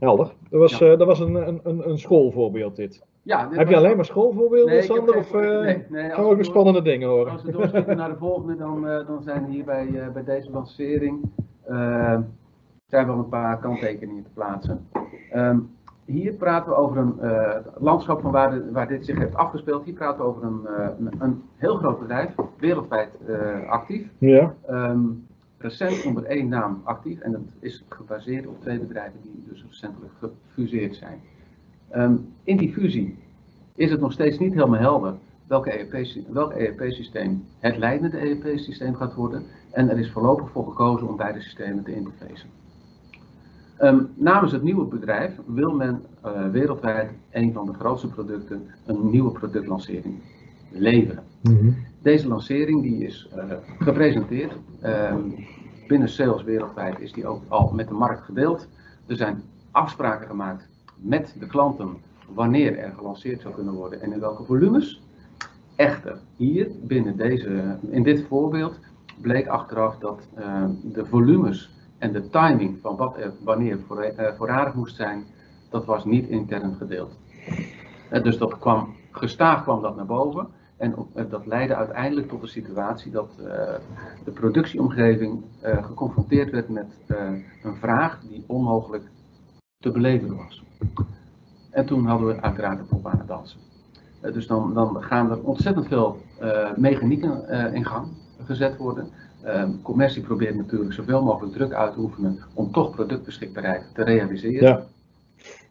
helder. 0.00 0.32
Dat 0.50 0.60
was, 0.60 0.78
Ja. 0.78 0.86
eh, 0.92 0.98
dat 0.98 1.06
was 1.06 1.20
een, 1.20 1.34
een, 1.34 1.60
een, 1.62 1.88
een 1.88 1.98
schoolvoorbeeld 1.98 2.76
dit. 2.76 3.02
Ja, 3.22 3.46
dit 3.46 3.58
Heb 3.58 3.68
je 3.68 3.76
alleen 3.76 3.96
maar 3.96 4.04
schoolvoorbeelden, 4.04 4.74
Nee, 4.74 4.82
ik 4.82 4.88
heb 4.88 4.96
Sander? 4.96 5.16
Of 5.16 5.34
eh, 5.34 5.60
nee, 5.60 5.84
nee, 5.88 6.10
gaan 6.10 6.24
we 6.24 6.30
ook 6.30 6.44
spannende 6.44 6.82
dingen 6.82 7.08
horen? 7.08 7.32
Als 7.32 7.42
we 7.42 7.52
doorschieten 7.52 7.96
naar 7.96 8.08
de 8.08 8.16
volgende, 8.18 8.56
dan, 8.56 8.88
uh, 8.88 9.06
dan 9.06 9.22
zijn 9.22 9.44
hier 9.44 9.64
bij, 9.64 9.86
uh, 9.86 10.08
bij 10.08 10.24
deze 10.24 10.50
lancering 10.50 11.30
uh, 11.70 12.18
zijn 12.86 13.06
wel 13.06 13.18
een 13.18 13.28
paar 13.28 13.58
kanttekeningen 13.58 14.22
te 14.22 14.30
plaatsen. 14.34 14.86
Um, 15.34 15.70
hier 16.04 16.32
praten 16.32 16.70
we 16.70 16.76
over 16.76 16.96
een 16.96 17.14
uh, 17.22 17.54
landschap 17.78 18.20
van 18.20 18.30
waar, 18.30 18.50
de, 18.50 18.72
waar 18.72 18.88
dit 18.88 19.04
zich 19.04 19.18
heeft 19.18 19.34
afgespeeld. 19.34 19.84
Hier 19.84 19.94
praten 19.94 20.18
we 20.18 20.26
over 20.26 20.42
een, 20.42 20.66
een, 20.98 21.14
een, 21.18 21.42
heel 21.56 21.76
groot 21.76 21.98
bedrijf, 21.98 22.34
wereldwijd 22.58 23.10
actief. 23.68 24.08
Ja. 24.18 24.54
Um, 24.70 25.26
recent 25.58 26.04
onder 26.04 26.24
één 26.24 26.48
naam 26.48 26.80
actief 26.84 27.20
en 27.20 27.32
dat 27.32 27.40
is 27.60 27.84
gebaseerd 27.88 28.46
op 28.46 28.60
twee 28.60 28.78
bedrijven 28.78 29.20
die 29.22 29.44
dus 29.48 29.64
recentelijk 29.68 30.12
gefuseerd 30.18 30.96
zijn. 30.96 31.20
Um, 31.94 32.32
in 32.44 32.56
die 32.56 32.72
fusie 32.72 33.18
is 33.74 33.90
het 33.90 34.00
nog 34.00 34.12
steeds 34.12 34.38
niet 34.38 34.54
helemaal 34.54 34.80
helder 34.80 35.14
ERP, 35.48 36.06
welk 36.28 36.52
ERP-systeem 36.52 37.44
het 37.58 37.76
leidende 37.76 38.16
ERP-systeem 38.16 38.94
gaat 38.94 39.14
worden. 39.14 39.42
En 39.70 39.90
er 39.90 39.98
is 39.98 40.10
voorlopig 40.10 40.50
voor 40.50 40.64
gekozen 40.64 41.08
om 41.08 41.16
beide 41.16 41.40
systemen 41.40 41.84
te 41.84 41.94
interfacen. 41.94 42.48
Um, 43.80 44.08
namens 44.14 44.52
het 44.52 44.62
nieuwe 44.62 44.84
bedrijf 44.84 45.32
wil 45.46 45.74
men 45.74 46.02
uh, 46.24 46.50
wereldwijd 46.50 47.10
een 47.30 47.52
van 47.52 47.66
de 47.66 47.72
grootste 47.72 48.08
producten, 48.08 48.66
een 48.86 49.10
nieuwe 49.10 49.30
productlancering, 49.30 50.14
leveren. 50.70 51.24
Mm. 51.42 51.76
Deze 52.02 52.28
lancering 52.28 52.82
die 52.82 53.04
is 53.04 53.28
uh, 53.36 53.44
gepresenteerd. 53.78 54.52
Um, 54.84 55.34
binnen 55.88 56.08
sales 56.08 56.42
wereldwijd 56.42 57.00
is 57.00 57.12
die 57.12 57.26
ook 57.26 57.42
al 57.48 57.70
met 57.74 57.88
de 57.88 57.94
markt 57.94 58.22
gedeeld. 58.24 58.68
Er 59.06 59.16
zijn 59.16 59.42
afspraken 59.70 60.26
gemaakt 60.26 60.68
met 60.96 61.36
de 61.38 61.46
klanten 61.46 61.96
wanneer 62.34 62.78
er 62.78 62.92
gelanceerd 62.96 63.40
zou 63.40 63.54
kunnen 63.54 63.74
worden 63.74 64.00
en 64.02 64.12
in 64.12 64.20
welke 64.20 64.44
volumes. 64.44 65.02
Echter, 65.76 66.18
hier 66.36 66.70
binnen 66.82 67.16
deze, 67.16 67.78
in 67.90 68.02
dit 68.02 68.24
voorbeeld 68.28 68.78
bleek 69.20 69.46
achteraf 69.46 69.98
dat 69.98 70.28
uh, 70.38 70.64
de 70.82 71.06
volumes 71.06 71.70
en 71.98 72.12
de 72.12 72.28
timing 72.28 72.78
van 72.80 72.96
wat 72.96 73.16
er 73.16 73.32
wanneer 73.44 73.78
voor, 73.86 74.04
uh, 74.04 74.32
voorradig 74.36 74.74
moest 74.74 74.96
zijn, 74.96 75.24
dat 75.70 75.84
was 75.84 76.04
niet 76.04 76.28
intern 76.28 76.74
gedeeld. 76.74 77.18
Uh, 78.12 78.22
dus 78.22 78.38
dat 78.38 78.58
kwam, 78.58 78.94
gestaag 79.10 79.62
kwam 79.62 79.82
dat 79.82 79.96
naar 79.96 80.06
boven. 80.06 80.48
En 80.78 80.94
eh, 81.14 81.24
dat 81.30 81.46
leidde 81.46 81.74
uiteindelijk 81.74 82.28
tot 82.28 82.40
de 82.40 82.46
situatie 82.46 83.12
dat 83.12 83.30
eh, 83.38 83.74
de 84.24 84.30
productieomgeving 84.30 85.42
eh, 85.60 85.84
geconfronteerd 85.84 86.50
werd 86.50 86.68
met 86.68 86.86
een 87.62 87.76
vraag 87.76 88.20
die 88.28 88.44
onmogelijk 88.46 89.04
te 89.78 89.90
beleveren 89.90 90.36
was. 90.36 90.64
En 91.70 91.86
toen 91.86 92.06
hadden 92.06 92.28
we 92.28 92.42
uiteraard 92.42 92.78
de 92.78 92.84
pop 92.84 93.06
aan 93.06 93.18
het 93.18 93.28
dansen. 93.28 93.60
Dus 94.20 94.46
dan, 94.46 94.74
dan 94.74 95.02
gaan 95.02 95.30
er 95.30 95.42
ontzettend 95.42 95.86
veel 95.86 96.20
mechanieken 96.76 97.48
in 97.74 97.84
gang 97.84 98.08
gezet 98.44 98.76
worden. 98.76 99.08
Ehm, 99.42 99.70
commercie 99.82 100.22
probeert 100.22 100.54
natuurlijk 100.54 100.92
zoveel 100.92 101.22
mogelijk 101.22 101.52
druk 101.52 101.72
uit 101.72 101.92
te 101.92 101.98
oefenen 101.98 102.38
om 102.54 102.72
toch 102.72 102.90
productbeschikbaarheid 102.90 103.94
te 103.94 104.04
realiseren. 104.04 104.68
Ja. 104.68 104.84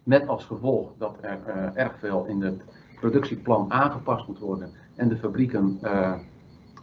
Met 0.03 0.27
als 0.27 0.45
gevolg 0.45 0.91
dat 0.97 1.17
er 1.21 1.39
erg 1.73 1.99
veel 1.99 2.25
in 2.25 2.41
het 2.41 2.61
productieplan 2.99 3.71
aangepast 3.71 4.27
moet 4.27 4.39
worden 4.39 4.69
en 4.95 5.09
de 5.09 5.17
fabrieken 5.17 5.77
eh, 5.81 6.13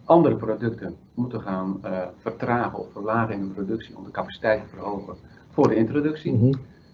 andere 0.04 0.36
producten 0.36 0.96
moeten 1.14 1.40
gaan 1.40 1.78
eh, 1.82 1.98
vertragen 2.18 2.78
of 2.78 2.92
verlagen 2.92 3.34
in 3.34 3.40
de 3.40 3.54
productie 3.54 3.96
om 3.96 4.04
de 4.04 4.10
capaciteit 4.10 4.62
te 4.62 4.68
verhogen 4.68 5.14
voor 5.50 5.68
de 5.68 5.74
introductie. 5.74 6.32
Mhm. 6.32 6.52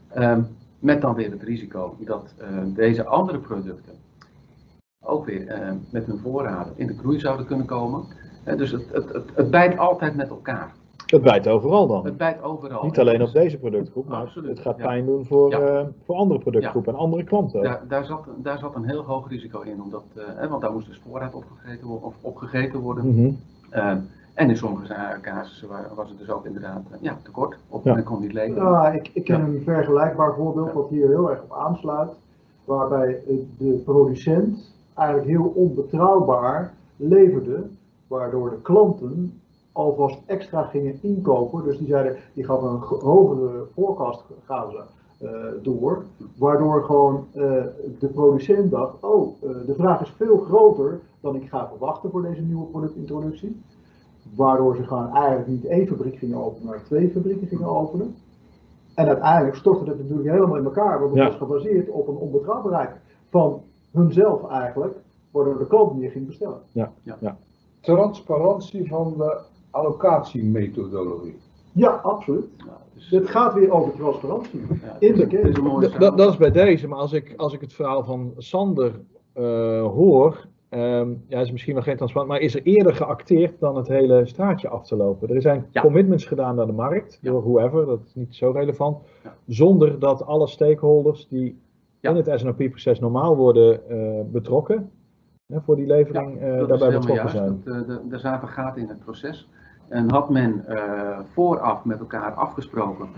Ehm, 0.09 0.43
met 0.79 1.01
dan 1.01 1.15
weer 1.15 1.31
het 1.31 1.43
risico 1.43 1.97
dat 1.99 2.35
eh, 2.39 2.49
deze 2.67 3.05
andere 3.05 3.39
producten 3.39 3.93
ook 5.05 5.25
weer 5.25 5.75
met 5.91 6.07
hun 6.07 6.19
voorraden 6.19 6.73
in 6.77 6.87
de 6.87 6.99
groei 6.99 7.21
zouden 7.21 7.47
kunnen 7.47 7.67
komen. 7.67 8.05
Dus 8.57 8.71
het, 8.71 8.93
het, 8.93 9.13
het, 9.13 9.31
het 9.35 9.51
bijt 9.51 9.79
altijd 9.79 10.17
met 10.17 10.29
elkaar. 10.29 10.73
Het 11.11 11.23
bijt 11.23 11.49
overal 11.49 11.87
dan. 11.87 12.05
Het 12.05 12.17
bijt 12.17 12.43
overal. 12.43 12.85
Niet 12.85 12.99
alleen 12.99 13.23
op 13.23 13.33
deze 13.33 13.59
productgroep, 13.59 14.09
maar 14.09 14.21
Absoluut, 14.21 14.49
het 14.51 14.59
gaat 14.61 14.77
ja. 14.77 14.85
pijn 14.87 15.07
doen 15.07 15.25
voor, 15.25 15.51
Ja. 15.51 15.59
eh, 15.61 15.87
voor 16.05 16.15
andere 16.17 16.41
productgroepen 16.41 16.93
en 16.93 16.99
andere 16.99 17.25
klanten. 17.25 17.63
Daar, 17.63 17.81
daar, 17.89 18.05
zat, 18.05 18.25
daar 18.37 18.59
zat 18.59 18.75
een 18.75 18.85
heel 18.89 19.03
hoog 19.03 19.29
risico 19.29 19.61
in, 19.61 19.83
omdat, 19.83 20.03
eh, 20.39 20.49
want 20.49 20.61
daar 20.63 20.73
moest 20.73 20.87
dus 20.87 21.01
voorraad 21.09 21.35
opgegeten, 21.35 21.89
of 22.03 22.15
opgegeten 22.21 22.81
worden. 22.81 23.07
Mhm. 23.15 23.31
Ehm, 23.71 23.99
en 24.35 24.49
in 24.51 24.57
sommige 24.57 24.95
casussen 25.23 25.69
wa- 25.69 25.87
was 25.95 26.09
het 26.09 26.19
dus 26.19 26.31
ook 26.31 26.47
inderdaad 26.47 26.83
eh, 26.91 26.97
ja, 27.01 27.17
tekort, 27.23 27.57
of 27.69 27.85
Ja. 27.85 27.95
men 27.95 28.05
kon 28.05 28.21
niet 28.21 28.33
leveren. 28.33 28.63
Ja, 28.71 28.89
ik, 28.91 29.11
ik 29.13 29.25
ken 29.25 29.39
Ja. 29.39 29.45
een 29.47 29.63
vergelijkbaar 29.65 30.35
voorbeeld 30.35 30.73
wat 30.73 30.89
hier 30.89 31.09
heel 31.09 31.31
erg 31.31 31.43
op 31.43 31.53
aansluit. 31.59 32.11
Waarbij 32.65 33.09
eh, 33.29 33.35
de 33.59 33.83
producent 33.85 34.75
eigenlijk 34.95 35.29
heel 35.29 35.53
onbetrouwbaar 35.55 36.73
leverde. 36.97 37.63
Waardoor 38.07 38.51
de 38.51 38.61
klanten 38.63 39.40
alvast 39.73 40.19
extra 40.27 40.63
gingen 40.63 40.99
inkopen. 41.03 41.65
Dus 41.65 41.79
die 41.79 41.87
zeiden, 41.89 42.17
die 42.35 42.45
gaven 42.45 42.69
een 42.69 42.83
ge- 42.83 43.05
hogere 43.05 43.67
gaven 44.45 44.73
ze, 44.73 44.83
eh, 45.27 45.63
door. 45.63 46.05
Waardoor 46.39 46.85
gewoon 46.85 47.27
eh, 47.33 47.41
de 47.99 48.09
producent 48.15 48.71
dacht, 48.71 49.03
oh, 49.05 49.35
eh, 49.43 49.51
de 49.67 49.75
vraag 49.75 50.01
is 50.01 50.11
veel 50.17 50.37
groter 50.39 51.01
dan 51.21 51.35
ik 51.35 51.49
ga 51.49 51.69
verwachten 51.69 52.11
voor 52.11 52.23
deze 52.23 52.43
nieuwe 52.43 52.67
productintroductie. 52.67 53.63
Waardoor 54.37 54.77
ze 54.77 54.85
gewoon 54.85 55.15
eigenlijk 55.15 55.49
niet 55.49 55.65
één 55.65 55.87
fabriek 55.87 56.17
gingen 56.17 56.45
openen, 56.45 56.67
maar 56.67 56.85
twee 56.85 57.11
fabrieken 57.11 57.47
gingen 57.47 57.67
openen. 57.69 58.15
En 58.95 59.07
uiteindelijk 59.07 59.57
stortte 59.57 59.85
het 59.91 59.99
natuurlijk 59.99 60.29
helemaal 60.31 60.57
in 60.57 60.65
elkaar, 60.65 60.99
want 61.01 61.11
het 61.11 61.19
Ja. 61.23 61.27
was 61.29 61.37
gebaseerd 61.37 61.89
op 61.91 62.09
een 62.09 62.17
onbetrouwbaarheid 62.17 62.91
van 63.31 63.61
hunzelf 63.93 64.49
eigenlijk, 64.49 64.95
waardoor 65.31 65.59
de 65.59 65.67
klant 65.67 65.99
meer 65.99 66.11
ging 66.11 66.27
bestellen. 66.27 66.61
Transparantie 67.81 68.89
van 68.89 69.15
de 69.17 69.39
allocatiemethodologie. 69.71 71.37
Ja, 71.73 71.91
absoluut. 71.91 72.47
Nou, 72.59 72.71
dus, 72.95 73.11
Het 73.11 73.29
gaat 73.29 73.55
weer 73.55 73.71
over 73.73 73.93
transparantie. 73.93 74.61
ja, 74.83 74.97
In 74.99 75.15
de 75.15 75.21
het 75.21 75.33
is 75.33 75.43
een 75.43 75.53
kern. 75.53 75.65
mooie 75.65 75.99
Dat, 75.99 76.17
dat, 76.19 76.31
is 76.31 76.37
bij 76.37 76.51
deze, 76.51 76.89
maar 76.89 76.99
als 76.99 77.13
ik, 77.13 77.35
als 77.37 77.53
ik 77.53 77.61
het 77.61 77.73
verhaal 77.73 78.05
van 78.05 78.33
Sander 78.37 79.01
eh, 79.33 79.83
hoor, 79.83 80.47
ehm, 80.69 81.09
ja, 81.29 81.41
is 81.41 81.53
misschien 81.53 81.75
wel 81.75 81.83
geen 81.83 81.97
transparant, 81.97 82.31
maar 82.31 82.41
is 82.41 82.55
er 82.55 82.63
eerder 82.63 82.95
geacteerd 82.95 83.61
dan 83.61 83.77
het 83.77 83.89
hele 83.89 84.27
straatje 84.27 84.69
af 84.69 84.87
te 84.87 84.97
lopen. 84.97 85.29
Er 85.35 85.43
zijn 85.43 85.67
Ja. 85.71 85.81
commitments 85.81 86.25
gedaan 86.25 86.55
naar 86.55 86.67
de 86.67 86.73
markt, 86.73 87.19
Ja. 87.23 87.31
door 87.31 87.43
whoever, 87.43 87.87
dat 87.87 88.01
is 88.07 88.15
niet 88.15 88.35
zo 88.35 88.51
relevant, 88.51 88.99
Ja. 89.25 89.35
zonder 89.47 89.99
dat 89.99 90.27
alle 90.27 90.47
stakeholders 90.47 91.29
die 91.29 91.59
Ja. 92.01 92.11
in 92.11 92.17
het 92.17 92.41
SNOP-proces 92.41 93.01
normaal 93.01 93.37
worden 93.37 93.89
eh, 93.89 94.21
betrokken, 94.33 94.91
hè, 95.47 95.61
voor 95.61 95.77
die 95.77 95.87
levering, 95.87 96.39
eh, 96.41 96.41
dat 96.41 96.61
is 96.61 96.67
daarbij 96.67 96.89
helemaal 96.89 97.01
betrokken 97.01 97.15
juist. 97.15 97.37
zijn. 97.37 97.61
Dat, 97.65 97.75
eh, 97.75 97.89
de- 98.09 98.15
er 98.15 98.21
zaten 98.21 98.49
gaten 98.49 98.83
in 98.83 98.89
het 98.89 98.99
proces. 98.99 99.49
En 99.91 100.11
had 100.11 100.31
men 100.31 100.67
eh, 100.67 101.19
vooraf 101.33 101.85
met 101.85 101.99
elkaar 101.99 102.33
afgesproken 102.33 103.09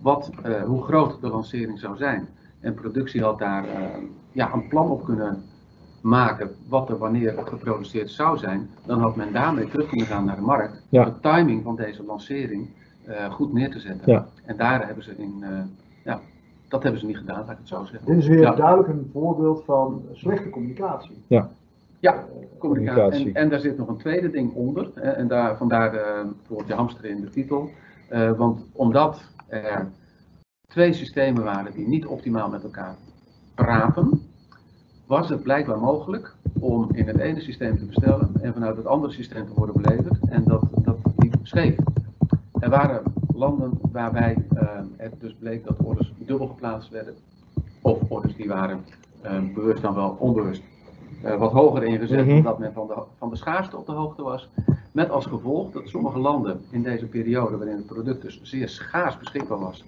wat, 0.00 0.30
eh, 0.42 0.62
hoe 0.62 0.82
groot 0.82 1.20
de 1.20 1.28
lancering 1.28 1.78
zou 1.78 1.96
zijn. 1.96 2.28
En 2.60 2.74
productie 2.74 3.22
had 3.22 3.38
daar 3.38 3.64
eh, 3.64 3.80
ja, 4.32 4.52
een 4.52 4.68
plan 4.68 4.90
op 4.90 5.04
kunnen 5.04 5.42
maken 6.00 6.50
wat 6.68 6.88
er 6.88 6.98
wanneer 6.98 7.34
geproduceerd 7.44 8.10
zou 8.10 8.38
zijn. 8.38 8.70
Dan 8.86 9.00
had 9.00 9.16
men 9.16 9.32
daarmee 9.32 9.68
terug 9.68 9.88
kunnen 9.88 10.06
gaan 10.06 10.24
naar 10.24 10.36
de 10.36 10.42
markt. 10.42 10.82
Ja. 10.88 11.06
Om 11.06 11.12
de 11.12 11.20
timing 11.20 11.62
van 11.62 11.76
deze 11.76 12.04
lancering 12.04 12.68
eh, 13.04 13.32
goed 13.32 13.52
neer 13.52 13.70
te 13.70 13.78
zetten. 13.80 14.12
Ja. 14.12 14.26
En 14.44 14.56
daar 14.56 14.86
hebben 14.86 15.04
ze 15.04 15.14
in, 15.16 15.34
eh, 15.40 15.48
ja, 16.04 16.20
dat 16.68 16.82
hebben 16.82 17.00
ze 17.00 17.06
niet 17.06 17.16
gedaan, 17.16 17.38
laat 17.38 17.50
ik 17.50 17.58
het 17.58 17.68
zo 17.68 17.84
zeggen. 17.84 18.06
Dit 18.06 18.16
is 18.18 18.26
weer 18.26 18.40
Ja. 18.40 18.54
duidelijk 18.54 18.88
een 18.88 19.10
voorbeeld 19.12 19.64
van 19.64 20.02
slechte 20.12 20.50
communicatie. 20.50 21.22
Ja, 21.26 21.50
Communicatie. 22.10 22.58
communicatie. 22.58 23.26
En, 23.26 23.34
en 23.34 23.48
daar 23.48 23.60
zit 23.60 23.76
nog 23.76 23.88
een 23.88 23.96
tweede 23.96 24.30
ding 24.30 24.54
onder. 24.54 24.90
Hè, 24.94 25.10
en 25.10 25.28
daar, 25.28 25.56
vandaar 25.56 25.94
eh 25.94 26.24
bijvoorbeeld 26.36 26.68
je 26.68 26.74
hamster 26.74 27.04
in 27.04 27.20
de 27.20 27.30
titel. 27.30 27.70
Eh, 28.08 28.32
want 28.32 28.66
omdat 28.72 29.22
er 29.48 29.88
twee 30.66 30.92
systemen 30.92 31.44
waren 31.44 31.72
die 31.72 31.88
niet 31.88 32.06
optimaal 32.06 32.48
met 32.48 32.62
elkaar 32.62 32.96
praten, 33.54 34.20
was 35.06 35.28
het 35.28 35.42
blijkbaar 35.42 35.78
mogelijk 35.78 36.34
om 36.60 36.88
in 36.92 37.06
het 37.06 37.18
ene 37.18 37.40
systeem 37.40 37.78
te 37.78 37.84
bestellen 37.84 38.30
en 38.40 38.52
vanuit 38.52 38.76
het 38.76 38.86
andere 38.86 39.12
systeem 39.12 39.46
te 39.46 39.54
worden 39.54 39.82
beleverd. 39.82 40.18
En 40.28 40.44
dat, 40.44 40.68
dat 40.82 40.98
liep 41.16 41.34
scheef. 41.42 41.76
Er 42.58 42.70
waren 42.70 43.02
landen 43.34 43.78
waarbij 43.92 44.36
eh, 44.54 44.80
het 44.96 45.20
dus 45.20 45.34
bleek 45.34 45.64
dat 45.64 45.76
orders 45.84 46.12
dubbel 46.18 46.46
geplaatst 46.46 46.90
werden. 46.90 47.14
Of 47.82 47.98
orders 48.08 48.36
die 48.36 48.48
waren 48.48 48.84
eh, 49.22 49.38
bewust 49.54 49.82
dan 49.82 49.94
wel 49.94 50.16
onbewust 50.18 50.62
eh, 51.22 51.38
wat 51.38 51.52
hoger 51.52 51.82
ingezet, 51.82 52.26
Mhm. 52.26 52.36
omdat 52.36 52.58
men 52.58 52.72
van 52.72 52.86
de, 52.86 52.94
van 53.18 53.30
de 53.30 53.36
schaarste 53.36 53.76
op 53.76 53.86
de 53.86 53.92
hoogte 53.92 54.22
was. 54.22 54.48
Met 54.92 55.10
als 55.10 55.26
gevolg 55.26 55.70
dat 55.70 55.88
sommige 55.88 56.18
landen 56.18 56.60
in 56.70 56.82
deze 56.82 57.06
periode, 57.06 57.56
waarin 57.56 57.76
het 57.76 57.86
product 57.86 58.22
dus 58.22 58.40
zeer 58.42 58.68
schaars 58.68 59.18
beschikbaar 59.18 59.58
was, 59.58 59.84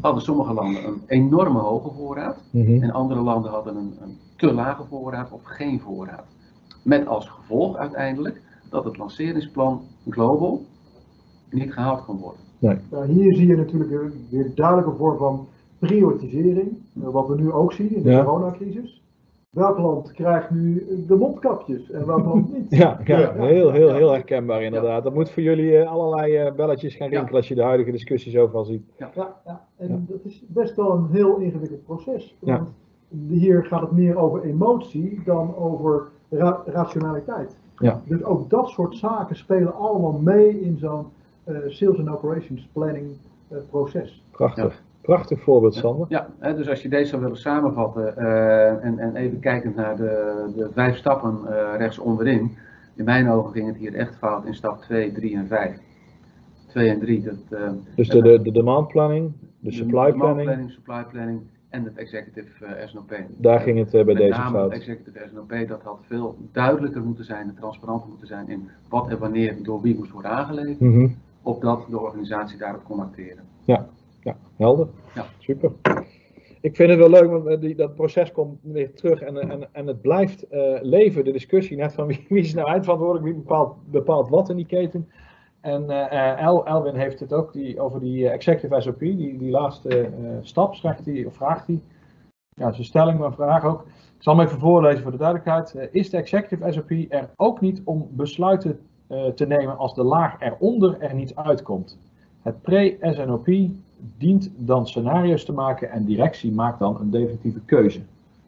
hadden 0.00 0.22
sommige 0.22 0.52
landen 0.52 0.86
een 0.86 1.02
enorme 1.06 1.58
hoge 1.58 1.90
voorraad. 1.96 2.36
Mhm. 2.50 2.82
En 2.82 2.90
andere 2.90 3.20
landen 3.20 3.50
hadden 3.50 3.76
een, 3.76 3.92
een 4.02 4.18
te 4.36 4.52
lage 4.54 4.82
voorraad 4.88 5.30
of 5.32 5.40
geen 5.44 5.80
voorraad. 5.80 6.24
Met 6.82 7.06
als 7.06 7.28
gevolg 7.28 7.76
uiteindelijk 7.76 8.40
dat 8.70 8.84
het 8.84 8.96
lanceringsplan 8.96 9.80
global 10.08 10.64
niet 11.50 11.72
gehaald 11.72 12.04
kon 12.04 12.18
worden. 12.18 12.40
Nou, 12.90 13.06
hier 13.06 13.34
zie 13.34 13.46
je 13.46 13.56
natuurlijk 13.56 13.90
weer, 14.30 14.52
een 14.56 14.96
vorm 14.96 15.18
van 15.18 15.46
prioritisering, 15.78 16.68
eh, 17.02 17.08
wat 17.08 17.28
we 17.28 17.34
nu 17.34 17.52
ook 17.52 17.72
zien 17.72 17.94
in 17.94 18.02
de 18.02 18.10
Ja. 18.10 18.24
coronacrisis. 18.24 19.02
Welk 19.50 19.78
land 19.78 20.12
krijgt 20.12 20.50
nu 20.50 20.86
de 21.06 21.14
mondkapjes 21.14 21.90
en 21.90 22.06
welk 22.06 22.24
land 22.24 22.52
niet? 22.56 22.70
Ja, 22.70 23.00
ja, 23.04 23.32
heel, 23.32 23.70
heel, 23.72 23.92
heel 23.92 24.10
herkenbaar 24.12 24.62
inderdaad. 24.62 25.02
Dat 25.02 25.14
moet 25.14 25.30
voor 25.30 25.42
jullie 25.42 25.78
eh, 25.78 25.90
allerlei 25.90 26.36
eh, 26.36 26.54
belletjes 26.54 26.94
gaan 26.94 27.10
Ja. 27.10 27.16
rinkelen 27.16 27.40
als 27.40 27.48
je 27.48 27.54
de 27.54 27.62
huidige 27.62 27.90
discussies 27.90 28.36
overal 28.36 28.64
ziet. 28.64 28.82
Ja, 28.98 29.10
ja. 29.14 29.66
en 29.76 29.88
Ja. 29.88 29.98
dat 30.08 30.24
is 30.24 30.44
best 30.48 30.76
wel 30.76 30.90
een 30.92 31.08
heel 31.10 31.36
ingewikkeld 31.36 31.84
proces. 31.84 32.36
Ja. 32.40 32.56
Want 32.56 32.70
hier 33.28 33.64
gaat 33.64 33.80
het 33.80 33.92
meer 33.92 34.16
over 34.16 34.42
emotie 34.42 35.20
dan 35.24 35.56
over 35.56 36.08
ra- 36.30 36.62
rationaliteit. 36.66 37.56
Ja. 37.78 38.00
Dus 38.04 38.24
ook 38.24 38.50
dat 38.50 38.68
soort 38.68 38.96
zaken 38.96 39.36
spelen 39.36 39.74
allemaal 39.74 40.18
mee 40.22 40.60
in 40.60 40.78
zo'n 40.78 41.06
eh, 41.44 41.56
sales 41.66 41.98
and 41.98 42.08
operations 42.08 42.68
planning 42.72 43.06
proces. 43.70 44.24
Prachtig. 44.30 44.82
Prachtig 45.00 45.40
voorbeeld, 45.42 45.74
Sander. 45.74 46.06
Ja, 46.08 46.28
dus 46.52 46.68
als 46.68 46.82
je 46.82 46.88
deze 46.88 47.08
zou 47.10 47.22
willen 47.22 47.36
samenvatten 47.36 48.16
eh, 48.16 48.84
en, 48.84 48.98
en 48.98 49.16
even 49.16 49.40
kijkend 49.40 49.74
naar 49.76 49.96
de, 49.96 50.44
de 50.56 50.68
vijf 50.72 50.96
stappen 50.96 51.38
eh, 51.46 51.76
rechts 51.78 51.98
onderin. 51.98 52.56
In 52.94 53.04
mijn 53.04 53.30
ogen 53.30 53.52
ging 53.52 53.66
het 53.66 53.76
hier 53.76 53.94
echt 53.94 54.14
fout 54.16 54.44
in 54.44 54.54
stap 54.54 54.80
2, 54.82 55.12
3 55.12 55.36
en 55.36 55.46
5. 55.46 55.76
2 56.66 56.88
en 56.88 56.98
3, 57.00 57.22
dat, 57.22 57.34
eh, 57.60 57.70
Dus 57.94 58.08
de, 58.08 58.22
de, 58.22 58.42
de 58.42 58.52
demand 58.52 58.88
planning, 58.88 59.32
de 59.60 59.72
supply 59.72 60.04
demand 60.04 60.16
planning, 60.18 60.46
planning, 60.46 60.70
supply 60.70 61.04
planning 61.10 61.40
en 61.68 61.84
het 61.84 61.96
executive 61.96 62.82
SNOP. 62.86 63.12
daar 63.36 63.60
ging 63.60 63.78
het 63.78 63.90
bij 63.90 64.04
Met 64.04 64.16
deze 64.16 64.38
name 64.38 64.50
fout. 64.58 64.72
het 64.72 64.80
executive 64.80 65.26
SNOP, 65.30 65.54
dat 65.68 65.82
had 65.82 65.98
veel 66.06 66.36
duidelijker 66.52 67.02
moeten 67.02 67.24
zijn 67.24 67.48
en 67.48 67.54
transparanter 67.54 68.08
moeten 68.08 68.26
zijn 68.26 68.48
in 68.48 68.68
wat 68.88 69.08
en 69.08 69.18
wanneer 69.18 69.56
door 69.62 69.80
wie 69.80 69.96
moest 69.96 70.10
worden 70.10 70.30
aangeleverd, 70.30 70.80
Mhm. 70.80 71.08
opdat 71.42 71.86
de 71.90 71.98
organisatie 71.98 72.58
daarop 72.58 72.84
kon 72.84 73.00
acteren. 73.00 73.44
Ja, 73.64 73.86
helder. 74.56 74.88
Ja. 75.14 75.26
Super. 75.38 75.72
Ik 76.60 76.76
vind 76.76 76.90
het 76.90 76.98
wel 76.98 77.10
leuk, 77.10 77.30
want 77.30 77.46
eh, 77.46 77.60
die, 77.60 77.74
dat 77.74 77.94
proces 77.94 78.32
komt 78.32 78.58
weer 78.62 78.94
terug 78.94 79.20
en, 79.20 79.50
en, 79.50 79.68
en 79.72 79.86
het 79.86 80.00
blijft 80.00 80.42
eh, 80.42 80.78
leven, 80.80 81.24
de 81.24 81.32
discussie 81.32 81.76
net 81.76 81.94
van 81.94 82.06
wie, 82.06 82.26
wie 82.28 82.42
is 82.42 82.54
nou 82.54 82.68
eindverantwoordelijk, 82.68 83.26
wie 83.26 83.34
bepaalt, 83.34 83.76
bepaalt 83.90 84.28
wat 84.28 84.48
in 84.48 84.56
die 84.56 84.66
keten. 84.66 85.08
En 85.60 85.90
eh, 85.90 86.30
eh, 86.30 86.40
El, 86.40 86.66
Elwin 86.66 86.94
heeft 86.94 87.20
het 87.20 87.32
ook 87.32 87.52
die, 87.52 87.80
over 87.80 88.00
die 88.00 88.26
eh, 88.26 88.32
executive 88.32 88.80
SOP, 88.80 88.98
die, 88.98 89.38
die 89.38 89.50
laatste 89.50 90.00
eh, 90.00 90.10
stap, 90.40 90.74
schrijft 90.74 91.04
hij, 91.04 91.24
of 91.24 91.34
vraagt 91.34 91.66
hij. 91.66 91.80
Ja, 92.54 92.64
dat 92.64 92.72
is 92.72 92.78
een 92.78 92.84
stelling, 92.84 93.18
maar 93.18 93.26
een 93.26 93.34
vraag 93.34 93.64
ook. 93.64 93.80
Ik 94.18 94.24
zal 94.24 94.36
hem 94.36 94.46
even 94.46 94.58
voorlezen 94.58 95.02
voor 95.02 95.10
de 95.10 95.16
duidelijkheid. 95.16 95.74
Eh, 95.74 95.86
is 95.90 96.10
de 96.10 96.16
executive 96.16 96.72
SOP 96.72 96.90
er 96.90 97.30
ook 97.36 97.60
niet 97.60 97.82
om 97.84 98.08
besluiten 98.10 98.80
eh, 99.06 99.26
te 99.26 99.46
nemen 99.46 99.76
als 99.76 99.94
de 99.94 100.02
laag 100.02 100.40
eronder 100.40 101.00
er 101.00 101.14
niet 101.14 101.34
uitkomt? 101.34 101.98
Het 102.42 102.62
pre-SNOP 102.62 103.46
dient 104.18 104.50
dan 104.56 104.86
scenario's 104.86 105.44
te 105.44 105.52
maken 105.52 105.90
en 105.90 106.04
directie 106.04 106.52
maakt 106.52 106.78
dan 106.78 107.00
een 107.00 107.10
definitieve 107.10 107.60
keuze. 107.64 108.00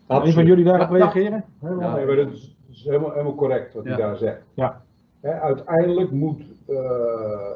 Kan 0.06 0.22
een 0.26 0.32
van 0.32 0.46
jullie 0.46 0.64
daarop 0.64 0.90
Ja, 0.90 0.96
ja. 0.96 1.02
reageren? 1.02 1.44
Helemaal 1.58 1.88
Ja. 1.88 1.94
Nee, 1.96 2.06
maar 2.06 2.16
dat 2.16 2.28
is, 2.32 2.54
helemaal, 2.84 3.10
helemaal 3.10 3.34
correct 3.34 3.74
wat 3.74 3.84
hij 3.84 3.96
daar 3.96 4.16
zegt. 4.16 4.40
Ja. 4.54 4.82
Hè, 5.20 5.30
uiteindelijk 5.40 6.10
moet 6.10 6.42
eh, 6.66 6.76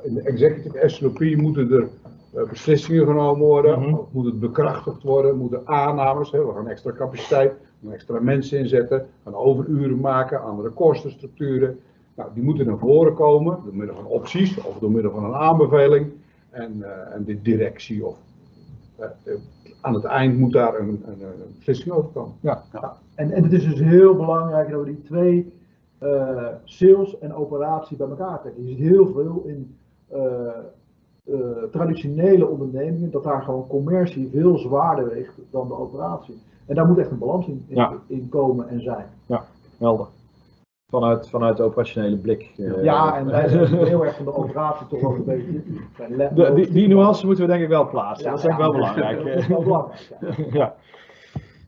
in 0.03 0.15
de 0.15 0.23
executive 0.23 0.89
SLP 0.89 1.21
moeten 1.37 1.73
er 1.73 1.89
eh, 2.35 2.49
beslissingen 2.49 3.07
genomen 3.07 3.47
worden, 3.47 3.81
Mhm. 3.81 3.95
moet 4.11 4.25
het 4.25 4.41
bekrachtigd 4.41 5.03
worden, 5.03 5.37
moeten 5.37 5.61
aannames, 5.65 6.31
hè, 6.31 6.47
we 6.47 6.53
gaan 6.53 6.69
extra 6.69 6.93
capaciteit, 6.93 7.53
we 7.53 7.87
gaan 7.87 7.93
extra 7.93 8.21
mensen 8.21 8.59
inzetten, 8.59 9.07
gaan 9.25 9.35
overuren 9.35 10.01
maken, 10.01 10.43
andere 10.43 10.69
kostenstructuren. 10.71 11.79
Nou, 12.17 12.31
die 12.35 12.43
moeten 12.43 12.67
naar 12.67 12.79
voren 12.79 13.15
komen 13.15 13.59
door 13.65 13.75
middel 13.77 13.97
van 13.97 14.07
opties 14.07 14.59
of 14.63 14.79
door 14.79 14.91
middel 14.91 15.11
van 15.11 15.25
een 15.25 15.35
aanbeveling 15.35 16.07
en, 16.55 16.83
eh, 16.83 17.15
en 17.15 17.25
de 17.25 17.43
directie 17.43 18.07
of 18.07 18.17
eh, 18.97 19.05
eh, 19.25 19.35
aan 19.81 19.95
het 19.95 20.05
eind 20.05 20.39
moet 20.39 20.53
daar 20.53 20.79
een, 20.79 20.89
een, 21.07 21.23
een 21.23 21.55
beslissing 21.57 21.95
over 21.95 22.11
komen. 22.11 22.35
Ja, 22.41 22.63
en, 23.15 23.31
en 23.31 23.43
het 23.43 23.53
is 23.53 23.65
dus 23.65 23.81
heel 23.81 24.15
belangrijk 24.17 24.71
dat 24.71 24.81
we 24.81 24.87
die 24.87 25.03
twee 25.03 25.53
eh, 25.99 26.47
sales 26.65 27.19
en 27.19 27.35
operatie 27.35 27.97
bij 27.97 28.09
elkaar 28.09 28.41
trekken. 28.41 28.63
Je 28.63 28.69
ziet 28.69 28.79
heel 28.79 29.07
veel 29.13 29.43
in 29.47 29.77
eh, 30.09 30.47
eh, 31.25 31.63
traditionele 31.73 32.47
ondernemingen 32.47 33.11
dat 33.11 33.25
daar 33.25 33.43
gewoon 33.43 33.67
commercie 33.67 34.29
veel 34.33 34.59
zwaarder 34.59 35.09
weegt 35.09 35.39
dan 35.51 35.69
de 35.69 35.75
operatie. 35.75 36.39
En 36.67 36.75
daar 36.75 36.87
moet 36.87 36.99
echt 36.99 37.11
een 37.11 37.19
balans 37.19 37.47
in, 37.47 37.65
in, 37.69 37.77
Ja. 37.77 37.93
in 38.07 38.29
komen 38.29 38.69
en 38.69 38.81
zijn. 38.81 39.07
Helder. 39.79 40.07
Vanuit, 41.01 41.29
vanuit 41.31 41.57
de 41.57 41.63
operationele 41.63 42.17
blik. 42.17 42.51
eh, 42.57 42.83
ja, 42.85 43.17
en 43.17 43.27
wij 43.27 43.49
zijn 43.49 43.75
heel 43.87 44.05
erg 44.05 44.17
van 44.17 44.25
de 44.25 44.35
operatie 44.35 44.87
toch 44.87 45.01
wel 45.01 45.15
een 45.15 45.25
beetje. 45.25 45.63
de, 46.35 46.53
die, 46.55 46.71
die 46.73 46.89
nuance 46.89 47.27
moeten 47.27 47.45
we 47.45 47.51
denk 47.51 47.63
ik 47.63 47.69
wel 47.69 47.89
plaatsen. 47.89 48.25
Ja, 48.25 48.31
dat 48.31 48.39
is 48.39 48.45
denk 48.45 48.55
ik 48.55 48.61
ja. 48.61 48.71
wel 48.71 48.79
belangrijk. 48.81 49.19
Dat 49.25 49.35
is 49.37 49.47
wel 49.47 49.63
belangrijk. 49.63 50.11
ja. 50.21 50.29
ja. 50.61 50.75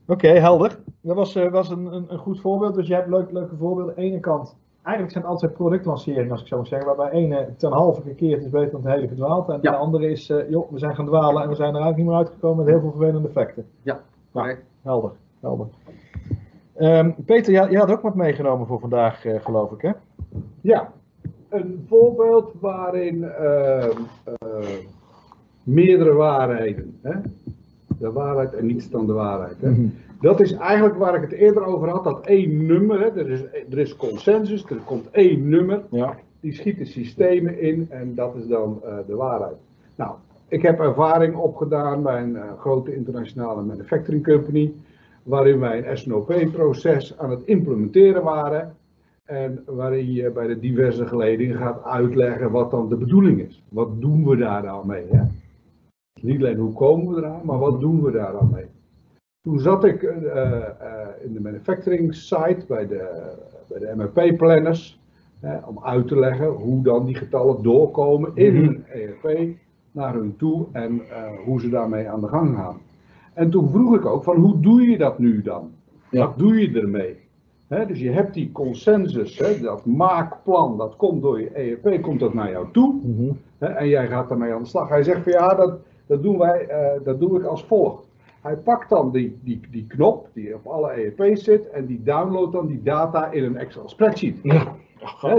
Oké, 0.07 0.27
helder. 0.27 0.77
Dat 1.01 1.15
was, 1.15 1.35
eh, 1.35 1.51
was 1.51 1.69
een, 1.69 1.85
een, 1.93 2.05
een 2.07 2.17
goed 2.17 2.39
voorbeeld. 2.39 2.75
Dus 2.75 2.87
je 2.87 2.93
hebt 2.93 3.07
leuk, 3.09 3.31
leuke 3.31 3.55
voorbeelden. 3.55 3.95
Aan 3.95 4.01
de 4.03 4.09
ene 4.09 4.19
kant, 4.19 4.55
eigenlijk 4.83 5.11
zijn 5.11 5.23
het 5.23 5.33
altijd 5.33 5.53
productlanceringen, 5.53 6.31
als 6.31 6.41
ik 6.41 6.47
zo 6.47 6.57
mag 6.57 6.67
zeggen, 6.67 6.87
waarbij 6.95 7.09
ene 7.11 7.53
ten 7.57 7.71
halve 7.71 8.01
gekeerd 8.01 8.43
is 8.43 8.49
beter 8.49 8.71
dan 8.71 8.81
het 8.85 8.93
hele 8.93 9.07
verdwaald. 9.07 9.49
En 9.49 9.59
Ja. 9.61 9.71
de 9.71 9.77
andere 9.77 10.09
is, 10.11 10.29
eh, 10.29 10.49
joh, 10.49 10.71
we 10.71 10.79
zijn 10.79 10.95
gaan 10.95 11.05
dwalen 11.05 11.43
en 11.43 11.49
we 11.49 11.55
zijn 11.55 11.75
eruit 11.75 11.95
niet 11.95 12.05
meer 12.05 12.15
uitgekomen 12.15 12.57
met 12.57 12.67
heel 12.73 12.79
veel 12.81 12.91
vervelende 12.91 13.27
effecten. 13.27 13.65
Ja, 13.81 13.99
correct. 14.33 14.63
Helder, 14.81 15.11
helder. 15.41 15.67
Ehm, 16.77 17.11
Peter, 17.25 17.53
jij, 17.53 17.69
jij 17.69 17.79
had 17.79 17.91
ook 17.91 18.01
wat 18.01 18.15
meegenomen 18.15 18.67
voor 18.67 18.79
vandaag, 18.79 19.25
eh, 19.25 19.39
geloof 19.41 19.71
ik, 19.71 19.81
hè? 19.81 19.91
Ja, 20.61 20.91
een 21.49 21.85
voorbeeld 21.87 22.53
waarin 22.59 23.23
ehm, 23.23 23.97
eh, 24.23 24.67
meerdere 25.63 26.13
waarheden, 26.13 26.97
hè? 27.01 27.11
de 27.99 28.11
waarheid 28.11 28.53
en 28.53 28.65
niets 28.65 28.89
dan 28.89 29.05
de 29.05 29.13
waarheid. 29.13 29.55
Hè? 29.61 29.73
Dat 30.21 30.39
is 30.39 30.53
eigenlijk 30.53 30.97
waar 30.97 31.15
ik 31.15 31.21
het 31.21 31.31
eerder 31.31 31.65
over 31.65 31.89
had, 31.89 32.03
dat 32.03 32.25
één 32.25 32.65
nummer, 32.65 32.99
hè? 32.99 33.05
Er, 33.19 33.29
is, 33.29 33.41
er 33.69 33.77
is 33.79 33.95
consensus, 33.95 34.65
er 34.69 34.75
komt 34.85 35.09
één 35.11 35.49
nummer, 35.49 35.81
Ja. 35.91 36.15
die 36.39 36.53
schiet 36.53 36.77
de 36.77 36.85
systemen 36.85 37.59
in 37.61 37.87
en 37.89 38.15
dat 38.15 38.35
is 38.35 38.47
dan 38.47 38.79
eh, 38.83 38.93
de 39.07 39.15
waarheid. 39.15 39.55
Nou, 39.95 40.11
ik 40.47 40.61
heb 40.61 40.79
ervaring 40.79 41.35
opgedaan 41.35 42.03
bij 42.03 42.21
een 42.21 42.35
eh, 42.35 42.43
grote 42.59 42.95
internationale 42.95 43.61
manufacturing 43.61 44.23
company, 44.23 44.73
waarin 45.27 45.59
wij 45.59 45.87
een 45.89 45.97
SNOP-proces 45.97 47.17
aan 47.17 47.29
het 47.29 47.43
implementeren 47.45 48.23
waren. 48.23 48.75
En 49.25 49.63
waarin 49.65 50.13
je 50.13 50.31
bij 50.31 50.47
de 50.47 50.59
diverse 50.59 51.05
geledingen 51.07 51.57
gaat 51.57 51.83
uitleggen 51.83 52.51
wat 52.51 52.71
dan 52.71 52.89
de 52.89 52.95
bedoeling 52.95 53.39
is. 53.41 53.63
Wat 53.69 54.01
doen 54.01 54.25
we 54.27 54.35
daar 54.37 54.61
dan 54.61 54.87
mee? 54.87 55.05
Hè? 55.11 55.21
Niet 56.21 56.39
alleen 56.39 56.57
hoe 56.57 56.73
komen 56.73 57.13
we 57.15 57.21
eraan, 57.21 57.41
maar 57.43 57.59
wat 57.59 57.79
doen 57.79 58.01
we 58.03 58.11
daar 58.11 58.31
dan 58.31 58.49
mee? 58.53 58.65
Toen 59.41 59.59
zat 59.59 59.83
ik 59.83 60.03
eh, 60.03 60.55
eh, 60.55 60.71
in 61.23 61.33
de 61.33 61.41
manufacturing 61.41 62.15
site 62.15 62.65
bij 62.67 62.87
de, 62.87 63.31
bij 63.67 63.79
de 63.79 63.93
MRP-planners. 63.95 64.99
om 65.67 65.79
uit 65.83 66.07
te 66.07 66.19
leggen 66.19 66.47
hoe 66.47 66.83
dan 66.83 67.05
die 67.05 67.15
getallen 67.15 67.63
doorkomen 67.63 68.31
in 68.33 68.53
Mhm. 68.53 68.63
hun 68.65 68.85
ERP 68.87 69.55
naar 69.91 70.13
hun 70.13 70.35
toe 70.37 70.65
en 70.71 71.01
eh, 71.09 71.23
hoe 71.45 71.61
ze 71.61 71.69
daarmee 71.69 72.09
aan 72.09 72.21
de 72.21 72.27
gang 72.27 72.55
gaan. 72.55 72.77
En 73.37 73.49
toen 73.49 73.69
vroeg 73.69 73.95
ik 73.95 74.05
ook 74.05 74.23
van 74.23 74.35
hoe 74.35 74.59
doe 74.59 74.81
je 74.81 74.97
dat 74.97 75.19
nu 75.19 75.41
dan? 75.41 75.71
Ja. 76.09 76.25
Wat 76.25 76.37
doe 76.37 76.61
je 76.61 76.79
ermee? 76.79 77.15
Dus 77.87 77.99
je 77.99 78.11
hebt 78.11 78.33
die 78.33 78.51
consensus, 78.51 79.37
dat 79.61 79.85
maakplan, 79.85 80.77
dat 80.77 80.95
komt 80.95 81.21
door 81.21 81.39
je 81.39 81.49
ERP, 81.49 82.01
komt 82.01 82.19
dat 82.19 82.33
naar 82.33 82.51
jou 82.51 82.67
toe. 82.71 82.95
Mhm. 83.03 83.31
En 83.57 83.87
jij 83.87 84.07
gaat 84.07 84.29
daarmee 84.29 84.53
aan 84.53 84.61
de 84.61 84.67
slag. 84.67 84.89
Hij 84.89 85.03
zegt 85.03 85.23
van 85.23 85.31
ja, 85.31 85.55
dat, 85.55 85.79
dat, 86.05 86.23
doen 86.23 86.37
wij, 86.37 86.67
eh, 86.67 87.03
dat 87.03 87.19
doe 87.19 87.39
ik 87.39 87.45
als 87.45 87.63
volgt. 87.63 88.07
Hij 88.41 88.55
pakt 88.57 88.89
dan 88.89 89.11
die, 89.11 89.39
die, 89.43 89.59
die 89.71 89.87
knop 89.87 90.29
die 90.33 90.55
op 90.55 90.65
alle 90.65 90.89
ERP's 90.89 91.43
zit 91.43 91.69
en 91.69 91.85
die 91.85 92.03
downloadt 92.03 92.51
dan 92.51 92.67
die 92.67 92.83
data 92.83 93.31
in 93.31 93.43
een 93.43 93.57
Excel 93.57 93.89
spreadsheet. 93.89 94.39
Ja. 94.43 94.75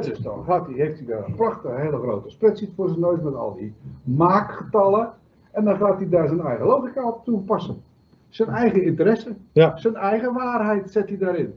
Dus 0.01 0.19
dan 0.19 0.45
gaat 0.45 0.67
hij, 0.67 0.75
heeft 0.75 0.99
hij 0.99 1.07
daar 1.07 1.27
een 1.27 1.35
prachtige 1.35 1.75
hele 1.75 1.97
grote 1.97 2.31
spreadsheet 2.31 2.71
voor 2.77 2.89
zijn 2.89 3.01
neus 3.01 3.21
met 3.21 3.35
al 3.35 3.55
die 3.55 3.75
maakgetallen. 4.03 5.13
En 5.53 5.65
dan 5.65 5.77
gaat 5.77 5.99
hij 5.99 6.09
daar 6.09 6.29
zijn 6.29 6.41
eigen 6.41 6.67
logica 6.67 7.09
op 7.09 7.25
toepassen. 7.25 7.87
Zijn 8.29 8.49
eigen 8.49 8.83
interesse, 8.83 9.35
Ja. 9.53 9.77
zijn 9.77 9.95
eigen 9.95 10.33
waarheid 10.35 10.91
zet 10.91 11.09
hij 11.09 11.19
daarin. 11.19 11.55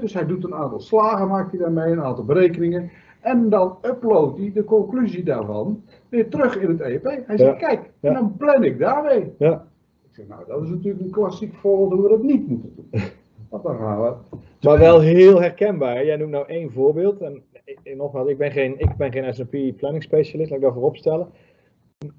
Dus 0.00 0.14
hij 0.14 0.26
doet 0.26 0.44
een 0.44 0.54
aantal 0.54 0.80
slagen, 0.80 1.28
maakt 1.28 1.50
hij 1.50 1.60
daarmee, 1.60 1.92
een 1.92 2.02
aantal 2.02 2.24
berekeningen. 2.24 2.90
En 3.20 3.48
dan 3.48 3.76
uploadt 3.82 4.38
hij 4.38 4.50
de 4.54 4.64
conclusie 4.64 5.24
daarvan 5.24 5.82
weer 6.08 6.28
terug 6.28 6.56
in 6.58 6.68
het 6.68 6.80
EEP. 6.80 7.04
Hij 7.26 7.36
zegt, 7.38 7.58
kijk, 7.58 7.90
en 8.00 8.14
dan 8.14 8.36
plan 8.36 8.64
ik 8.64 8.78
daarmee. 8.78 9.32
Ja. 9.38 9.66
Ik 10.08 10.14
zeg, 10.14 10.26
nou, 10.28 10.42
dat 10.46 10.62
is 10.62 10.68
natuurlijk 10.68 11.04
een 11.04 11.10
klassiek 11.10 11.54
voorbeeld 11.54 11.92
hoe 11.92 12.02
we 12.02 12.08
dat 12.08 12.22
niet 12.22 12.48
moeten 12.48 12.72
doen. 12.76 12.88
Want 13.50 13.62
dan 13.62 13.76
gaan 13.76 14.02
we 14.02 14.12
Maar 14.60 14.78
wel 14.78 15.00
heel 15.00 15.40
herkenbaar. 15.40 16.04
Jij 16.04 16.16
noemt 16.16 16.30
nou 16.30 16.46
één 16.48 16.72
voorbeeld. 16.72 17.20
En, 17.20 17.42
en 17.82 17.96
nogmaals, 17.96 18.28
ik 18.28 18.38
ben 18.38 18.50
geen, 18.52 18.78
ik 18.78 18.96
ben 18.96 19.12
geen 19.12 19.34
S&P 19.34 19.76
planning 19.76 20.02
specialist, 20.02 20.50
laat 20.50 20.58
ik 20.58 20.64
dat 20.64 20.74
voorop 20.74 20.96
stellen. 20.96 21.28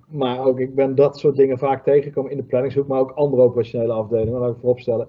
Maar 0.10 0.46
ook 0.46 0.60
ik 0.60 0.76
ben 0.76 0.96
dat 0.96 1.18
soort 1.20 1.36
dingen 1.36 1.58
vaak 1.58 1.84
tegengekomen 1.84 2.32
in 2.32 2.38
de 2.38 2.44
planningshoek, 2.44 2.88
maar 2.88 3.00
ook 3.00 3.12
andere 3.12 3.42
operationele 3.42 3.94
afdelingen, 3.94 4.40
laat 4.40 4.52
ik 4.52 4.60
voorop 4.60 4.80
stellen. 4.80 5.08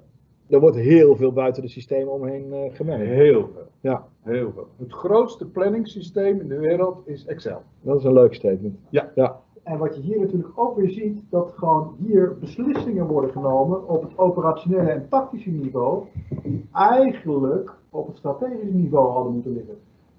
Er 0.48 0.60
wordt 0.60 0.76
heel 0.76 1.16
veel 1.16 1.32
buiten 1.32 1.62
de 1.62 1.68
systemen 1.68 2.12
omheen 2.12 2.52
eh 2.52 2.74
gemerkt. 2.74 3.04
heel 3.04 3.48
veel. 3.52 3.62
Ja, 3.80 4.06
Heel 4.22 4.52
veel. 4.52 4.66
Het 4.76 4.92
grootste 4.92 5.46
planningssysteem 5.46 6.40
in 6.40 6.48
de 6.48 6.58
wereld 6.58 7.02
is 7.04 7.26
Excel. 7.26 7.62
dat 7.80 7.98
is 7.98 8.04
een 8.04 8.12
leuk 8.12 8.34
statement. 8.34 8.78
Ja. 8.88 9.10
Ja, 9.14 9.40
En 9.62 9.78
wat 9.78 9.96
je 9.96 10.02
hier 10.02 10.20
natuurlijk 10.20 10.52
ook 10.54 10.76
weer 10.76 10.90
ziet, 10.90 11.22
dat 11.30 11.52
gewoon 11.56 11.94
hier 11.98 12.36
beslissingen 12.40 13.06
worden 13.06 13.30
genomen 13.30 13.88
op 13.88 14.02
het 14.02 14.18
operationele 14.18 14.90
en 14.90 15.06
tactische 15.08 15.50
niveau, 15.50 16.04
die 16.42 16.68
eigenlijk 16.72 17.74
op 17.90 18.06
het 18.06 18.16
strategische 18.16 18.74
niveau 18.74 19.10
hadden 19.12 19.32
moeten 19.32 19.52
liggen. 19.52 19.74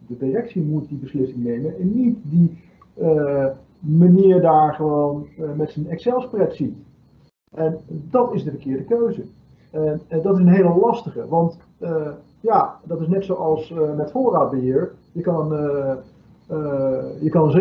De 0.07 0.17
directie 0.17 0.61
moet 0.61 0.87
die 0.87 0.97
beslissing 0.97 1.43
nemen 1.43 1.79
en 1.79 1.95
niet 1.95 2.17
die 2.23 2.57
eh, 2.93 3.47
meneer 3.81 4.41
daar 4.41 4.73
gewoon 4.73 5.27
eh, 5.37 5.53
met 5.55 5.71
zijn 5.71 5.89
Excel-spreadsheet. 5.89 6.75
En 7.55 7.79
dat 7.87 8.33
is 8.33 8.43
de 8.43 8.49
verkeerde 8.49 8.83
keuze. 8.83 9.23
En, 9.71 10.01
en 10.07 10.21
dat 10.21 10.33
is 10.33 10.39
een 10.39 10.53
hele 10.53 10.77
lastige, 10.81 11.27
want 11.27 11.57
eh, 11.79 12.07
ja, 12.39 12.79
dat 12.83 13.01
is 13.01 13.07
net 13.07 13.25
zoals 13.25 13.71
eh, 13.71 13.93
met 13.95 14.11
voorraadbeheer. 14.11 14.91
Je 15.11 15.21
kan 15.21 15.49
je 17.19 17.29
kan 17.29 17.51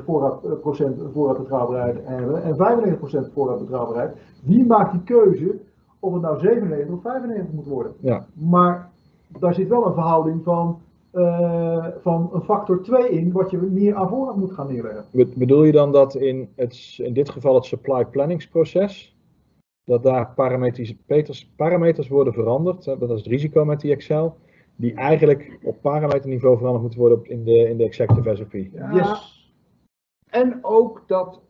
97% 0.00 0.04
voorraad, 0.04 0.44
eh, 0.44 0.52
procent 0.60 1.00
voorraadbetrouwbaarheid 1.12 1.96
hebben 2.04 2.42
en 2.42 2.56
95% 2.56 3.32
voorraadbetrouwbaarheid. 3.32 4.16
Wie 4.44 4.66
maakt 4.66 4.92
die 4.92 5.02
keuze 5.02 5.60
of 5.98 6.12
het 6.12 6.22
nou 6.22 6.38
97 6.38 6.94
of 6.94 7.02
95 7.02 7.54
moet 7.54 7.66
worden? 7.66 7.92
ja. 8.00 8.26
Maar 8.32 8.90
daar 9.38 9.54
zit 9.54 9.68
wel 9.68 9.86
een 9.86 9.92
verhouding 9.92 10.44
van, 10.44 10.78
eh, 11.10 11.86
van 12.00 12.30
een 12.32 12.42
factor 12.42 12.82
2 12.82 13.08
in, 13.10 13.32
wat 13.32 13.50
je 13.50 13.56
meer 13.56 13.94
aan 13.94 14.08
voorraad 14.08 14.36
moet 14.36 14.52
gaan 14.52 14.66
neerleggen. 14.66 15.04
Be- 15.10 15.32
Bedoel 15.36 15.64
je 15.64 15.72
dan 15.72 15.92
dat 15.92 16.14
in, 16.14 16.48
het, 16.56 16.98
in 17.02 17.12
dit 17.12 17.28
geval 17.30 17.54
het 17.54 17.64
supply 17.64 18.04
planningsproces, 18.04 19.16
dat 19.84 20.02
daar 20.02 20.32
parameters, 20.34 20.96
parameters 21.56 22.08
worden 22.08 22.32
veranderd, 22.32 22.84
hè, 22.84 22.98
dat 22.98 23.10
is 23.10 23.16
het 23.18 23.26
risico 23.26 23.64
met 23.64 23.80
die 23.80 23.92
Excel, 23.92 24.36
die 24.76 24.94
eigenlijk 24.94 25.58
op 25.62 25.76
parameterniveau 25.80 26.56
veranderd 26.56 26.82
moeten 26.82 27.00
worden 27.00 27.24
in, 27.24 27.44
de, 27.44 27.68
in 27.68 27.76
de 27.76 27.84
executive 27.84 28.36
SOP? 28.36 28.52
Ja. 28.52 28.92
Yes. 28.94 29.52
En 30.30 30.58
ook 30.62 31.02
dat 31.06 31.40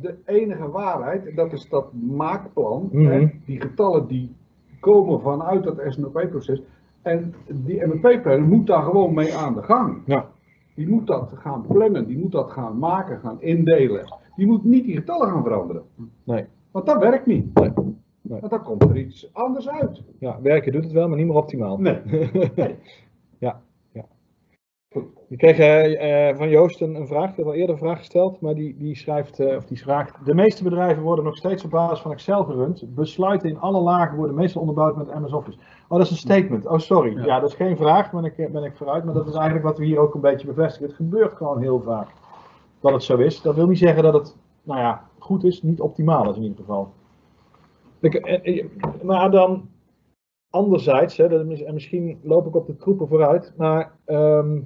de 0.00 0.14
enige 0.24 0.68
waarheid, 0.70 1.26
en 1.26 1.34
dat 1.34 1.52
is 1.52 1.68
dat 1.68 1.92
maakplan, 1.92 2.88
Mhm. 2.92 3.06
hè, 3.06 3.30
die 3.46 3.60
getallen 3.60 4.06
die 4.06 4.34
komen 4.80 5.20
vanuit 5.20 5.64
dat 5.64 5.80
SNOP-proces. 5.88 6.62
En 7.02 7.34
die 7.48 7.86
MNP-planner 7.86 8.42
moet 8.42 8.66
daar 8.66 8.82
gewoon 8.82 9.14
mee 9.14 9.34
aan 9.34 9.54
de 9.54 9.62
gang. 9.62 10.02
Ja. 10.06 10.30
Die 10.74 10.88
moet 10.88 11.06
dat 11.06 11.32
gaan 11.34 11.66
plannen, 11.66 12.06
die 12.06 12.18
moet 12.18 12.32
dat 12.32 12.50
gaan 12.50 12.78
maken, 12.78 13.20
gaan 13.20 13.42
indelen. 13.42 14.14
Die 14.36 14.46
moet 14.46 14.64
niet 14.64 14.84
die 14.84 14.96
getallen 14.96 15.28
gaan 15.28 15.42
veranderen. 15.42 15.82
Nee. 16.24 16.44
Want 16.70 16.86
dat 16.86 16.98
werkt 16.98 17.26
niet. 17.26 17.54
Nee. 17.54 17.72
Nee. 18.20 18.40
Want 18.40 18.52
dan 18.52 18.62
komt 18.62 18.82
er 18.82 18.96
iets 18.96 19.30
anders 19.32 19.68
uit. 19.68 20.02
Ja, 20.18 20.38
werken 20.42 20.72
doet 20.72 20.84
het 20.84 20.92
wel, 20.92 21.08
maar 21.08 21.16
niet 21.16 21.26
meer 21.26 21.36
optimaal. 21.36 21.78
Nee. 21.78 22.00
ja, 23.38 23.60
ja. 23.92 24.04
Ik 25.28 25.38
kreeg 25.38 25.58
eh, 25.58 26.28
eh, 26.28 26.36
van 26.36 26.48
Joost 26.48 26.80
een, 26.80 26.94
een 26.94 27.06
vraag, 27.06 27.30
ik 27.30 27.36
heb 27.36 27.46
al 27.46 27.54
eerder 27.54 27.70
een 27.70 27.80
vraag 27.80 27.98
gesteld, 27.98 28.40
maar 28.40 28.54
die, 28.54 28.76
die 28.78 28.96
schrijft, 28.96 29.40
eh, 29.40 29.56
of 29.56 29.64
die 29.64 29.82
vraagt, 29.82 30.24
de 30.24 30.34
meeste 30.34 30.62
bedrijven 30.62 31.02
worden 31.02 31.24
nog 31.24 31.36
steeds 31.36 31.64
op 31.64 31.70
basis 31.70 32.00
van 32.00 32.12
Excel 32.12 32.44
gerund. 32.44 32.94
Besluiten 32.94 33.48
in 33.48 33.58
alle 33.58 33.80
lagen 33.80 34.16
worden 34.16 34.36
meestal 34.36 34.60
onderbouwd 34.60 34.96
met 34.96 35.20
MS 35.20 35.32
Office. 35.32 35.58
Oh, 35.92 35.98
dat 35.98 36.06
is 36.06 36.12
een 36.12 36.30
statement. 36.30 36.66
Oh, 36.66 36.78
sorry. 36.78 37.16
Ja, 37.16 37.24
Ja. 37.24 37.40
dat 37.40 37.50
is 37.50 37.56
geen 37.56 37.76
vraag, 37.76 38.10
ben 38.10 38.24
ik, 38.24 38.52
ben 38.52 38.64
ik 38.64 38.76
vooruit, 38.76 39.04
maar 39.04 39.14
dat 39.14 39.26
is 39.26 39.34
eigenlijk 39.34 39.64
wat 39.64 39.78
we 39.78 39.84
hier 39.84 39.98
ook 39.98 40.14
een 40.14 40.20
beetje 40.20 40.46
bevestigen. 40.46 40.86
Het 40.86 40.96
gebeurt 40.96 41.32
gewoon 41.32 41.60
heel 41.60 41.80
vaak 41.80 42.08
dat 42.80 42.92
het 42.92 43.02
zo 43.02 43.16
is. 43.16 43.42
Dat 43.42 43.54
wil 43.54 43.66
niet 43.66 43.78
zeggen 43.78 44.02
dat 44.02 44.12
het, 44.14 44.36
nou 44.62 44.80
ja, 44.80 45.08
goed 45.18 45.44
is, 45.44 45.62
niet 45.62 45.80
optimaal 45.80 46.30
is 46.30 46.36
in 46.36 46.42
ieder 46.42 46.58
geval. 46.58 46.92
Ik, 48.00 48.14
eh, 48.14 48.58
eh, 48.58 48.66
maar 49.02 49.30
dan, 49.30 49.68
anderzijds, 50.50 51.16
hè, 51.16 51.38
en 51.64 51.74
misschien 51.74 52.20
loop 52.22 52.46
ik 52.46 52.54
op 52.56 52.66
de 52.66 52.76
troepen 52.76 53.08
vooruit, 53.08 53.52
maar 53.56 53.92
ehm, 54.04 54.60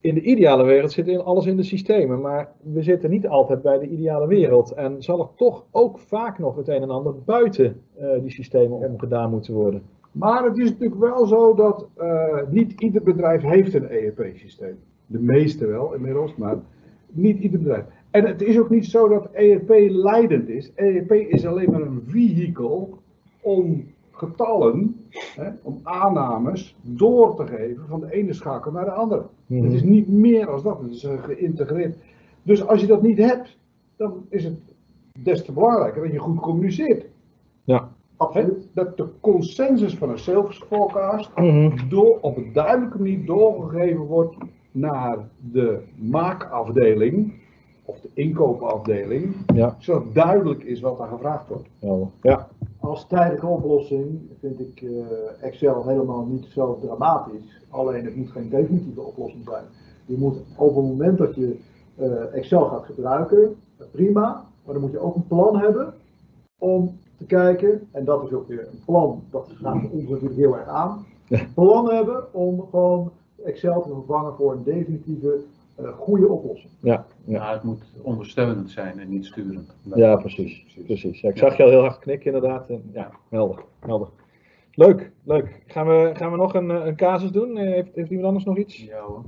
in 0.00 0.14
de 0.14 0.22
ideale 0.22 0.64
wereld 0.64 0.92
zit 0.92 1.08
in 1.08 1.20
alles 1.20 1.46
in 1.46 1.56
de 1.56 1.62
systemen, 1.62 2.20
maar 2.20 2.52
we 2.62 2.82
zitten 2.82 3.10
niet 3.10 3.28
altijd 3.28 3.62
bij 3.62 3.78
de 3.78 3.88
ideale 3.88 4.26
wereld. 4.26 4.72
En 4.72 5.02
zal 5.02 5.20
er 5.20 5.28
toch 5.36 5.64
ook 5.70 5.98
vaak 5.98 6.38
nog 6.38 6.56
het 6.56 6.68
een 6.68 6.82
en 6.82 6.90
ander 6.90 7.14
buiten 7.24 7.80
eh, 7.94 8.08
die 8.20 8.30
systemen 8.30 8.78
omgedaan 8.78 9.30
moeten 9.30 9.54
worden. 9.54 9.82
Maar 10.12 10.44
het 10.44 10.58
is 10.58 10.70
natuurlijk 10.70 11.00
wel 11.00 11.26
zo 11.26 11.54
dat 11.54 11.88
eh, 11.96 12.38
niet 12.50 12.80
ieder 12.80 13.02
bedrijf 13.02 13.42
heeft 13.42 13.74
een 13.74 13.88
ERP-systeem. 13.88 14.78
De 15.06 15.20
meeste 15.20 15.66
wel 15.66 15.94
inmiddels, 15.94 16.36
maar 16.36 16.56
niet 17.10 17.38
ieder 17.38 17.58
bedrijf. 17.58 17.84
En 18.10 18.26
het 18.26 18.42
is 18.42 18.58
ook 18.58 18.70
niet 18.70 18.86
zo 18.86 19.08
dat 19.08 19.28
ERP 19.32 19.68
leidend 19.90 20.48
is. 20.48 20.72
ERP 20.74 21.12
is 21.12 21.46
alleen 21.46 21.70
maar 21.70 21.80
een 21.80 22.02
vehikel 22.06 22.98
om 23.40 23.84
getallen, 24.18 25.06
hè, 25.36 25.50
om 25.62 25.80
aannames 25.82 26.76
door 26.82 27.36
te 27.36 27.46
geven 27.46 27.86
van 27.88 28.00
de 28.00 28.12
ene 28.12 28.32
schakel 28.32 28.72
naar 28.72 28.84
de 28.84 28.90
andere. 28.90 29.26
Mhm. 29.46 29.62
Het 29.64 29.72
is 29.72 29.82
niet 29.82 30.08
meer 30.08 30.50
als 30.50 30.62
dat, 30.62 30.80
het 30.80 30.90
is 30.90 31.04
eh, 31.04 31.22
geïntegreerd. 31.22 31.96
Dus 32.42 32.66
als 32.66 32.80
je 32.80 32.86
dat 32.86 33.02
niet 33.02 33.18
hebt, 33.18 33.58
dan 33.96 34.26
is 34.28 34.44
het 34.44 34.60
des 35.22 35.44
te 35.44 35.52
belangrijker 35.52 36.02
dat 36.02 36.12
je 36.12 36.18
goed 36.18 36.40
communiceert. 36.40 37.06
Ja. 37.64 37.88
Hè, 38.32 38.44
Dat 38.72 38.96
de 38.96 39.06
consensus 39.20 39.96
van 39.96 40.10
een 40.10 40.18
sales 40.18 40.58
forecast 40.68 41.30
Mhm. 41.36 41.88
door, 41.88 42.18
op 42.20 42.36
een 42.36 42.52
duidelijke 42.52 42.98
manier 42.98 43.26
doorgegeven 43.26 44.00
wordt 44.04 44.36
naar 44.72 45.28
de 45.52 45.82
maakafdeling 45.96 47.32
of 47.88 48.00
de 48.00 48.08
inkoopafdeling, 48.14 49.36
Ja. 49.54 49.76
zodat 49.78 50.14
duidelijk 50.14 50.62
is 50.62 50.80
wat 50.80 51.00
er 51.00 51.06
gevraagd 51.06 51.48
wordt. 51.48 51.68
Ja. 52.22 52.48
Als 52.80 53.06
tijdelijke 53.06 53.46
oplossing 53.46 54.20
vind 54.40 54.60
ik 54.60 54.82
eh, 54.82 54.90
Excel 55.46 55.86
helemaal 55.86 56.24
niet 56.26 56.44
zo 56.46 56.78
dramatisch. 56.80 57.62
Alleen 57.70 58.04
het 58.04 58.16
moet 58.16 58.30
geen 58.30 58.48
definitieve 58.48 59.00
oplossing 59.00 59.44
zijn. 59.48 59.64
Je 60.06 60.16
moet 60.18 60.36
op 60.56 60.76
het 60.76 60.84
moment 60.84 61.18
dat 61.18 61.34
je 61.34 61.58
eh, 61.94 62.34
Excel 62.34 62.64
gaat 62.64 62.84
gebruiken, 62.84 63.56
prima. 63.90 64.44
Maar 64.64 64.74
dan 64.74 64.80
moet 64.82 64.92
je 64.92 64.98
ook 64.98 65.14
een 65.14 65.26
plan 65.26 65.58
hebben 65.58 65.94
om 66.58 66.98
te 67.18 67.24
kijken. 67.24 67.88
En 67.92 68.04
dat 68.04 68.24
is 68.24 68.32
ook 68.32 68.48
weer 68.48 68.68
een 68.72 68.80
plan, 68.84 69.22
dat 69.30 69.48
gaat 69.54 69.82
ons 69.92 70.08
natuurlijk 70.08 70.36
heel 70.40 70.56
erg 70.56 70.68
aan. 70.68 71.04
Een 71.28 71.52
plan 71.54 71.90
hebben 71.90 72.34
om 72.34 72.64
gewoon 72.70 73.10
Excel 73.44 73.82
te 73.82 73.88
vervangen 73.88 74.34
voor 74.34 74.52
een 74.52 74.62
definitieve 74.64 75.40
goede 75.86 76.28
oplossing. 76.28 76.72
Ja. 76.80 77.06
Ja. 77.24 77.38
Nou, 77.38 77.54
het 77.54 77.62
moet 77.62 77.82
ondersteunend 78.02 78.70
zijn 78.70 78.98
en 78.98 79.08
niet 79.08 79.26
sturend. 79.26 79.76
ja, 79.94 80.16
precies. 80.16 80.64
precies. 80.86 81.20
Ja, 81.20 81.28
ik 81.28 81.38
zag 81.38 81.56
je 81.56 81.62
al 81.62 81.68
heel 81.68 81.80
hard 81.80 81.98
knikken 81.98 82.34
inderdaad. 82.34 82.68
En, 82.68 82.90
ja, 82.92 83.10
helder. 83.28 83.64
helder. 83.80 84.08
Leuk, 84.72 85.12
leuk. 85.24 85.62
Gaan 85.66 85.86
we, 85.86 86.10
gaan 86.14 86.30
we 86.30 86.36
nog 86.36 86.54
een, 86.54 86.70
eh, 86.70 86.86
een 86.86 86.96
casus 86.96 87.30
doen? 87.30 87.56
Eh, 87.56 87.72
Heeft, 87.72 87.94
heeft 87.94 88.10
iemand 88.10 88.26
anders 88.26 88.44
nog 88.44 88.56
iets? 88.56 88.76
Ja 88.84 89.00
hoor. 89.00 89.24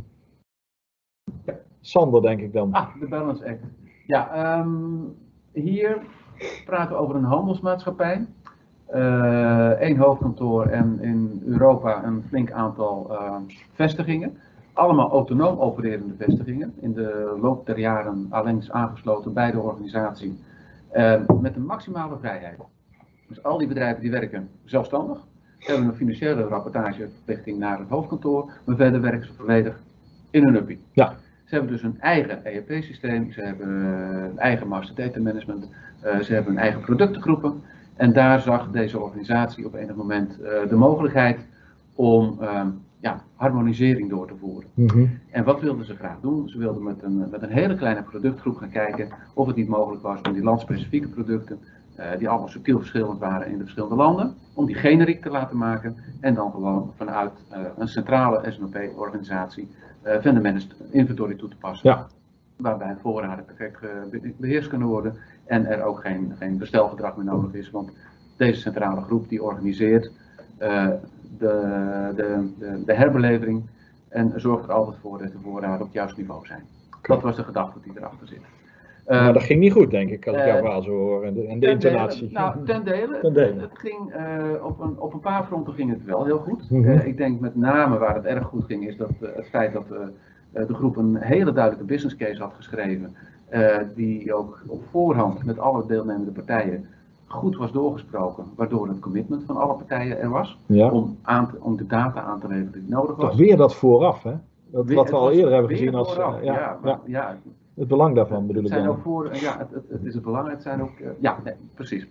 Sander, 1.81 2.23
denk 2.23 2.41
ik 2.41 2.53
dan. 2.53 2.73
Ah, 2.73 3.01
de 3.01 3.07
Balance 3.07 3.49
Act. 3.49 3.65
Ja, 4.07 4.33
ehm, 4.33 4.69
hier 5.53 6.03
praten 6.65 6.97
we 6.97 7.03
over 7.03 7.15
een 7.15 7.25
handelsmaatschappij. 7.25 8.27
Eén 9.81 9.97
hoofdkantoor 9.97 10.67
en 10.67 10.99
in 11.01 11.43
Europa 11.47 12.05
een 12.05 12.23
flink 12.29 12.53
aantal 12.53 13.11
eh, 13.11 13.37
vestigingen. 13.73 14.39
Allemaal 14.81 15.11
autonoom 15.11 15.59
opererende 15.59 16.15
vestigingen. 16.19 16.75
In 16.81 16.93
de 16.93 17.39
loop 17.41 17.67
der 17.67 17.79
jaren 17.79 18.27
allengs 18.31 18.71
aangesloten 18.71 19.33
bij 19.33 19.51
de 19.51 19.59
organisatie. 19.59 20.39
eh, 20.91 21.21
met 21.41 21.57
een 21.57 21.65
maximale 21.65 22.17
vrijheid. 22.19 22.59
Dus 23.29 23.43
al 23.43 23.59
die 23.59 23.69
bedrijven 23.69 24.01
die 24.01 24.11
werken 24.11 24.49
zelfstandig. 24.65 25.19
Ze 25.59 25.71
hebben 25.71 25.89
een 25.89 25.95
financiële 25.95 26.43
rapportageverplichting 26.43 27.59
naar 27.59 27.79
het 27.79 27.89
hoofdkantoor. 27.89 28.53
Maar 28.65 28.77
verder 28.77 29.01
werken 29.01 29.27
ze 29.27 29.33
volledig 29.33 29.81
in 30.31 30.45
hun 30.45 30.57
uppie. 30.57 30.81
Ja. 30.93 31.15
Ze 31.45 31.55
hebben 31.55 31.73
dus 31.73 31.83
een 31.83 32.01
eigen 32.01 32.45
ERP-systeem, 32.45 33.33
ze 33.33 33.41
hebben 33.41 33.69
eh, 33.69 34.23
een 34.23 34.39
eigen 34.39 34.69
master 34.69 34.95
data 34.95 35.21
management, 35.21 35.69
eh, 36.01 36.19
ze 36.19 36.33
hebben 36.33 36.53
hun 36.53 36.63
eigen 36.63 36.81
productengroepen. 36.81 37.63
En 37.97 38.13
daar 38.13 38.41
zag 38.41 38.71
deze 38.71 39.01
organisatie 39.01 39.67
op 39.67 39.75
enig 39.75 39.95
moment 39.97 40.39
de 40.69 40.77
mogelijkheid 40.77 41.47
om 41.95 42.37
ehm, 42.41 42.69
ja, 43.01 43.23
harmonisering 43.35 44.09
door 44.09 44.27
te 44.27 44.35
voeren. 44.41 44.69
Mhm. 44.75 45.07
En 45.31 45.45
wat 45.45 45.61
wilden 45.61 45.85
ze 45.85 45.97
graag 45.97 46.21
doen? 46.21 46.49
Ze 46.49 46.59
wilden 46.59 46.83
met 46.83 47.03
een, 47.03 47.29
met 47.31 47.43
een 47.43 47.51
hele 47.51 47.77
kleine 47.77 48.03
productgroep 48.03 48.57
gaan 48.57 48.71
kijken 48.71 49.09
of 49.35 49.47
het 49.47 49.57
niet 49.57 49.69
mogelijk 49.69 50.03
was 50.03 50.21
om 50.21 50.33
die 50.33 50.43
landspecifieke 50.43 51.09
producten, 51.09 51.59
eh, 51.95 52.19
die 52.19 52.29
allemaal 52.29 52.49
subtiel 52.49 52.79
verschillend 52.79 53.19
waren 53.19 53.47
in 53.47 53.57
de 53.57 53.63
verschillende 53.63 53.97
landen, 53.97 54.35
om 54.55 54.67
die 54.67 54.75
generiek 54.75 55.23
te 55.23 55.31
laten 55.31 55.57
maken 55.57 55.97
en 56.21 56.35
dan 56.35 56.51
gewoon 56.51 56.93
vanuit 56.97 57.33
eh, 57.49 57.61
een 57.79 57.89
centrale 57.89 58.51
SNOP-organisatie 58.51 59.69
uh, 60.07 60.13
vendor 60.21 60.43
managed 60.43 60.75
inventory 60.91 61.35
toe 61.35 61.49
te 61.49 61.57
passen. 61.57 61.91
Ja. 61.91 62.07
Waarbij 62.57 62.97
voorraden 63.01 63.45
perfect 63.45 63.79
beheerst 64.37 64.69
kunnen 64.69 64.89
worden 64.89 65.15
en 65.45 65.67
er 65.67 65.83
ook 65.83 66.01
geen, 66.01 66.33
geen 66.39 66.59
bestelgedrag 66.59 67.17
meer 67.17 67.25
nodig 67.25 67.53
is, 67.53 67.71
want 67.71 67.91
deze 68.37 68.61
centrale 68.61 69.01
groep 69.01 69.29
die 69.29 69.43
organiseert 69.43 70.11
eh, 70.59 70.89
de, 71.41 72.13
de, 72.17 72.49
de, 72.59 72.83
de 72.85 72.95
herbelevering 72.95 73.63
en 74.09 74.33
zorgt 74.37 74.65
er 74.65 74.73
altijd 74.73 74.97
voor 75.01 75.19
dat 75.19 75.33
de 75.33 75.39
voorraden 75.43 75.79
op 75.81 75.85
het 75.87 75.93
juiste 75.93 76.21
niveau 76.21 76.47
zijn. 76.47 76.63
Dat 77.03 77.23
was 77.23 77.37
de 77.37 77.45
gedachte 77.45 77.79
die 77.83 77.93
erachter 77.97 78.27
zit. 78.27 78.41
maar 79.09 79.29
Eh, 79.29 79.33
dat 79.33 79.43
ging 79.43 79.61
niet 79.61 79.73
goed, 79.73 79.91
denk 79.91 80.11
ik, 80.11 80.27
als 80.27 80.37
ik 80.37 80.45
jouw 80.45 80.55
eh, 80.57 80.61
verhaal 80.63 80.83
zo 80.83 80.91
hoor. 80.91 81.25
En 81.25 81.35
de, 81.35 81.41
en 81.47 81.55
de 81.55 81.59
dele- 81.61 81.73
intonatie. 81.73 82.31
nou, 82.33 82.65
ten 82.65 82.85
dele. 82.85 83.19
Ten 83.21 83.33
dele. 83.33 83.61
Het 83.61 83.79
ging, 83.79 84.13
eh, 84.13 84.65
op, 84.65 84.81
een, 84.81 84.99
op 85.01 85.13
een 85.13 85.21
paar 85.21 85.45
fronten 85.45 85.73
ging 85.75 85.91
het 85.91 86.05
wel 86.05 86.25
heel 86.25 86.39
goed. 86.39 86.71
Mhm. 86.71 86.91
Ik 86.91 87.17
denk 87.17 87.41
met 87.41 87.57
name 87.57 87.99
waar 87.99 88.15
het 88.15 88.25
erg 88.25 88.47
goed 88.47 88.65
ging, 88.65 88.87
is 88.89 88.97
dat 88.97 89.11
het 89.21 89.49
feit 89.49 89.73
dat 89.73 89.89
de 90.53 90.75
groep 90.75 90.97
een 90.97 91.17
hele 91.17 91.53
duidelijke 91.53 91.87
business 91.87 92.17
case 92.17 92.41
had 92.43 92.53
geschreven. 92.57 93.15
die 93.95 94.35
ook 94.35 94.63
op 94.67 94.83
voorhand 94.91 95.45
met 95.45 95.59
alle 95.59 95.87
deelnemende 95.87 96.31
partijen 96.31 96.87
goed 97.33 97.57
was 97.57 97.73
doorgesproken. 97.73 98.45
Waardoor 98.57 98.89
het 98.89 98.99
commitment 98.99 99.43
van 99.47 99.57
alle 99.57 99.75
partijen 99.75 100.19
er 100.21 100.29
was. 100.31 100.59
ja. 100.67 100.91
Om, 100.91 101.17
aan 101.23 101.51
te- 101.51 101.57
om 101.61 101.77
de 101.77 101.87
data 101.87 102.23
aan 102.23 102.41
te 102.41 102.49
leveren 102.49 102.73
die 102.73 102.91
nodig 102.91 103.17
was. 103.17 103.25
Toch 103.31 103.37
weer 103.39 103.57
dat 103.57 103.75
vooraf, 103.75 104.23
hè? 104.23 104.35
Dat, 104.67 104.85
Weer- 104.87 104.97
wat 104.97 105.11
we 105.11 105.17
al 105.17 105.31
eerder 105.31 105.53
hebben 105.53 105.71
gezien 105.71 105.95
als. 105.95 106.15
vooraf, 106.15 106.37
eh, 106.39 106.45
ja, 106.45 106.53
ja, 106.53 106.61
ja, 106.61 106.79
maar- 106.83 106.99
ja, 107.05 107.37
het 107.75 107.89
belang 107.89 108.15
daarvan 108.15 108.47
bedoel 108.47 108.63
het 108.63 108.71
ik 108.73 108.77
zijn 108.79 108.87
dan. 108.89 108.97
ook 108.97 109.03
voor, 109.03 109.35
ja, 109.37 109.59
het, 109.59 109.71
het, 109.71 109.85
het 109.89 110.05
is 110.05 110.15
het 110.15 110.23
belang, 110.23 110.49
het 110.49 110.63
zijn 110.63 110.83
ook, 110.83 110.99
eh, 110.99 111.09
ja, 111.21 111.39
nee, 111.45 111.55
precies. 111.75 112.07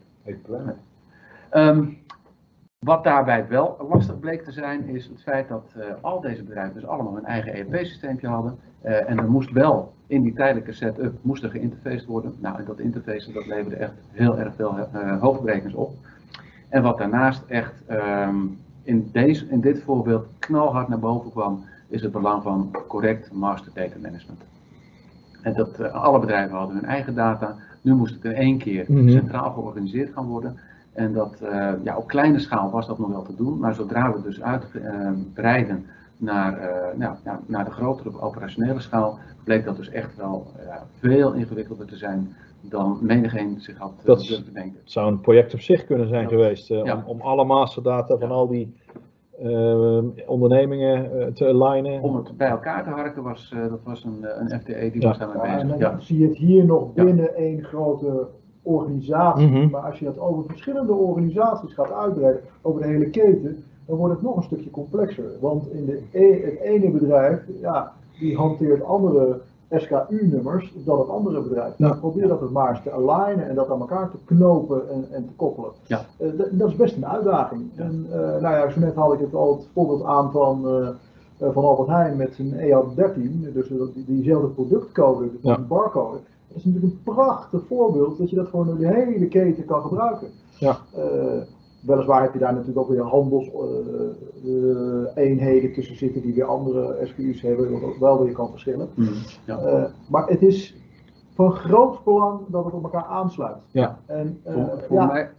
Wat 2.79 3.03
daarbij 3.03 3.47
wel 3.47 3.87
lastig 3.89 4.19
bleek 4.19 4.43
te 4.43 4.51
zijn, 4.51 4.87
is 4.87 5.05
het 5.05 5.21
feit 5.21 5.47
dat 5.47 5.73
eh, 5.75 5.81
al 6.01 6.21
deze 6.21 6.43
bedrijven 6.43 6.73
dus 6.73 6.85
allemaal 6.85 7.13
hun 7.15 7.25
eigen 7.25 7.53
ERP-systeempje 7.53 8.27
hadden. 8.27 8.57
Eh, 8.81 9.09
en 9.09 9.17
er 9.17 9.29
moest 9.29 9.51
wel 9.51 9.93
in 10.07 10.21
die 10.21 10.33
tijdelijke 10.33 10.73
setup 10.73 11.17
moest 11.21 11.43
er 11.43 11.49
geïnterfaced 11.49 12.05
worden. 12.05 12.35
Nou, 12.39 12.57
en 12.57 12.65
dat 12.65 12.79
interfacen 12.79 13.33
dat 13.33 13.45
leverde 13.45 13.75
echt 13.75 13.93
heel 14.11 14.37
erg 14.37 14.55
veel 14.55 14.77
eh 14.77 15.21
hoofdbrekens 15.21 15.73
op. 15.73 15.91
En 16.69 16.81
wat 16.83 16.97
daarnaast 16.97 17.43
echt 17.47 17.73
ehm, 17.87 18.35
in, 18.83 19.09
deze, 19.11 19.45
in 19.47 19.61
dit 19.61 19.81
voorbeeld 19.83 20.25
knalhard 20.39 20.87
naar 20.87 20.99
boven 20.99 21.31
kwam, 21.31 21.63
is 21.87 22.01
het 22.01 22.11
belang 22.11 22.43
van 22.43 22.75
correct 22.87 23.31
master 23.31 23.71
data 23.73 23.95
management. 24.01 24.41
En 25.41 25.53
dat 25.53 25.91
alle 25.91 26.19
bedrijven 26.19 26.57
hadden 26.57 26.75
hun 26.75 26.85
eigen 26.85 27.15
data. 27.15 27.55
Nu 27.81 27.93
moest 27.93 28.13
het 28.13 28.23
in 28.23 28.33
één 28.33 28.57
keer 28.57 28.85
Mhm. 28.87 29.09
centraal 29.09 29.51
georganiseerd 29.51 30.13
gaan 30.13 30.25
worden. 30.25 30.57
En 30.93 31.13
dat, 31.13 31.41
eh, 31.41 31.71
ja, 31.83 31.97
op 31.97 32.07
kleine 32.07 32.39
schaal 32.39 32.71
was 32.71 32.87
dat 32.87 32.99
nog 32.99 33.09
wel 33.09 33.21
te 33.23 33.35
doen, 33.35 33.59
maar 33.59 33.73
zodra 33.75 34.13
we 34.13 34.21
dus 34.21 34.41
uitbreiden 34.41 35.85
naar, 36.17 36.57
eh, 36.57 36.97
nou, 36.97 37.15
ja, 37.23 37.39
naar 37.45 37.65
de 37.65 37.71
grotere 37.71 38.21
operationele 38.21 38.79
schaal, 38.79 39.19
bleek 39.43 39.65
dat 39.65 39.77
dus 39.77 39.89
echt 39.89 40.15
wel 40.15 40.47
eh, 40.59 40.75
veel 40.99 41.33
ingewikkelder 41.33 41.85
te 41.85 41.95
zijn 41.95 42.35
dan 42.61 42.97
menigeen 43.01 43.59
zich 43.61 43.77
had 43.77 43.93
eh, 43.99 44.05
Dat 44.05 44.21
is- 44.21 44.27
durven 44.27 44.53
denken. 44.53 44.79
Het 44.79 44.91
zou 44.91 45.11
een 45.11 45.21
project 45.21 45.53
op 45.53 45.59
zich 45.59 45.85
kunnen 45.85 46.07
zijn 46.07 46.27
geweest. 46.27 46.71
eh, 46.71 46.83
Ja. 46.83 46.95
om, 46.95 47.03
om 47.05 47.21
alle 47.21 47.45
masterdata 47.45 48.17
van 48.17 48.27
Ja. 48.27 48.33
al 48.33 48.47
die 48.47 48.75
eh, 49.43 49.99
ondernemingen 50.27 51.19
eh, 51.21 51.27
te 51.27 51.45
alignen. 51.47 52.01
Om 52.01 52.15
het 52.15 52.37
bij 52.37 52.49
elkaar 52.49 52.83
te 52.83 52.89
harken 52.89 53.23
was, 53.23 53.51
eh, 53.55 53.69
dat 53.69 53.79
was 53.83 54.03
een, 54.03 54.25
eh, 54.25 54.35
een 54.39 54.59
FTE 54.59 54.89
die 54.91 55.01
Ja. 55.01 55.07
was 55.07 55.17
daarmee 55.17 55.37
Ja, 55.37 55.43
en 55.59 55.67
bezig. 55.67 55.81
dan 55.81 55.91
Ja. 55.91 55.99
zie 55.99 56.19
je 56.19 56.27
het 56.27 56.37
hier 56.37 56.65
nog 56.65 56.89
Ja. 56.95 57.03
binnen 57.03 57.35
één 57.35 57.63
grote 57.63 58.27
organisatie. 58.69 59.47
Mhm. 59.47 59.69
Maar 59.69 59.81
als 59.81 59.99
je 59.99 60.05
dat 60.05 60.19
over 60.19 60.43
verschillende 60.47 60.93
organisaties 60.93 61.73
gaat 61.73 61.91
uitbreiden, 61.91 62.41
over 62.61 62.81
de 62.81 62.87
hele 62.87 63.09
keten, 63.09 63.63
dan 63.85 63.97
wordt 63.97 64.13
het 64.13 64.23
nog 64.23 64.35
een 64.35 64.43
stukje 64.43 64.69
complexer. 64.69 65.31
Want 65.39 65.71
in 65.71 65.85
de 65.85 66.01
e- 66.11 66.45
het 66.45 66.59
ene 66.59 66.91
bedrijf, 66.91 67.41
ja, 67.61 67.93
die 68.19 68.35
hanteert 68.37 68.83
andere 68.83 69.39
SKU-nummers 69.71 70.73
dan 70.85 70.99
het 70.99 71.09
andere 71.09 71.41
bedrijf. 71.41 71.73
Ja. 71.77 71.87
Nou, 71.87 71.99
probeer 71.99 72.27
dat 72.27 72.41
het 72.41 72.51
maar 72.51 72.69
eens 72.69 72.83
te 72.83 72.91
alignen 72.91 73.49
en 73.49 73.55
dat 73.55 73.69
aan 73.69 73.79
elkaar 73.79 74.11
te 74.11 74.17
knopen 74.25 74.89
en, 74.89 75.05
en 75.11 75.25
te 75.25 75.33
koppelen. 75.35 75.71
Ja. 75.85 76.01
Eh, 76.17 76.27
dat, 76.51 76.69
is 76.69 76.75
best 76.75 76.95
een 76.95 77.05
uitdaging. 77.05 77.61
En, 77.75 78.05
eh, 78.11 78.19
nou 78.19 78.55
ja, 78.55 78.69
zo 78.69 78.79
net 78.79 78.95
had 78.95 79.13
ik 79.13 79.19
het 79.19 79.33
al 79.33 79.55
het 79.57 79.67
voorbeeld 79.73 80.03
aan 80.03 80.31
van, 80.31 80.67
eh, 80.67 81.47
van 81.51 81.63
Albert 81.63 81.87
Heijn 81.89 82.17
met 82.17 82.33
zijn 82.33 82.53
EA13, 82.53 83.53
dus 83.53 83.67
die, 83.67 84.05
diezelfde 84.05 84.47
productcode, 84.47 85.29
Ja. 85.41 85.59
barcode. 85.59 86.17
Dat 86.49 86.57
is 86.57 86.65
natuurlijk 86.65 86.93
een 86.93 87.03
prachtig 87.03 87.61
voorbeeld 87.67 88.17
dat 88.17 88.29
je 88.29 88.35
dat 88.35 88.47
gewoon 88.47 88.65
door 88.65 88.77
de 88.77 88.93
hele 88.93 89.27
keten 89.27 89.65
kan 89.65 89.81
gebruiken. 89.81 90.27
Ja. 90.57 90.77
Eh, 90.95 91.41
weliswaar 91.81 92.21
heb 92.21 92.33
je 92.33 92.39
daar 92.39 92.53
natuurlijk 92.53 92.79
ook 92.79 92.89
weer 92.89 93.01
handelseenheden 93.01 95.73
tussen 95.73 95.95
zitten 95.95 96.21
die 96.21 96.33
weer 96.33 96.45
andere 96.45 96.97
SKU's 97.03 97.41
hebben, 97.41 97.81
wat 97.81 97.97
wel 97.99 98.23
weer 98.23 98.33
kan 98.33 98.49
verschillen. 98.49 98.89
Mhm. 98.93 99.13
Ja. 99.45 99.57
Eh, 99.57 99.83
maar 100.09 100.27
het 100.27 100.41
is 100.41 100.75
van 101.33 101.51
groot 101.51 102.03
belang 102.03 102.39
dat 102.47 102.65
het 102.65 102.73
op 102.73 102.83
elkaar 102.83 103.05
aansluit. 103.05 103.57
Ja. 103.71 103.99
En, 104.05 104.39
eh, 104.43 104.53
Voor, 104.53 104.83
voor 104.87 104.97
ja, 104.97 105.05
mij, 105.05 105.29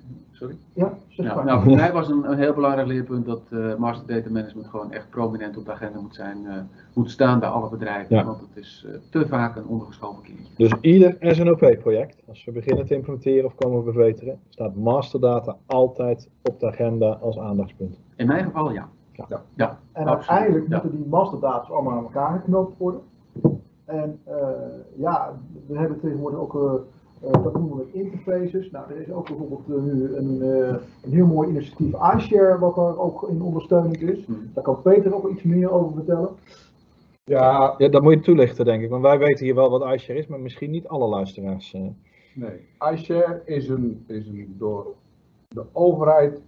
sorry. 0.41 0.57
ja, 0.73 0.93
zeg 1.09 1.27
Ja, 1.27 1.35
maar. 1.35 1.45
nou, 1.45 1.63
voor 1.63 1.75
mij 1.85 1.93
was 1.93 2.09
een, 2.09 2.31
een 2.31 2.39
heel 2.39 2.55
belangrijk 2.55 2.89
leerpunt 2.89 3.27
dat 3.27 3.41
eh, 3.51 3.75
master 3.75 4.07
data 4.15 4.31
management 4.31 4.67
gewoon 4.67 4.93
echt 4.93 5.11
prominent 5.11 5.57
op 5.57 5.65
de 5.65 5.73
agenda 5.73 6.01
moet 6.01 6.15
zijn, 6.15 6.47
eh, 6.47 6.55
moet 6.93 7.11
staan 7.11 7.41
bij 7.41 7.49
alle 7.49 7.69
bedrijven. 7.71 8.17
Ja. 8.17 8.25
Want 8.25 8.41
het 8.41 8.57
is 8.65 8.87
eh, 8.89 8.95
te 9.11 9.27
vaak 9.29 9.57
een 9.57 9.67
ondergeschoven 9.67 10.23
kindje. 10.23 10.45
Dus 10.57 10.73
ieder 10.81 11.17
SNOP-project, 11.21 12.23
als 12.29 12.45
we 12.45 12.53
beginnen 12.53 12.87
te 12.87 12.95
implementeren 12.95 13.45
of 13.45 13.55
komen 13.55 13.83
verbeteren, 13.85 14.39
staat 14.49 14.75
masterdata 14.77 15.57
altijd 15.67 16.29
op 16.43 16.61
de 16.61 16.67
agenda 16.67 17.11
als 17.11 17.39
aandachtspunt. 17.39 17.99
In 18.17 18.27
mijn 18.27 18.45
geval 18.45 18.73
ja. 18.73 18.89
Ja. 19.29 19.43
ja 19.55 19.79
En 19.93 20.07
absoluut. 20.07 20.29
uiteindelijk 20.29 20.69
Ja. 20.69 20.81
moeten 20.83 21.01
die 21.01 21.09
masterdata 21.11 21.73
allemaal 21.73 21.93
aan 21.97 22.03
elkaar 22.05 22.39
geknoopt 22.41 22.79
worden. 22.79 23.01
En 23.85 24.19
eh, 24.25 24.35
ja, 24.97 25.33
we 25.67 25.79
hebben 25.79 26.01
tegenwoordig 26.01 26.39
ook, 26.41 26.85
eh, 27.21 27.43
dat 27.43 27.55
noemen 27.55 27.77
we 27.77 27.91
interfaces. 27.93 28.71
Nou, 28.71 28.91
er 28.91 29.01
is 29.01 29.11
ook 29.11 29.27
bijvoorbeeld 29.27 29.69
eh, 29.69 29.83
nu 29.83 30.15
een, 30.17 30.43
eh, 30.43 30.75
een 31.03 31.13
heel 31.13 31.27
mooi 31.27 31.49
initiatief 31.49 31.95
iShare, 32.17 32.59
wat 32.59 32.75
daar 32.75 32.99
ook 32.99 33.29
in 33.29 33.43
ondersteunend 33.43 34.03
is. 34.03 34.27
Mhm. 34.27 34.39
Daar 34.55 34.65
kan 34.65 34.83
Peter 34.83 35.15
ook 35.15 35.31
iets 35.31 35.43
meer 35.43 35.71
over 35.71 35.93
vertellen. 35.95 36.29
Ja, 37.25 37.75
Ja, 37.79 37.89
dat 37.89 38.03
moet 38.03 38.13
je 38.13 38.21
toelichten, 38.21 38.65
denk 38.65 38.83
ik. 38.83 38.91
Want 38.91 39.03
wij 39.03 39.19
weten 39.19 39.45
hier 39.45 39.55
wel 39.55 39.71
wat 39.71 39.95
iShare 39.95 40.19
is, 40.19 40.27
maar 40.27 40.41
misschien 40.41 40.71
niet 40.71 40.89
alle 40.89 41.09
luisteraars. 41.09 41.75
eh. 41.75 41.83
nee. 42.35 42.67
iShare 42.93 43.43
is 43.45 43.69
een, 43.69 44.05
is 44.07 44.29
een 44.29 44.55
door 44.59 44.95
de 45.49 45.65
overheid 45.73 46.41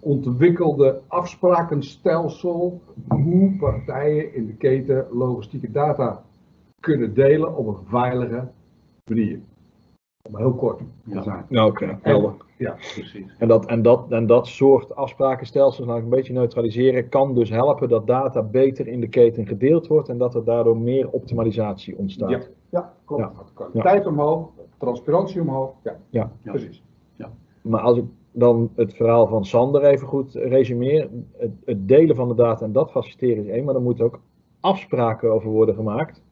ontwikkelde 0.00 1.00
afsprakenstelsel 1.06 2.80
hoe 3.08 3.56
partijen 3.58 4.34
in 4.34 4.46
de 4.46 4.54
keten 4.54 5.06
logistieke 5.10 5.70
data 5.70 6.22
kunnen 6.80 7.14
delen 7.14 7.56
op 7.56 7.66
een 7.66 7.86
veilige 7.88 8.48
manier. 9.08 9.40
Om 10.28 10.36
heel 10.36 10.54
kort 10.54 10.78
te 10.78 10.84
Ja. 11.04 11.22
zijn. 11.22 11.44
Ja, 11.48 11.66
oké, 11.66 11.98
helder. 12.02 12.34
Ja, 12.58 12.70
Precies. 12.72 13.36
En 13.38 13.48
dat, 13.48 13.66
en, 13.66 13.82
dat, 13.82 14.10
en 14.10 14.26
dat 14.26 14.46
soort 14.46 14.94
afsprakenstelsels, 14.94 15.86
nou 15.86 16.02
een 16.02 16.08
beetje 16.08 16.32
neutraliseren, 16.32 17.08
kan 17.08 17.34
dus 17.34 17.50
helpen 17.50 17.88
dat 17.88 18.06
data 18.06 18.42
beter 18.42 18.86
in 18.86 19.00
de 19.00 19.08
keten 19.08 19.46
gedeeld 19.46 19.86
wordt 19.86 20.08
en 20.08 20.18
dat 20.18 20.34
er 20.34 20.44
daardoor 20.44 20.76
meer 20.78 21.10
optimalisatie 21.10 21.96
ontstaat. 21.96 22.30
Ja. 22.30 22.40
Ja, 22.70 22.92
klopt. 23.04 23.22
Ja. 23.22 23.32
kwaliteit 23.54 24.06
omhoog, 24.06 24.48
transparantie 24.78 25.40
omhoog. 25.40 25.70
Ja, 25.82 25.96
Ja. 26.10 26.30
Ja. 26.42 26.50
precies. 26.50 26.82
Maar 27.62 27.80
als 27.80 27.98
ik 27.98 28.04
dan 28.32 28.70
het 28.74 28.94
verhaal 28.94 29.26
van 29.26 29.44
Sander 29.44 29.84
even 29.84 30.06
goed 30.06 30.34
resumeer, 30.34 31.08
het, 31.36 31.50
het 31.64 31.88
delen 31.88 32.16
van 32.16 32.28
de 32.28 32.34
data 32.34 32.64
en 32.64 32.72
dat 32.72 32.90
faciliteren 32.90 33.44
is 33.44 33.50
één, 33.50 33.64
maar 33.64 33.74
er 33.74 33.80
moeten 33.80 34.04
ook 34.04 34.20
afspraken 34.60 35.32
over 35.32 35.50
worden 35.50 35.74
gemaakt. 35.74 36.22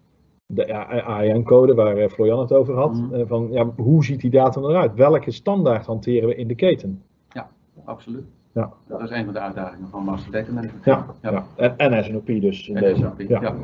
De 0.48 0.74
AIN-code 1.04 1.74
waar 1.74 1.96
eh, 1.96 2.08
Florian 2.08 2.38
het 2.40 2.52
over 2.52 2.74
had, 2.74 2.92
Mhm. 2.94 3.14
eh, 3.14 3.22
van 3.26 3.48
ja, 3.50 3.64
hoe 3.76 4.04
ziet 4.04 4.20
die 4.20 4.30
data 4.30 4.60
eruit? 4.60 4.94
Welke 4.94 5.30
standaard 5.30 5.86
hanteren 5.86 6.28
we 6.28 6.34
in 6.34 6.48
de 6.48 6.54
keten? 6.54 7.02
Absoluut. 7.84 8.24
Ja. 8.52 8.72
Dat 8.88 9.00
is 9.02 9.10
een 9.10 9.24
van 9.24 9.32
de 9.34 9.40
uitdagingen 9.40 9.88
van 9.88 10.04
master 10.04 10.32
data 10.32 10.52
management. 10.52 10.84
Ja, 10.84 11.06
Ja. 11.22 11.30
ja. 11.30 11.46
En, 11.76 11.92
en 11.92 12.04
SNOP 12.04 12.26
dus 12.26 12.68
in 12.68 12.76
En 12.76 12.82
deze. 12.82 13.00
Ja. 13.00 13.12
ja. 13.28 13.40
Ja. 13.40 13.54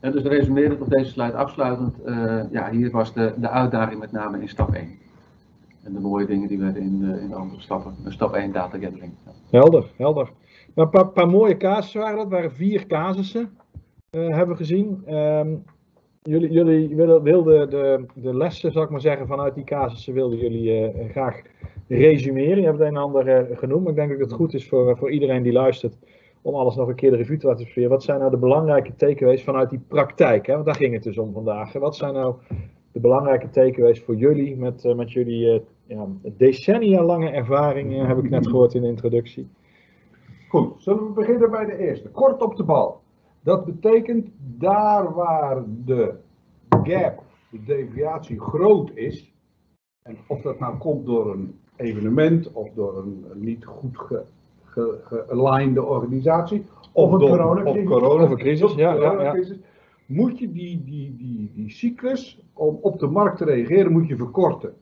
En 0.00 0.12
dus 0.12 0.22
resumerend 0.22 0.80
op 0.80 0.88
deze 0.90 1.10
slide 1.10 1.32
afsluitend, 1.34 2.02
eh, 2.02 2.40
ja, 2.50 2.70
hier 2.70 2.90
was 2.90 3.12
de, 3.14 3.32
de 3.36 3.48
uitdaging 3.48 4.00
met 4.00 4.12
name 4.12 4.40
in 4.40 4.48
stap 4.48 4.74
1. 4.74 4.88
En 5.82 5.92
de 5.92 6.00
mooie 6.00 6.26
dingen 6.26 6.48
die 6.48 6.58
werden 6.58 6.82
in 6.82 6.98
de, 7.00 7.20
in 7.20 7.28
de 7.28 7.34
andere 7.34 7.60
stappen. 7.60 7.94
Stap 8.06 8.34
1 8.34 8.52
data 8.52 8.78
gathering. 8.78 9.12
Ja. 9.24 9.58
Helder, 9.58 9.84
helder. 9.96 10.30
Maar 10.74 10.84
een 10.84 10.90
paar, 10.90 11.08
paar 11.08 11.28
mooie 11.28 11.56
casussen 11.56 12.00
waren 12.00 12.16
dat, 12.16 12.28
waren 12.28 12.52
vier 12.52 12.86
casussen, 12.86 13.50
hebben 14.10 14.48
we 14.48 14.56
gezien. 14.56 15.02
Ehm, 15.06 15.48
jullie 16.26 16.50
jullie 16.50 16.96
wilden, 17.22 17.70
de, 17.70 18.04
de 18.14 18.36
lessen, 18.36 18.72
zal 18.72 18.82
ik 18.82 18.90
maar 18.90 19.00
zeggen, 19.00 19.26
vanuit 19.26 19.54
die 19.54 19.64
casussen 19.64 20.14
wilden 20.14 20.38
jullie 20.38 20.88
eh, 20.88 21.10
graag 21.10 21.42
resumeren. 21.88 22.58
Je 22.58 22.64
hebt 22.64 22.78
het 22.78 22.88
een 22.88 22.94
en 22.94 23.02
ander 23.02 23.28
eh, 23.28 23.58
genoemd, 23.58 23.82
maar 23.82 23.90
ik 23.90 23.96
denk 23.96 24.10
dat 24.10 24.20
het 24.20 24.32
goed 24.32 24.54
is 24.54 24.68
voor, 24.68 24.96
voor 24.96 25.10
iedereen 25.10 25.42
die 25.42 25.52
luistert 25.52 25.96
om 26.42 26.54
alles 26.54 26.76
nog 26.76 26.88
een 26.88 26.94
keer 26.94 27.10
de 27.10 27.16
revue 27.16 27.36
te 27.36 27.46
laten 27.46 27.64
passeren. 27.64 27.90
Wat 27.90 28.02
zijn 28.02 28.18
nou 28.18 28.30
de 28.30 28.36
belangrijke 28.36 28.94
takeaways 28.96 29.44
vanuit 29.44 29.70
die 29.70 29.80
praktijk? 29.88 30.46
Hè? 30.46 30.52
Want 30.52 30.66
daar 30.66 30.74
ging 30.74 30.94
het 30.94 31.02
dus 31.02 31.18
om 31.18 31.32
vandaag. 31.32 31.72
Wat 31.72 31.96
zijn 31.96 32.14
nou 32.14 32.34
de 32.92 33.00
belangrijke 33.00 33.50
takeaways 33.50 34.00
voor 34.00 34.14
jullie 34.14 34.56
met, 34.56 34.84
eh, 34.84 34.94
met 34.94 35.12
jullie 35.12 35.62
ja, 35.86 36.06
decennia 36.36 37.02
lange 37.02 37.30
ervaring, 37.30 38.06
heb 38.06 38.18
ik 38.18 38.30
net 38.30 38.46
gehoord 38.46 38.74
in 38.74 38.82
de 38.82 38.88
introductie. 38.88 39.48
Goed, 40.48 40.82
zullen 40.82 41.06
we 41.06 41.10
beginnen 41.10 41.50
bij 41.50 41.64
de 41.64 41.78
eerste. 41.78 42.08
Kort 42.08 42.42
op 42.42 42.56
de 42.56 42.64
bal. 42.64 43.00
Dat 43.46 43.64
betekent 43.64 44.28
daar 44.38 45.14
waar 45.14 45.62
de 45.84 46.14
gap, 46.82 47.22
de 47.50 47.62
deviatie 47.64 48.40
groot 48.40 48.90
is, 48.94 49.34
en 50.02 50.16
of 50.26 50.40
dat 50.42 50.58
nou 50.58 50.76
komt 50.78 51.06
door 51.06 51.32
een 51.32 51.58
evenement 51.76 52.52
of 52.52 52.68
door 52.74 52.98
een 52.98 53.24
niet 53.34 53.64
goed 53.64 53.98
ge, 53.98 54.22
ge, 54.64 54.98
gealignede 55.06 55.84
organisatie, 55.84 56.64
Of 56.92 57.12
een 57.12 57.18
door- 57.18 57.28
coronacrisis. 57.84 58.62
Of, 58.62 58.76
ja, 58.76 58.92
ja, 58.92 59.00
ja. 59.02 59.08
coronacrisis, 59.08 59.58
Moet 60.06 60.38
je 60.38 60.52
die, 60.52 60.84
die, 60.84 61.16
die, 61.16 61.50
die 61.54 61.70
cyclus 61.70 62.40
om 62.52 62.78
op 62.80 62.98
de 62.98 63.06
markt 63.06 63.38
te 63.38 63.44
reageren, 63.44 63.92
moet 63.92 64.08
je 64.08 64.16
verkorten. 64.16 64.74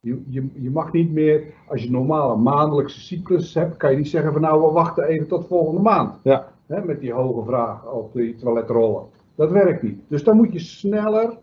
Je, 0.00 0.22
je, 0.28 0.48
je 0.54 0.70
mag 0.70 0.92
niet 0.92 1.12
meer, 1.12 1.44
als 1.66 1.82
je 1.82 1.90
normale 1.90 2.36
maandelijkse 2.36 3.00
cyclus 3.00 3.54
hebt, 3.54 3.76
kan 3.76 3.90
je 3.90 3.96
niet 3.96 4.08
zeggen 4.08 4.32
van 4.32 4.40
nou 4.42 4.62
we 4.62 4.72
wachten 4.72 5.04
even 5.04 5.26
tot 5.26 5.46
volgende 5.46 5.80
maand. 5.80 6.20
Ja. 6.22 6.56
Hè, 6.68 6.84
met 6.84 7.00
die 7.00 7.12
hoge 7.12 7.44
vraag 7.44 7.86
op 7.92 8.12
die 8.12 8.36
toiletrollen. 8.36 9.02
Dat 9.34 9.50
werkt 9.50 9.82
niet. 9.82 10.00
Dus 10.08 10.24
dan 10.24 10.36
moet 10.36 10.52
je 10.52 10.58
sneller 10.58 11.36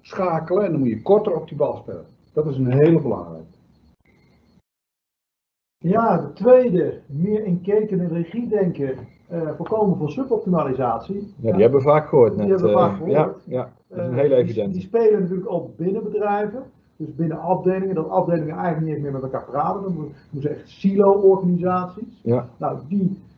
schakelen 0.00 0.64
en 0.64 0.70
dan 0.70 0.80
moet 0.80 0.88
je 0.88 1.02
korter 1.02 1.34
op 1.36 1.48
die 1.48 1.56
bal 1.56 1.76
spelen. 1.76 2.04
Dat 2.32 2.46
is 2.46 2.56
een 2.56 2.72
hele 2.72 3.00
belangrijke. 3.00 3.44
Ja, 5.78 6.16
de 6.16 6.32
tweede, 6.32 7.00
meer 7.06 7.44
in 7.44 7.60
keten 7.60 8.00
en 8.00 8.08
regie 8.08 8.48
denken, 8.48 8.94
eh, 9.28 9.50
voorkomen 9.56 9.98
van 9.98 10.08
suboptimalisatie. 10.10 11.34
Ja, 11.40 11.52
die 11.52 11.60
hebben 11.62 11.80
we 11.80 11.86
vaak 11.86 12.08
gehoord 12.08 12.36
net. 12.36 12.46
Die 12.46 12.54
hebben 12.54 12.72
we 12.72 12.76
eh, 12.78 12.86
vaak 12.86 12.96
gehoord. 12.96 13.12
Ja, 13.12 13.32
ja, 13.56 13.72
dat 13.88 13.98
is 13.98 14.04
een 14.04 14.10
Eh, 14.10 14.16
hele 14.16 14.34
die- 14.34 14.44
evidente. 14.44 14.70
Die, 14.72 14.80
spelen 14.80 15.20
natuurlijk 15.20 15.50
ook 15.52 15.76
binnen 15.76 16.02
bedrijven, 16.02 16.62
dus 16.96 17.14
binnen 17.14 17.40
afdelingen, 17.40 17.94
dat 17.94 18.08
afdelingen 18.08 18.54
eigenlijk 18.56 18.80
niet 18.86 18.94
eens 18.94 19.02
meer 19.02 19.12
met 19.12 19.22
elkaar 19.22 19.44
praten. 19.44 19.82
Dan 19.82 19.94
moeten 19.94 20.12
ze 20.40 20.48
echt 20.48 20.68
silo-organisaties. 20.68 22.20
Ja. 22.22 22.48
Nou, 22.56 22.78
die, 22.88 23.00
eh, 23.00 23.29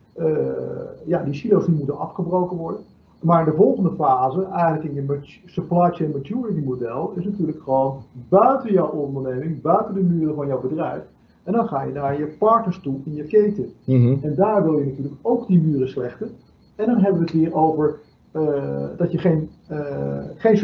ja, 1.05 1.23
die 1.23 1.33
silo's 1.33 1.65
die 1.65 1.75
moeten 1.75 1.97
afgebroken 1.97 2.57
worden. 2.57 2.81
Maar 3.23 3.45
de 3.45 3.53
volgende 3.53 3.91
fase, 3.91 4.45
eigenlijk 4.45 4.83
in 4.83 4.93
je 4.93 5.39
supply 5.45 5.89
chain 5.91 6.11
maturity 6.11 6.59
model, 6.59 7.13
is 7.15 7.25
natuurlijk 7.25 7.61
gewoon 7.61 8.03
buiten 8.29 8.73
jouw 8.73 8.89
onderneming, 8.89 9.61
buiten 9.61 9.93
de 9.93 10.01
muren 10.01 10.35
van 10.35 10.47
jouw 10.47 10.61
bedrijf. 10.61 11.03
En 11.43 11.53
dan 11.53 11.67
ga 11.67 11.83
je 11.83 11.93
naar 11.93 12.19
je 12.19 12.35
partners 12.39 12.79
toe 12.79 12.99
in 13.05 13.13
je 13.13 13.23
keten. 13.23 13.73
Mhm. 13.85 14.17
En 14.21 14.35
daar 14.35 14.63
wil 14.63 14.77
je 14.77 14.85
natuurlijk 14.85 15.15
ook 15.21 15.47
die 15.47 15.61
muren 15.61 15.89
slechten. 15.89 16.29
En 16.75 16.85
dan 16.85 16.97
hebben 16.97 17.21
we 17.21 17.25
het 17.25 17.33
weer 17.33 17.53
over 17.53 17.99
eh, 18.31 18.87
dat 18.97 19.11
je 19.11 19.17
geen, 19.17 19.49
eh 19.67 20.23
geen 20.35 20.57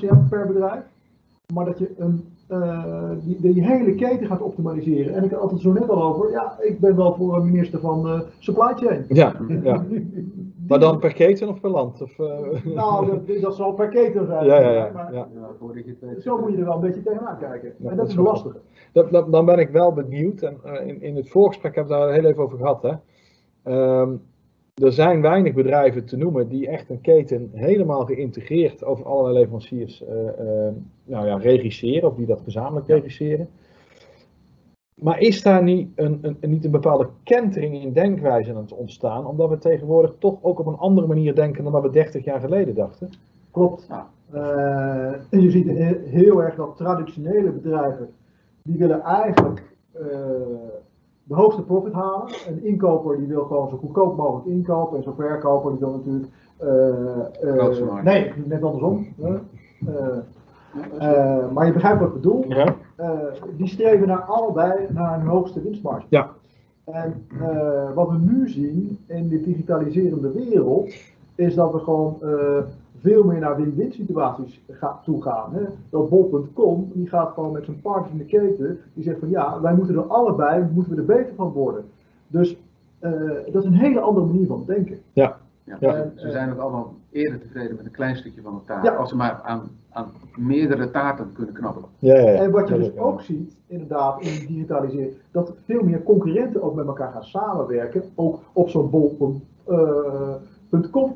hebt 0.00 0.28
per 0.28 0.46
bedrijf. 0.46 0.82
Maar 1.54 1.64
dat 1.64 1.78
je 1.78 1.94
een, 1.96 2.24
eh, 2.50 3.10
die, 3.22 3.52
die 3.52 3.66
hele 3.66 3.94
keten 3.94 4.26
gaat 4.26 4.40
optimaliseren. 4.42 5.14
En 5.14 5.24
ik 5.24 5.30
had 5.30 5.50
het 5.50 5.60
zo 5.60 5.72
net 5.72 5.88
al 5.88 6.02
over, 6.02 6.30
ja, 6.30 6.56
ik 6.60 6.80
ben 6.80 6.96
wel 6.96 7.14
voor 7.14 7.36
een 7.36 7.44
minister 7.50 7.80
van 7.80 8.08
eh, 8.08 8.20
supply 8.38 8.72
chain. 8.74 9.04
Ja, 9.08 9.32
ja. 9.62 9.84
Maar 10.68 10.80
dan 10.80 10.98
per 10.98 11.12
keten 11.12 11.48
of 11.48 11.60
per 11.60 11.70
land? 11.70 12.02
Of, 12.02 12.18
eh, 12.18 12.64
Nou, 12.74 13.06
dat, 13.06 13.40
dat 13.40 13.54
zal 13.56 13.72
per 13.72 13.88
keten 13.88 14.26
zijn. 14.26 14.44
ja, 14.44 14.60
ja, 14.60 14.70
ja, 14.70 14.90
Maar. 14.94 15.26
Zo 16.20 16.38
moet 16.38 16.50
je 16.52 16.56
er 16.58 16.64
wel 16.64 16.74
een 16.74 16.80
beetje 16.80 17.02
tegenaan 17.02 17.38
kijken. 17.38 17.72
Ja, 17.78 17.90
en 17.90 17.96
dat 17.96 18.06
dat 18.06 18.08
is 18.08 18.14
lastig. 18.24 18.56
Dat, 18.92 19.10
dat- 19.10 19.32
dan 19.32 19.44
ben 19.44 19.58
ik 19.58 19.68
wel 19.70 19.92
benieuwd, 19.92 20.42
en 20.42 20.56
eh, 20.64 20.86
in, 20.88 21.02
in 21.02 21.16
het 21.16 21.28
voorgesprek 21.28 21.74
hebben 21.74 21.98
we 21.98 22.04
daar 22.04 22.12
heel 22.14 22.24
even 22.24 22.42
over 22.42 22.58
gehad. 22.58 22.82
Hè. 22.82 22.92
Ehm, 23.62 24.10
er 24.80 24.92
zijn 24.92 25.20
weinig 25.20 25.54
bedrijven 25.54 26.04
te 26.04 26.16
noemen 26.16 26.48
die 26.48 26.68
echt 26.68 26.90
een 26.90 27.00
keten 27.00 27.50
helemaal 27.54 28.04
geïntegreerd 28.04 28.84
over 28.84 29.04
allerlei 29.04 29.38
leveranciers 29.38 30.04
eh, 30.04 30.28
eh, 30.28 30.74
nou 31.04 31.26
ja, 31.26 31.36
regisseren, 31.36 32.08
of 32.08 32.16
die 32.16 32.26
dat 32.26 32.40
gezamenlijk 32.44 32.86
regisseren. 32.86 33.48
Maar 34.94 35.20
is 35.20 35.42
daar 35.42 35.62
niet 35.62 35.90
een, 35.94 36.18
een, 36.22 36.50
niet 36.50 36.64
een 36.64 36.70
bepaalde 36.70 37.08
kentering 37.22 37.82
in 37.82 37.92
denkwijze 37.92 38.50
aan 38.50 38.56
het 38.56 38.72
ontstaan, 38.72 39.26
omdat 39.26 39.48
we 39.48 39.58
tegenwoordig 39.58 40.14
toch 40.18 40.38
ook 40.42 40.58
op 40.58 40.66
een 40.66 40.76
andere 40.76 41.06
manier 41.06 41.34
denken 41.34 41.64
dan 41.64 41.72
dat 41.72 41.82
we 41.82 41.90
30 41.90 42.24
jaar 42.24 42.40
geleden 42.40 42.74
dachten? 42.74 43.10
Klopt. 43.50 43.86
Ja. 43.88 44.10
Eh, 44.32 45.12
en 45.30 45.40
je 45.40 45.50
ziet 45.50 45.66
he- 45.66 46.00
heel 46.04 46.42
erg 46.42 46.54
dat 46.54 46.76
traditionele 46.76 47.50
bedrijven, 47.50 48.10
die 48.62 48.78
willen 48.78 49.00
eigenlijk 49.00 49.62
de 51.30 51.36
hoogste 51.36 51.62
profit 51.62 51.92
halen. 51.92 52.26
Een 52.48 52.64
inkoper 52.64 53.16
die 53.18 53.26
wil 53.26 53.44
gewoon 53.44 53.68
zo 53.68 53.76
goedkoop 53.76 54.16
mogelijk 54.16 54.46
inkopen 54.46 54.96
en 54.96 55.02
zo'n 55.02 55.14
verkoper 55.14 55.70
die 55.70 55.80
wil 55.80 55.90
natuurlijk... 55.90 56.26
eh, 56.56 57.58
eh, 57.58 58.02
nee, 58.04 58.32
net 58.44 58.62
andersom. 58.62 59.06
hè. 59.20 59.34
Eh, 59.86 60.18
eh, 60.98 61.50
maar 61.52 61.66
je 61.66 61.72
begrijpt 61.72 61.98
wat 62.00 62.08
ik 62.08 62.14
bedoel. 62.14 62.44
Ja. 62.48 62.74
Eh, 62.96 63.08
die 63.56 63.68
streven 63.68 64.08
naar 64.08 64.22
allebei 64.22 64.86
naar 64.92 65.20
een 65.20 65.26
hoogste 65.26 65.62
winstmarge. 65.62 66.06
Ja. 66.08 66.30
En 66.84 67.26
eh, 67.40 67.92
wat 67.94 68.08
we 68.10 68.16
nu 68.18 68.48
zien 68.48 68.98
in 69.06 69.28
de 69.28 69.40
digitaliserende 69.40 70.32
wereld, 70.32 70.94
is 71.34 71.54
dat 71.54 71.72
we 71.72 71.78
gewoon 71.78 72.16
eh, 72.22 72.58
veel 73.00 73.24
meer 73.24 73.40
naar 73.40 73.56
win-win 73.56 73.92
situaties 73.92 74.60
toe 75.04 75.22
gaan. 75.22 75.52
Hè? 75.54 75.62
Dat 75.90 76.08
bol.com, 76.08 76.90
die 76.94 77.08
gaat 77.08 77.32
gewoon 77.32 77.52
met 77.52 77.64
zijn 77.64 77.80
partners 77.80 78.12
in 78.12 78.18
de 78.18 78.24
keten, 78.24 78.78
die 78.94 79.04
zegt 79.04 79.18
van 79.18 79.28
ja, 79.30 79.60
wij 79.60 79.74
moeten 79.74 79.94
er 79.96 80.02
allebei, 80.06 80.66
moeten 80.72 80.92
we 80.94 80.98
er 81.00 81.06
beter 81.06 81.34
van 81.34 81.52
worden. 81.52 81.84
Dus 82.26 82.56
eh, 82.98 83.10
dat 83.52 83.62
is 83.62 83.68
een 83.68 83.74
hele 83.74 84.00
andere 84.00 84.26
manier 84.26 84.46
van 84.46 84.62
denken. 84.66 84.98
Ja, 85.12 85.36
Ja. 85.64 85.76
ze- 85.80 86.10
Ze 86.14 86.30
zijn 86.30 86.52
ook 86.52 86.58
allemaal 86.58 86.94
eerder 87.10 87.40
tevreden 87.40 87.76
met 87.76 87.84
een 87.84 87.90
klein 87.90 88.16
stukje 88.16 88.42
van 88.42 88.54
de 88.54 88.60
taart. 88.66 88.84
Ja. 88.84 88.94
Als 88.94 89.08
ze 89.08 89.16
maar 89.16 89.40
aan, 89.44 89.60
aan 89.90 90.06
meerdere 90.36 90.90
taarten 90.90 91.32
kunnen 91.32 91.54
knabbelen. 91.54 91.88
Ja, 91.98 92.14
ja, 92.14 92.30
ja. 92.30 92.38
En 92.42 92.50
wat 92.50 92.68
je 92.68 92.74
dus 92.76 92.96
ook 92.96 93.20
ziet, 93.20 93.56
inderdaad, 93.66 94.20
in 94.20 94.46
digitalisering, 94.46 95.12
dat 95.30 95.52
veel 95.64 95.82
meer 95.82 96.02
concurrenten 96.02 96.62
ook 96.62 96.74
met 96.74 96.86
elkaar 96.86 97.12
gaan 97.12 97.24
samenwerken, 97.24 98.02
ook 98.14 98.38
op 98.52 98.68
zo'n 98.68 98.90
bol.com 98.90 99.42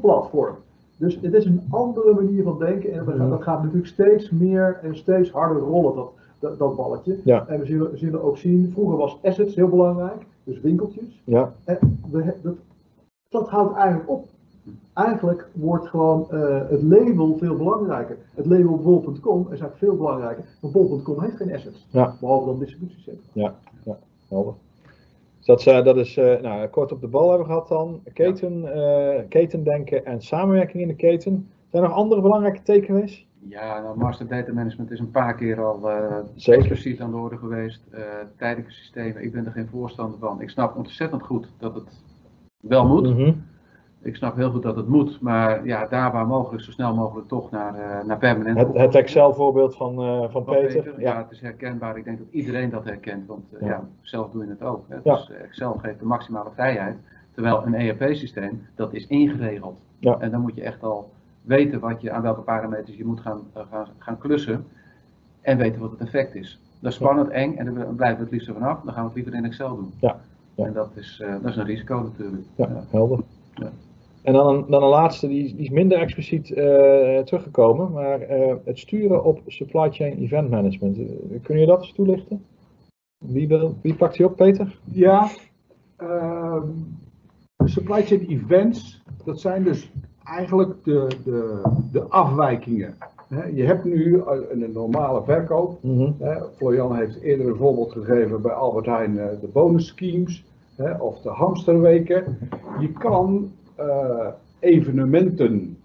platform. 0.01 0.55
Dus 0.97 1.19
het 1.21 1.35
is 1.35 1.45
een 1.45 1.63
andere 1.71 2.15
manier 2.15 2.43
van 2.43 2.59
denken 2.59 2.93
en 2.93 3.05
dat 3.05 3.15
gaat, 3.17 3.31
dat 3.31 3.43
gaat 3.43 3.63
natuurlijk 3.63 3.87
steeds 3.87 4.31
meer 4.31 4.79
en 4.83 4.97
steeds 4.97 5.31
harder 5.31 5.63
rollen, 5.63 5.95
dat, 5.95 6.13
dat, 6.39 6.59
dat 6.59 6.77
balletje. 6.77 7.19
Ja. 7.25 7.47
En 7.47 7.61
we 7.61 7.67
zullen, 7.67 7.99
zullen 7.99 8.23
ook 8.23 8.37
zien, 8.37 8.71
vroeger 8.73 8.97
was 8.97 9.19
assets 9.23 9.55
heel 9.55 9.69
belangrijk, 9.69 10.27
dus 10.45 10.61
winkeltjes. 10.61 11.23
Ja, 11.25 11.53
En 11.65 12.01
we, 12.11 12.35
dat, 12.43 12.55
dat 13.29 13.49
houdt 13.49 13.77
eigenlijk 13.77 14.11
op. 14.11 14.27
Eigenlijk 14.93 15.49
wordt 15.53 15.87
gewoon 15.87 16.31
eh, 16.31 16.69
het 16.69 16.83
label 16.83 17.37
veel 17.39 17.57
belangrijker. 17.57 18.17
Het 18.35 18.47
label 18.47 18.77
bol.com 18.77 19.41
is 19.41 19.47
eigenlijk 19.47 19.77
veel 19.77 19.97
belangrijker. 19.97 20.45
Want 20.61 20.75
bol.com 20.75 21.21
heeft 21.21 21.37
geen 21.37 21.55
assets. 21.55 21.87
Ja. 21.91 22.17
Behalve 22.21 22.47
dan 22.47 22.59
distributiecentra. 22.59 23.55
helder. 24.29 24.55
Dus 25.45 25.57
dat, 25.57 25.61
is, 25.61 25.67
eh, 25.67 25.85
dat 25.85 25.97
is 25.97 26.17
eh, 26.17 26.41
nou, 26.41 26.67
kort 26.69 26.93
op 26.93 27.01
de 27.01 27.09
bal 27.09 27.29
hebben 27.29 27.47
we 27.47 27.53
gehad 27.53 27.69
dan. 27.69 28.03
Keten, 28.13 28.73
eh, 28.75 29.23
ketendenken 29.29 30.05
en 30.05 30.23
samenwerking 30.23 30.83
in 30.83 30.89
de 30.89 30.95
keten. 30.95 31.49
Zijn 31.71 31.83
er 31.83 31.89
nog 31.89 31.99
andere 31.99 32.21
belangrijke 32.21 32.63
takeaways? 32.63 33.27
Ja, 33.49 33.81
nou, 33.81 33.99
master 33.99 34.29
data 34.29 34.53
management 34.53 34.91
is 34.91 34.99
een 34.99 35.11
paar 35.11 35.35
keer 35.35 35.65
al 35.65 35.89
Zeker. 36.35 36.61
expliciet 36.61 37.01
aan 37.01 37.11
de 37.11 37.17
orde 37.17 37.37
geweest. 37.37 37.83
Tijdelijke 38.37 38.73
systemen, 38.73 39.23
ik 39.23 39.33
ben 39.33 39.47
er 39.47 39.53
geen 39.53 39.69
voorstander 39.69 40.19
van. 40.19 40.41
Ik 40.41 40.51
snap 40.51 40.77
ontzettend 40.77 41.23
goed 41.23 41.53
dat 41.59 41.75
het 41.75 42.03
wel 42.61 42.87
moet. 42.87 43.09
Mhm. 43.09 43.33
Ik 44.05 44.17
snap 44.17 44.37
heel 44.37 44.51
goed 44.51 44.63
dat 44.63 44.77
het 44.77 44.89
moet, 44.89 45.21
maar 45.21 45.67
ja, 45.67 45.87
daar 45.87 46.13
waar 46.13 46.27
mogelijk, 46.27 46.63
zo 46.63 46.71
snel 46.71 46.95
mogelijk 46.95 47.29
toch 47.29 47.51
naar, 47.51 47.75
eh, 47.75 48.05
naar 48.05 48.19
permanent. 48.19 48.59
Het, 48.59 48.75
het 48.77 48.95
Excel-voorbeeld 48.95 49.77
van, 49.77 50.03
eh, 50.03 50.21
van 50.21 50.31
Van 50.31 50.45
Peter. 50.45 50.85
Ja, 51.01 51.11
Ja, 51.13 51.19
het 51.23 51.31
is 51.31 51.41
herkenbaar. 51.41 51.97
Ik 51.97 52.05
denk 52.05 52.19
dat 52.19 52.27
iedereen 52.31 52.71
dat 52.71 52.85
herkent, 52.85 53.27
want 53.27 53.53
eh, 53.53 53.61
Ja. 53.61 53.67
ja. 53.67 53.85
zelf 54.03 54.31
doe 54.31 54.45
je 54.45 54.51
het 54.51 54.63
ook. 54.63 54.85
Hè. 54.89 54.97
Dus 55.03 55.31
Excel 55.31 55.73
geeft 55.83 55.99
de 55.99 56.05
maximale 56.05 56.51
vrijheid, 56.55 56.97
terwijl 57.33 57.67
een 57.67 57.75
ERP-systeem, 57.75 58.67
dat 58.75 58.93
is 58.93 59.07
ingeregeld. 59.07 59.79
Ja. 59.99 60.19
En 60.19 60.31
dan 60.31 60.41
moet 60.41 60.55
je 60.55 60.63
echt 60.63 60.83
al 60.83 61.11
weten 61.43 61.81
wat 61.81 62.01
je, 62.01 62.11
aan 62.11 62.23
welke 62.23 62.41
parameters 62.41 62.97
je 62.97 63.05
moet 63.05 63.21
gaan, 63.21 63.41
gaan, 63.55 63.87
gaan 63.99 64.19
klussen 64.19 64.67
en 65.41 65.59
weten 65.59 65.81
wat 65.81 65.91
het 65.91 66.01
effect 66.01 66.35
is. 66.35 66.61
Dat 66.81 66.91
is 66.91 66.99
spannend, 66.99 67.29
eng 67.29 67.57
en 67.57 67.75
daar 67.75 67.87
blijven 67.87 68.17
we 68.19 68.23
het 68.23 68.33
liefst 68.33 68.51
vanaf. 68.53 68.81
Dan 68.83 68.93
gaan 68.93 69.03
we 69.03 69.09
het 69.09 69.15
liever 69.15 69.35
in 69.35 69.45
Excel 69.45 69.77
doen. 69.77 69.93
Ja. 70.01 70.21
En 70.57 70.73
dat 70.73 70.91
is, 70.95 71.23
dat 71.43 71.51
is 71.51 71.57
een 71.57 71.65
risico 71.65 71.99
natuurlijk. 72.01 72.43
ja, 72.55 72.69
Ja. 72.69 72.85
helder. 72.91 73.19
Ja. 73.55 73.71
En 74.25 74.33
dan 74.33 74.55
een, 74.55 74.65
dan 74.69 74.83
een 74.83 74.89
laatste, 74.89 75.29
die, 75.29 75.45
is- 75.45 75.53
die 75.55 75.65
is 75.65 75.71
minder 75.71 75.99
expliciet 75.99 76.51
eh, 76.53 77.19
teruggekomen, 77.19 77.93
maar 77.93 78.21
eh, 78.21 78.55
het 78.65 78.79
sturen 78.79 79.25
op 79.25 79.41
supply 79.47 79.91
chain 79.93 80.19
event 80.23 80.51
management. 80.51 80.99
Eh, 80.99 81.05
kun 81.43 81.59
je 81.59 81.67
dat 81.67 81.81
eens 81.81 81.93
toelichten? 81.93 82.45
Wie, 83.19 83.49
wil, 83.49 83.75
wie 83.83 83.95
pakt 83.95 84.17
die 84.17 84.27
op, 84.27 84.37
Peter? 84.37 84.79
Ja, 84.85 85.29
ehm, 85.97 86.69
supply 87.65 88.03
chain 88.03 88.27
events, 88.29 89.03
dat 89.25 89.41
zijn 89.41 89.63
dus 89.63 89.91
eigenlijk 90.25 90.85
de, 90.85 91.07
de, 91.25 91.63
de 91.93 92.03
afwijkingen. 92.03 92.95
Je 93.55 93.63
hebt 93.65 93.85
nu 93.85 94.23
een 94.51 94.73
normale 94.73 95.23
verkoop. 95.25 95.79
Mhm. 95.83 96.13
Florian 96.57 96.97
heeft 96.97 97.21
eerder 97.21 97.47
een 97.49 97.57
voorbeeld 97.57 97.93
gegeven 97.93 98.43
bij 98.43 98.53
Albert 98.53 98.87
Heijn, 98.87 99.15
de 99.15 99.49
bonus 99.53 99.87
schemes 99.87 100.45
of 100.99 101.21
de 101.21 101.29
hamsterweken. 101.29 102.39
Je 102.81 102.93
kan 102.93 103.53
eh, 103.75 104.29
evenementen 104.59 105.79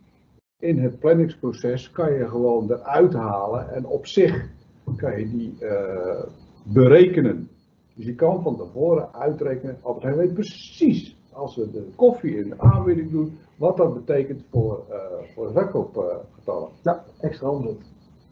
in 0.59 0.79
het 0.79 0.99
planningsproces 0.99 1.91
kan 1.91 2.13
je 2.13 2.27
gewoon 2.27 2.71
eruit 2.71 3.13
halen 3.13 3.73
en 3.73 3.85
op 3.85 4.05
zich 4.05 4.49
kan 4.95 5.19
je 5.19 5.29
die 5.29 5.65
eh, 5.65 6.23
berekenen. 6.63 7.49
Dus 7.95 8.05
je 8.05 8.15
kan 8.15 8.43
van 8.43 8.57
tevoren 8.57 9.13
uitrekenen, 9.13 9.77
Albert 9.81 10.03
Heijn 10.03 10.17
weet 10.17 10.33
precies 10.33 11.17
als 11.31 11.53
ze 11.53 11.71
de 11.71 11.87
koffie 11.95 12.37
in 12.37 12.49
de 12.49 12.59
aanbieding 12.59 13.11
doen, 13.11 13.37
wat 13.55 13.77
dat 13.77 13.93
betekent 13.93 14.43
voor, 14.51 14.85
eh 14.89 15.33
voor 15.33 15.47
de 15.47 15.53
verkoopgetallen. 15.53 16.69
Ja, 16.83 17.03
extra 17.19 17.49
omzet. 17.49 17.77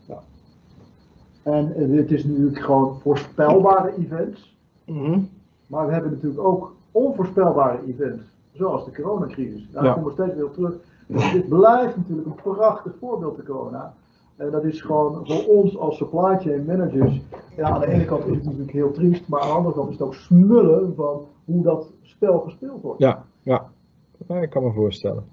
Ja. 0.08 0.24
En 1.44 1.92
dit 1.92 2.12
is 2.12 2.24
natuurlijk 2.24 2.60
gewoon 2.60 3.00
voorspelbare 3.00 3.98
events. 3.98 4.58
Mhm. 4.86 5.20
Maar 5.68 5.86
we 5.88 5.94
hebben 5.94 6.12
natuurlijk 6.12 6.44
ook 6.44 6.76
onvoorspelbare 6.92 7.80
events, 7.88 8.37
zoals 8.58 8.86
de 8.86 8.92
coronacrisis. 8.92 9.68
Daar 9.72 9.84
Ja. 9.84 9.94
komen 9.94 10.08
we 10.08 10.14
steeds 10.22 10.36
weer 10.36 10.46
op 10.46 10.54
terug. 10.54 10.76
Dus 11.08 11.32
dit 11.32 11.50
blijft 11.50 11.98
natuurlijk 11.98 12.28
een 12.28 12.54
prachtig 12.54 12.94
voorbeeld, 13.00 13.36
de 13.36 13.44
corona. 13.44 13.94
En 14.36 14.52
dat 14.52 14.64
is 14.64 14.82
gewoon 14.82 15.26
voor 15.28 15.56
ons 15.56 15.78
als 15.78 15.98
supply 15.98 16.38
chain 16.38 16.66
managers. 16.66 17.22
Ja, 17.56 17.70
aan 17.70 17.80
de 17.80 17.88
ene 17.88 18.06
kant 18.06 18.26
is 18.26 18.36
het 18.36 18.44
natuurlijk 18.44 18.72
heel 18.72 18.92
triest, 18.92 19.28
maar 19.28 19.42
aan 19.42 19.48
de 19.48 19.54
andere 19.54 19.76
kant 19.76 19.88
is 19.90 19.94
het 19.94 20.08
ook 20.08 20.14
smullen 20.14 20.96
van 20.96 21.26
hoe 21.46 21.64
dat 21.64 21.92
spel 22.02 22.40
gespeeld 22.40 22.82
wordt. 22.82 23.00
Ja, 23.00 23.26
ja. 23.44 23.70
Ja, 24.28 24.42
ik 24.42 24.50
kan 24.50 24.64
me 24.64 24.72
voorstellen. 24.72 25.24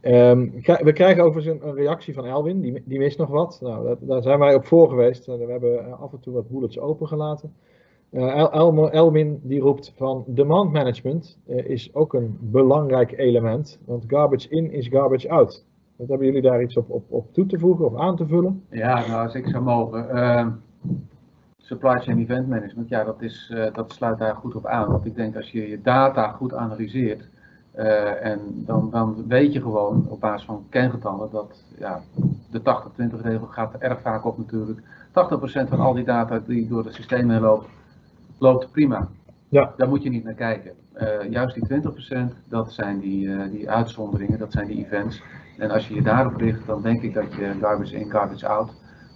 Ehm, 0.00 0.48
we 0.82 0.92
krijgen 0.92 1.24
overigens 1.24 1.62
een, 1.62 1.74
reactie 1.74 2.14
van 2.14 2.24
Elwin, 2.24 2.60
die, 2.60 2.82
die 2.84 2.98
mist 2.98 3.18
nog 3.18 3.28
wat. 3.28 3.58
Nou, 3.62 3.96
daar 4.00 4.22
zijn 4.22 4.38
wij 4.38 4.54
op 4.54 4.64
voor 4.66 4.88
geweest. 4.88 5.26
We 5.26 5.46
hebben 5.48 5.86
eh, 5.86 6.02
af 6.02 6.12
en 6.12 6.20
toe 6.20 6.34
wat 6.34 6.48
bullets 6.48 6.78
opengelaten. 6.78 7.52
Eh, 8.10 8.34
El, 8.38 8.52
Elmo- 8.52 8.88
Elwin 8.88 9.40
die 9.42 9.60
roept 9.60 9.92
van 9.96 10.24
demand 10.26 10.72
management 10.72 11.38
eh, 11.46 11.64
is 11.68 11.94
ook 11.94 12.14
een 12.14 12.36
belangrijk 12.40 13.12
element, 13.18 13.78
want 13.84 14.04
garbage 14.06 14.48
in 14.48 14.72
is 14.72 14.88
garbage 14.88 15.30
out. 15.30 15.64
Wat 15.96 16.08
hebben 16.08 16.26
jullie 16.26 16.42
daar 16.42 16.62
iets 16.62 16.76
op, 16.76 16.90
op, 16.90 17.04
op 17.08 17.32
toe 17.32 17.46
te 17.46 17.58
voegen 17.58 17.84
of 17.84 17.96
aan 17.96 18.16
te 18.16 18.26
vullen? 18.26 18.62
Ja, 18.70 19.06
nou 19.06 19.24
als 19.24 19.34
ik 19.34 19.48
zou 19.48 19.62
mogen. 19.64 20.10
ehm, 20.10 20.48
supply 21.56 21.98
chain 22.00 22.18
event 22.18 22.48
management, 22.48 22.88
ja, 22.88 23.04
dat, 23.04 23.22
is, 23.22 23.52
eh, 23.54 23.74
dat 23.74 23.92
sluit 23.92 24.18
daar 24.18 24.34
goed 24.34 24.54
op 24.54 24.66
aan. 24.66 24.90
Want 24.90 25.04
ik 25.06 25.14
denk 25.14 25.36
als 25.36 25.50
je 25.50 25.68
je 25.68 25.80
data 25.82 26.28
goed 26.28 26.54
analyseert, 26.54 27.28
en 28.22 28.40
dan, 28.66 28.88
dan 28.90 29.24
weet 29.28 29.52
je 29.52 29.60
gewoon 29.60 30.06
op 30.08 30.20
basis 30.20 30.46
van 30.46 30.64
kengetallen 30.68 31.28
dat 31.32 31.64
ja, 31.78 32.00
de 32.50 32.60
80-20 32.60 33.20
regel 33.22 33.46
gaat 33.46 33.74
er 33.74 33.80
erg 33.80 34.00
vaak 34.00 34.24
op 34.24 34.38
natuurlijk. 34.38 34.80
80% 34.80 35.68
van 35.68 35.80
al 35.80 35.92
die 35.94 36.04
data 36.04 36.38
die 36.46 36.68
door 36.68 36.84
het 36.84 36.94
systeem 36.94 37.30
heen 37.30 37.40
loopt, 37.40 37.66
loopt 38.38 38.70
prima. 38.72 39.08
Ja. 39.48 39.74
Daar 39.76 39.88
moet 39.88 40.02
je 40.02 40.10
niet 40.10 40.24
naar 40.24 40.34
kijken. 40.34 40.72
Eh, 40.92 41.30
juist 41.30 41.54
die 41.54 41.64
20%, 41.66 42.34
dat 42.48 42.72
zijn 42.72 42.98
die, 43.00 43.32
eh, 43.32 43.50
die 43.50 43.70
uitzonderingen, 43.70 44.38
dat 44.38 44.52
zijn 44.52 44.66
die 44.66 44.84
events. 44.84 45.22
En 45.58 45.70
als 45.70 45.88
je 45.88 45.94
je 45.94 46.02
daarop 46.02 46.36
richt, 46.36 46.66
dan 46.66 46.82
denk 46.82 47.02
ik 47.02 47.14
dat 47.14 47.34
je 47.34 47.54
garbage 47.60 47.96
in, 47.96 48.10
garbage 48.10 48.48
out 48.48 48.70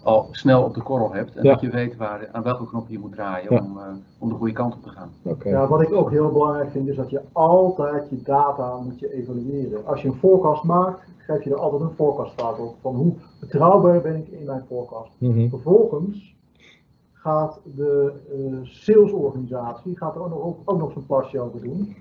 al 0.04 0.28
snel 0.30 0.62
op 0.62 0.74
de 0.74 0.82
korrel 0.82 1.12
hebt. 1.12 1.36
En 1.36 1.42
Ja. 1.44 1.52
dat 1.52 1.60
je 1.60 1.70
weet 1.70 1.96
waar, 1.96 2.28
aan 2.32 2.42
welke 2.42 2.66
knop 2.66 2.88
je 2.88 2.98
moet 2.98 3.12
draaien 3.12 3.54
Ja. 3.54 3.60
om, 3.60 3.78
eh, 3.78 3.84
om 4.18 4.28
de 4.28 4.34
goede 4.34 4.52
kant 4.52 4.74
op 4.74 4.82
te 4.82 4.88
gaan. 4.88 5.10
Oké. 5.22 5.48
Ja, 5.48 5.66
wat 5.66 5.80
ik 5.80 5.92
ook 5.92 6.10
heel 6.10 6.32
belangrijk 6.32 6.70
vind, 6.70 6.88
is 6.88 6.96
dat 6.96 7.10
je 7.10 7.20
altijd 7.32 8.10
je 8.10 8.22
data 8.22 8.76
moet 8.76 8.98
je 8.98 9.12
evalueren. 9.14 9.86
Als 9.86 10.02
je 10.02 10.08
een 10.08 10.14
forecast 10.14 10.64
maakt, 10.64 11.00
geef 11.18 11.44
je 11.44 11.50
er 11.50 11.60
altijd 11.60 11.82
een 11.82 11.94
forecastfout 11.96 12.58
op. 12.58 12.74
Van 12.80 12.94
hoe 12.94 13.12
betrouwbaar 13.40 14.00
ben 14.00 14.16
ik 14.16 14.28
in 14.28 14.46
mijn 14.46 14.62
forecast. 14.68 15.10
Mhm. 15.18 15.48
Vervolgens 15.48 16.31
gaat 17.22 17.60
de 17.76 18.12
eh, 18.30 18.58
salesorganisatie 18.62 19.96
gaat 19.96 20.14
er 20.14 20.22
ook 20.22 20.28
nog, 20.28 20.56
ook 20.64 20.78
nog 20.78 20.92
zijn 20.92 21.06
plasje 21.06 21.40
over 21.40 21.60
doen. 21.60 21.96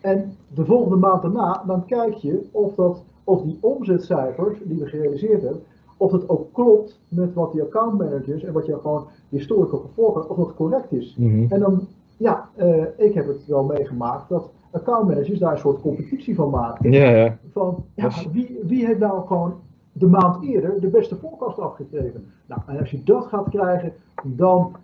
En 0.00 0.36
de 0.54 0.64
volgende 0.64 0.96
maand 0.96 1.22
daarna, 1.22 1.62
dan 1.66 1.84
kijk 1.84 2.14
je 2.14 2.48
of, 2.50 2.74
dat, 2.74 3.04
of 3.24 3.42
die 3.42 3.58
omzetcijfers 3.60 4.58
die 4.64 4.78
we 4.78 4.86
gerealiseerd 4.86 5.42
hebben, 5.42 5.62
of 5.96 6.12
het 6.12 6.28
ook 6.28 6.52
klopt 6.52 7.00
met 7.08 7.34
wat 7.34 7.52
die 7.52 7.62
accountmanagers 7.62 8.44
en 8.44 8.52
wat 8.52 8.66
je 8.66 8.78
gewoon 8.82 9.06
op 9.48 9.70
gevolgd 9.70 10.26
of 10.26 10.36
dat 10.36 10.54
correct 10.54 10.92
is. 10.92 11.16
Mhm. 11.18 11.52
En 11.52 11.60
dan, 11.60 11.86
ja, 12.16 12.48
eh, 12.54 12.84
ik 12.96 13.14
heb 13.14 13.26
het 13.26 13.46
wel 13.46 13.64
meegemaakt 13.64 14.28
dat 14.28 14.50
accountmanagers 14.70 15.38
daar 15.38 15.52
een 15.52 15.58
soort 15.58 15.80
competitie 15.80 16.34
van 16.34 16.50
maken. 16.50 16.92
Ja, 16.92 17.10
ja. 17.10 17.38
Van, 17.52 17.84
ja, 17.94 18.10
wie, 18.32 18.58
wie 18.62 18.86
heeft 18.86 18.98
nou 18.98 19.26
gewoon 19.26 19.54
de 19.98 20.06
maand 20.06 20.44
eerder 20.44 20.80
de 20.80 20.86
beste 20.86 21.16
voorkast 21.16 21.58
afgekregen? 21.58 22.32
Nou, 22.46 22.60
en 22.66 22.78
als 22.78 22.90
je 22.90 23.02
dat 23.02 23.26
gaat 23.26 23.48
krijgen, 23.48 23.92
dan, 24.24 24.76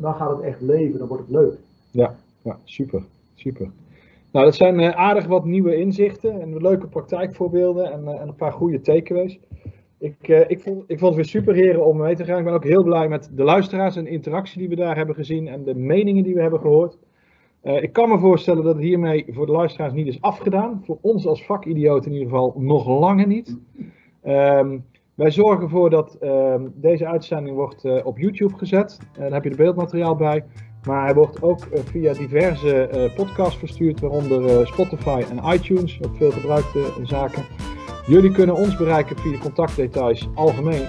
dan 0.00 0.14
gaat 0.14 0.30
het 0.30 0.40
echt 0.40 0.60
leven, 0.60 0.98
dan 0.98 1.08
wordt 1.08 1.22
het 1.22 1.32
leuk. 1.32 1.54
Ja, 1.90 2.14
ja 2.42 2.58
super, 2.64 3.02
super. 3.34 3.70
Nou, 4.32 4.44
dat 4.44 4.54
zijn 4.54 4.80
eh, 4.80 4.90
aardig 4.90 5.26
wat 5.26 5.44
nieuwe 5.44 5.76
inzichten 5.76 6.40
en 6.40 6.62
leuke 6.62 6.86
praktijkvoorbeelden 6.86 7.92
en, 7.92 8.08
eh, 8.08 8.20
en 8.20 8.28
een 8.28 8.34
paar 8.34 8.52
goede 8.52 8.80
takeaways. 8.80 9.38
Ik, 9.98 10.28
eh, 10.28 10.50
ik, 10.50 10.60
vond, 10.60 10.84
ik 10.86 10.98
vond 10.98 11.14
het 11.14 11.14
weer 11.14 11.42
super 11.42 11.54
heren 11.54 11.86
om 11.86 11.96
mee 11.96 12.16
te 12.16 12.24
gaan. 12.24 12.38
Ik 12.38 12.44
ben 12.44 12.52
ook 12.52 12.64
heel 12.64 12.82
blij 12.82 13.08
met 13.08 13.30
de 13.34 13.44
luisteraars 13.44 13.96
en 13.96 14.04
de 14.04 14.10
interactie 14.10 14.58
die 14.58 14.68
we 14.68 14.76
daar 14.76 14.96
hebben 14.96 15.14
gezien 15.14 15.48
en 15.48 15.64
de 15.64 15.74
meningen 15.74 16.24
die 16.24 16.34
we 16.34 16.40
hebben 16.40 16.60
gehoord. 16.60 16.98
Eh, 17.60 17.82
ik 17.82 17.92
kan 17.92 18.08
me 18.08 18.18
voorstellen 18.18 18.64
dat 18.64 18.74
het 18.74 18.84
hiermee 18.84 19.24
voor 19.28 19.46
de 19.46 19.52
luisteraars 19.52 19.92
niet 19.92 20.06
is 20.06 20.20
afgedaan. 20.20 20.82
Voor 20.84 20.98
ons 21.00 21.26
als 21.26 21.44
vakidioot 21.44 22.06
in 22.06 22.12
ieder 22.12 22.28
geval 22.28 22.54
nog 22.56 22.86
langer 22.86 23.26
niet. 23.26 23.56
Ehm, 24.22 24.78
wij 25.14 25.30
zorgen 25.30 25.62
ervoor 25.62 25.90
dat 25.90 26.16
ehm, 26.20 26.62
deze 26.74 27.06
uitzending 27.06 27.56
wordt 27.56 27.84
eh, 27.84 28.06
op 28.06 28.18
YouTube 28.18 28.56
gezet. 28.56 28.98
Uh, 29.12 29.18
daar 29.18 29.32
heb 29.32 29.44
je 29.44 29.50
de 29.50 29.56
beeldmateriaal 29.56 30.16
bij. 30.16 30.44
Maar 30.86 31.04
hij 31.04 31.14
wordt 31.14 31.42
ook 31.42 31.64
eh, 31.64 31.80
via 31.84 32.12
diverse 32.12 33.10
podcasts 33.16 33.58
verstuurd, 33.58 34.00
waaronder 34.00 34.66
Spotify 34.66 35.22
en 35.30 35.54
iTunes, 35.54 35.98
ook 36.02 36.16
veel 36.16 36.30
gebruikte 36.30 36.92
zaken. 37.02 37.44
Jullie 38.06 38.32
kunnen 38.32 38.54
ons 38.54 38.76
bereiken 38.76 39.18
via 39.18 39.32
de 39.32 39.38
contactdetails 39.38 40.28
algemeen 40.34 40.86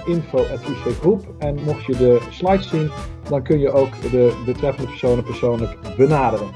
Groep. 1.00 1.34
En 1.38 1.62
mocht 1.64 1.84
je 1.84 1.96
de 1.96 2.26
slides 2.30 2.68
zien, 2.68 2.90
dan 3.28 3.42
kun 3.42 3.58
je 3.58 3.70
ook 3.70 4.00
de 4.10 4.42
betreffende 4.46 4.88
personen 4.88 5.24
persoonlijk 5.24 5.76
benaderen. 5.96 6.48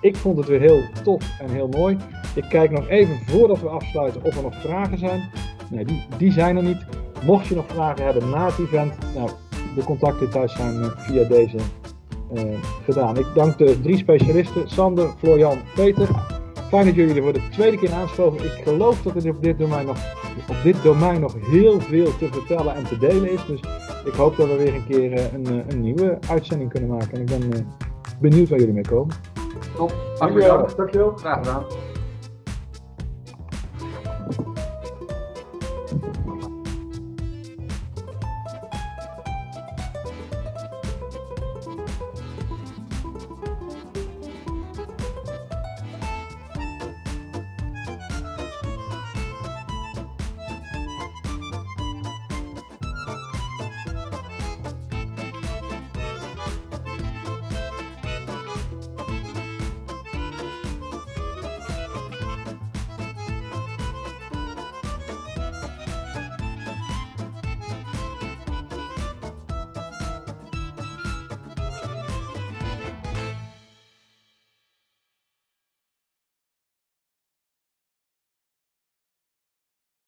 Ik 0.00 0.16
vond 0.16 0.36
het 0.36 0.46
weer 0.46 0.60
heel 0.60 0.82
tof 1.04 1.40
en 1.40 1.48
heel 1.48 1.68
mooi. 1.68 1.96
Ik 2.34 2.44
kijk 2.48 2.70
nog 2.70 2.88
even 2.88 3.18
voordat 3.26 3.60
we 3.60 3.68
afsluiten 3.68 4.24
of 4.24 4.36
er 4.36 4.42
nog 4.42 4.54
vragen 4.54 4.98
zijn. 4.98 5.30
Nee, 5.72 5.84
die, 5.84 6.06
die 6.18 6.32
zijn 6.32 6.56
er 6.56 6.62
niet. 6.62 6.84
Mocht 7.24 7.46
je 7.46 7.54
nog 7.54 7.64
vragen 7.66 8.04
hebben 8.04 8.30
na 8.30 8.46
het 8.46 8.58
event, 8.58 8.94
nou, 9.14 9.30
de 9.74 9.84
contactdetails 9.84 10.52
zijn 10.52 10.82
eh, 10.82 10.88
via 10.96 11.28
deze 11.28 11.56
eh, 12.34 12.42
gedaan. 12.84 13.16
Ik 13.16 13.26
dank 13.34 13.58
de 13.58 13.80
drie 13.80 13.96
specialisten, 13.96 14.68
Sander, 14.68 15.08
Florian, 15.18 15.58
Peter. 15.74 16.08
Fijn 16.68 16.86
dat 16.86 16.94
jullie 16.94 17.14
er 17.14 17.22
voor 17.22 17.32
de 17.32 17.48
tweede 17.50 17.78
keer 17.78 17.92
aanschoven. 17.92 18.44
Ik 18.44 18.62
geloof 18.64 19.02
dat 19.02 19.24
er 19.24 19.30
op 19.30 19.42
dit 19.42 19.58
domein 19.58 19.86
nog, 19.86 19.96
op 20.48 20.56
dit 20.62 20.82
domein 20.82 21.20
nog 21.20 21.34
heel 21.40 21.80
veel 21.80 22.16
te 22.16 22.28
vertellen 22.32 22.74
en 22.74 22.84
te 22.84 22.98
delen 22.98 23.32
is. 23.32 23.46
Dus 23.46 23.60
ik 24.04 24.12
hoop 24.12 24.36
dat 24.36 24.46
we 24.46 24.56
weer 24.56 24.74
een 24.74 24.86
keer 24.86 25.12
eh, 25.12 25.32
een, 25.32 25.64
een 25.68 25.80
nieuwe 25.80 26.18
uitzending 26.28 26.70
kunnen 26.70 26.88
maken. 26.90 27.12
En 27.12 27.20
ik 27.20 27.26
ben 27.26 27.66
benieuwd 28.20 28.48
waar 28.48 28.58
jullie 28.58 28.74
mee 28.74 28.88
komen. 28.88 29.14
Top, 29.76 29.94
Dankjewel. 30.18 30.56
dank. 30.56 30.76
Dankjewel. 30.76 31.12
Graag 31.16 31.36
gedaan. 31.38 31.64